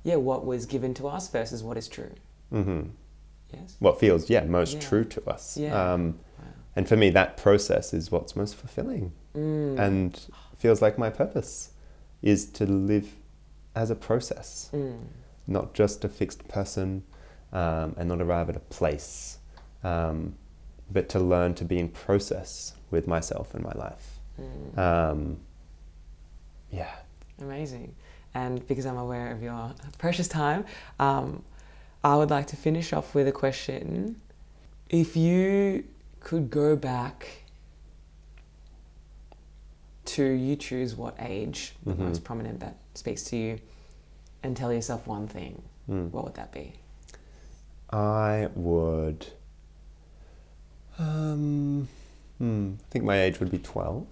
yeah, 0.03 0.16
what 0.16 0.45
was 0.45 0.66
given 0.66 0.93
to 0.95 1.07
us 1.07 1.30
versus 1.30 1.64
what 1.64 1.78
is 1.78 1.88
true. 1.88 2.12
Mm-hmm. 2.53 2.89
Yes. 3.53 3.76
What 3.80 3.99
feels, 3.99 4.30
yeah, 4.30 4.43
most 4.45 4.76
Yeah. 4.76 4.80
true 4.82 5.03
to 5.05 5.30
us. 5.30 5.57
Yeah. 5.57 5.93
Um, 5.93 6.20
Wow. 6.38 6.45
and 6.76 6.88
for 6.88 6.95
me, 6.95 7.10
that 7.12 7.36
process 7.38 7.93
is 7.93 8.12
what's 8.12 8.36
most 8.36 8.55
fulfilling 8.55 9.12
Mm. 9.36 9.78
and 9.80 10.20
feels 10.57 10.82
like 10.82 10.97
my 10.97 11.10
purpose 11.10 11.72
is 12.22 12.45
to 12.45 12.66
live 12.66 13.16
as 13.80 13.89
a 13.89 13.95
process, 13.95 14.69
Mm. 14.73 14.99
not 15.47 15.73
just 15.73 16.03
a 16.03 16.09
fixed 16.09 16.47
person 16.47 17.03
um, 17.53 17.95
and 17.97 18.09
not 18.09 18.21
arrive 18.21 18.49
at 18.49 18.55
a 18.55 18.65
place, 18.77 19.39
um, 19.84 20.36
but 20.91 21.07
to 21.09 21.19
learn 21.19 21.53
to 21.55 21.63
be 21.65 21.77
in 21.80 21.89
process 21.89 22.73
with 22.91 23.07
myself 23.07 23.53
and 23.55 23.63
my 23.63 23.71
life. 23.86 24.19
Mm. 24.39 24.77
Um, 24.77 25.38
yeah. 26.71 26.93
Amazing. 27.41 27.95
And 28.34 28.67
because 28.67 28.86
I'm 28.86 28.97
aware 28.97 29.32
of 29.32 29.41
your 29.41 29.73
precious 29.97 30.27
time, 30.27 30.65
um, 30.99 31.43
I 32.03 32.15
would 32.17 32.30
like 32.30 32.47
to 32.47 32.55
finish 32.55 32.93
off 32.93 33.15
with 33.15 33.27
a 33.27 33.32
question. 33.32 34.21
If 34.89 35.15
you 35.15 35.86
could 36.19 36.49
go 36.49 36.75
back 36.75 37.43
to 40.16 40.24
you 40.24 40.55
choose 40.55 40.95
what 40.95 41.16
age, 41.20 41.76
the 41.86 41.93
Mhm. 41.93 41.99
most 41.99 42.24
prominent 42.24 42.60
that 42.62 42.78
speaks 42.95 43.24
to 43.26 43.38
you, 43.38 43.60
and 44.43 44.55
tell 44.55 44.72
yourself 44.74 45.05
one 45.07 45.28
thing, 45.28 45.62
Mm. 45.89 46.12
what 46.12 46.24
would 46.26 46.36
that 46.36 46.51
be? 46.51 46.74
I 47.91 48.49
would. 48.55 49.28
Um, 50.97 51.88
hmm, 52.38 52.74
I 52.80 52.91
think 52.91 53.05
my 53.05 53.20
age 53.22 53.39
would 53.39 53.51
be 53.51 53.60
12. 53.60 54.05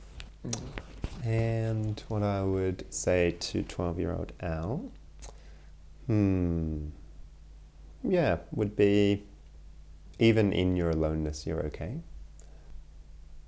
Mm. 0.46 1.26
And 1.26 2.04
what 2.08 2.24
I 2.24 2.44
would 2.44 2.86
say 2.94 3.32
to 3.40 3.64
12 3.64 4.00
year 4.00 4.14
old 4.14 4.32
Al, 4.40 4.90
hmm, 6.06 6.88
yeah, 8.04 8.38
would 8.52 8.76
be 8.76 9.24
even 10.20 10.54
in 10.54 10.76
your 10.76 10.90
aloneness, 10.92 11.46
you're 11.46 11.66
okay. 11.66 12.00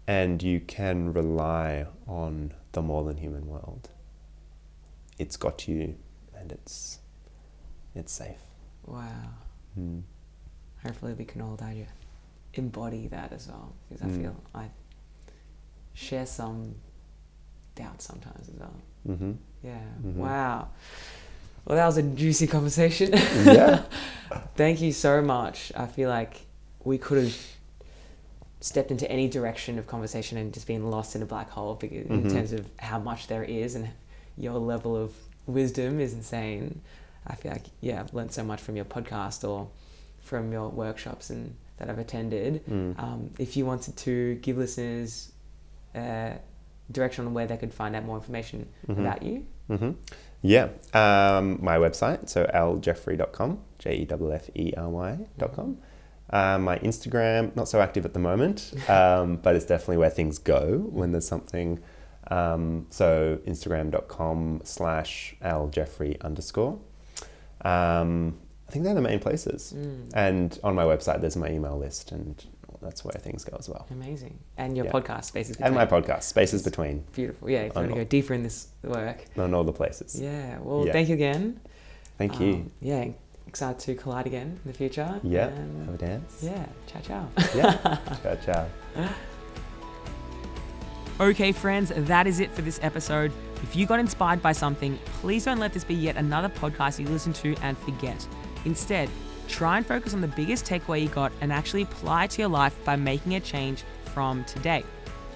And 0.09 0.41
you 0.41 0.59
can 0.59 1.13
rely 1.13 1.85
on 2.07 2.53
the 2.71 2.81
more 2.81 3.03
than 3.03 3.17
human 3.17 3.45
world. 3.47 3.89
It's 5.19 5.37
got 5.37 5.67
you 5.67 5.95
and 6.35 6.51
it's, 6.51 6.97
it's 7.93 8.11
safe. 8.11 8.41
Wow. 8.87 9.05
Hmm. 9.75 9.99
Hopefully, 10.83 11.13
we 11.13 11.25
can 11.25 11.41
all 11.41 11.55
die 11.55 11.85
embody 12.55 13.07
that 13.09 13.31
as 13.33 13.47
well, 13.49 13.71
because 13.87 14.01
I 14.01 14.07
Mm. 14.09 14.21
feel 14.21 14.35
I 14.55 14.65
share 15.93 16.25
some 16.25 16.73
doubt 17.75 18.01
sometimes 18.01 18.49
as 18.49 18.55
well. 18.55 18.73
Mm-hmm. 19.07 19.31
Yeah. 19.61 19.77
Mhm. 20.01 20.15
Wow. 20.15 20.69
Well, 21.65 21.75
that 21.77 21.85
was 21.85 21.97
a 21.97 22.03
juicy 22.03 22.47
conversation. 22.47 23.11
Yeah. 23.13 23.83
Thank 24.55 24.81
you 24.81 24.91
so 24.91 25.21
much. 25.21 25.71
I 25.75 25.85
feel 25.85 26.09
like 26.09 26.47
we 26.83 26.97
could 26.97 27.23
have 27.25 27.37
stepped 28.61 28.91
into 28.91 29.09
any 29.09 29.27
direction 29.29 29.79
of 29.79 29.87
conversation 29.87 30.37
and 30.37 30.53
just 30.53 30.67
been 30.67 30.89
lost 30.91 31.15
in 31.15 31.21
a 31.21 31.25
black 31.25 31.49
hole 31.49 31.75
because 31.75 32.05
in 32.05 32.23
Mhm. 32.23 32.31
terms 32.33 32.51
of 32.53 32.69
how 32.77 32.99
much 32.99 33.27
there 33.27 33.43
is 33.43 33.75
and 33.75 33.89
your 34.37 34.55
level 34.59 34.95
of 34.95 35.13
wisdom 35.47 35.99
is 35.99 36.13
insane. 36.13 36.81
I 37.25 37.35
feel 37.35 37.51
like 37.53 37.65
yeah, 37.81 37.99
I've 38.01 38.13
learned 38.13 38.31
so 38.31 38.43
much 38.43 38.61
from 38.61 38.75
your 38.75 38.85
podcast 38.85 39.47
or 39.47 39.67
from 40.19 40.51
your 40.51 40.69
workshops 40.69 41.29
and 41.29 41.55
that 41.77 41.89
I've 41.89 41.99
attended. 41.99 42.65
Mm. 42.65 42.99
Um, 43.01 43.29
if 43.39 43.55
you 43.55 43.65
wanted 43.65 43.95
to 43.97 44.35
give 44.35 44.57
listeners 44.57 45.31
uh, 45.95 46.33
direction 46.91 47.25
on 47.27 47.33
where 47.33 47.47
they 47.47 47.57
could 47.57 47.73
find 47.73 47.95
out 47.95 48.03
more 48.03 48.17
information 48.17 48.67
Mhm. 48.87 48.99
about 48.99 49.23
you, 49.23 49.45
hmm 49.67 49.91
Yeah. 50.41 50.69
Um, 50.93 51.59
my 51.61 51.77
website, 51.77 52.29
so 52.29 52.45
aljeffery.com, 52.53 53.59
J 53.77 53.95
E 53.97 54.07
F 54.09 54.21
F 54.21 54.49
E 54.55 54.73
R 54.77 54.89
Y.com. 54.89 55.77
Um, 56.31 56.63
my 56.63 56.77
Instagram, 56.79 57.55
not 57.55 57.67
so 57.67 57.81
active 57.81 58.05
at 58.05 58.13
the 58.13 58.19
moment, 58.19 58.71
um, 58.89 59.37
but 59.37 59.55
it's 59.55 59.65
definitely 59.65 59.97
where 59.97 60.09
things 60.11 60.37
go 60.37 60.77
when 60.91 61.11
there's 61.11 61.27
something. 61.27 61.79
Um, 62.31 62.85
so 62.91 63.39
Instagram.com 63.47 64.61
slash 64.63 65.35
aljeffery 65.41 66.21
underscore. 66.21 66.77
Um, 67.61 68.37
I 68.67 68.71
think 68.71 68.85
they're 68.85 68.93
the 68.93 69.01
main 69.01 69.19
places. 69.19 69.73
Mm. 69.75 70.11
And 70.13 70.59
on 70.63 70.75
my 70.75 70.83
website, 70.83 71.21
there's 71.21 71.35
my 71.35 71.49
email 71.49 71.77
list, 71.77 72.11
and 72.11 72.43
that's 72.81 73.03
where 73.03 73.13
things 73.13 73.43
go 73.43 73.57
as 73.59 73.67
well. 73.67 73.87
amazing. 73.89 74.37
And 74.57 74.77
your 74.77 74.85
Yeah. 74.85 74.91
podcast, 74.91 75.25
Spaces 75.25 75.57
And 75.57 75.73
my 75.73 75.85
podcast, 75.87 76.23
Spaces 76.23 76.61
Between, 76.63 77.03
Beautiful. 77.13 77.49
Yeah, 77.49 77.61
if 77.61 77.73
you 77.73 77.81
want 77.81 77.89
to 77.89 77.95
go 77.95 78.03
deeper 78.03 78.33
in 78.35 78.43
this 78.43 78.67
work. 78.83 79.25
on 79.37 79.53
all 79.55 79.63
the 79.63 79.73
places. 79.73 80.19
Yeah. 80.21 80.59
Well, 80.61 80.85
Yeah. 80.85 80.93
thank 80.93 81.09
you 81.09 81.15
again. 81.15 81.59
Thank 82.19 82.39
you. 82.39 82.53
Um, 82.53 82.71
yeah. 82.79 83.07
Excited 83.49 83.79
to 83.79 83.95
collide 83.95 84.27
again 84.27 84.59
in 84.63 84.71
the 84.71 84.77
future. 84.77 85.19
yeah. 85.23 85.49
Have 85.85 85.95
a 85.95 85.97
dance. 85.97 86.39
yeah. 86.43 86.67
Ciao, 86.85 87.01
ciao. 87.01 87.27
Yeah. 87.55 87.97
ciao, 88.23 88.35
ciao. 88.45 88.67
Okay, 91.19 91.51
friends, 91.51 91.91
that 91.95 92.27
is 92.27 92.39
it 92.39 92.51
for 92.51 92.61
this 92.61 92.79
episode. 92.83 93.31
If 93.63 93.75
you 93.75 93.87
got 93.87 93.99
inspired 93.99 94.43
by 94.43 94.51
something, 94.51 94.99
please 95.19 95.45
don't 95.45 95.57
let 95.57 95.73
this 95.73 95.83
be 95.83 95.95
yet 95.95 96.15
another 96.15 96.47
podcast 96.47 96.99
you 96.99 97.07
listen 97.07 97.33
to 97.33 97.55
and 97.63 97.75
forget. 97.79 98.27
Instead, 98.65 99.09
try 99.47 99.77
and 99.77 99.85
focus 99.85 100.13
on 100.13 100.21
the 100.21 100.27
biggest 100.27 100.63
takeaway 100.65 101.01
you 101.01 101.09
got 101.09 101.31
and 101.41 101.51
actually 101.51 101.81
apply 101.81 102.25
it 102.25 102.29
to 102.31 102.43
your 102.43 102.49
life 102.49 102.75
by 102.85 102.95
making 102.95 103.33
a 103.33 103.39
change 103.39 103.81
from 104.13 104.43
today. 104.43 104.83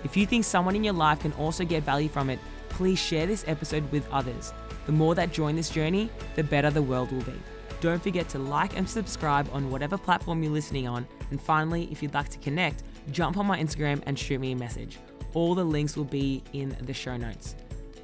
If 0.04 0.16
you 0.16 0.28
think 0.28 0.46
someone 0.46 0.76
in 0.76 0.84
your 0.84 0.94
life 0.94 1.22
can 1.22 1.34
also 1.34 1.66
get 1.66 1.82
value 1.82 2.10
from 2.10 2.30
it, 2.30 2.38
please 2.70 3.00
share 3.00 3.26
this 3.26 3.44
episode 3.48 3.92
with 3.92 4.08
others. 4.12 4.54
The 4.86 4.92
more 4.92 5.16
that 5.16 5.34
join 5.34 5.56
this 5.56 5.72
journey, 5.72 6.12
the 6.36 6.44
better 6.44 6.70
the 6.70 6.84
world 6.84 7.12
will 7.12 7.24
be. 7.24 7.40
Don't 7.84 8.02
forget 8.02 8.30
to 8.30 8.40
like 8.40 8.78
and 8.78 8.90
subscribe 8.90 9.50
on 9.52 9.70
whatever 9.70 9.98
platform 9.98 10.42
you're 10.42 10.54
listening 10.54 10.88
on. 10.88 11.06
And 11.32 11.42
finally, 11.42 11.90
if 11.92 12.02
you'd 12.02 12.14
like 12.14 12.30
to 12.30 12.38
connect, 12.38 12.82
jump 13.12 13.36
on 13.36 13.46
my 13.46 13.60
Instagram 13.60 14.02
and 14.06 14.18
shoot 14.18 14.40
me 14.40 14.54
a 14.54 14.56
message. 14.56 15.00
All 15.34 15.54
the 15.54 15.66
links 15.66 15.98
will 15.98 16.06
be 16.06 16.42
in 16.54 16.78
the 16.84 16.94
show 16.94 17.18
notes. 17.18 17.58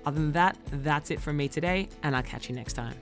Other 0.05 0.19
than 0.19 0.33
that, 0.33 0.57
that's 0.83 1.11
it 1.11 1.21
from 1.21 1.37
me 1.37 1.47
today, 1.47 1.87
and 2.03 2.13
I'll 2.13 2.23
catch 2.23 2.49
you 2.49 2.55
next 2.55 2.73
time. 2.73 2.93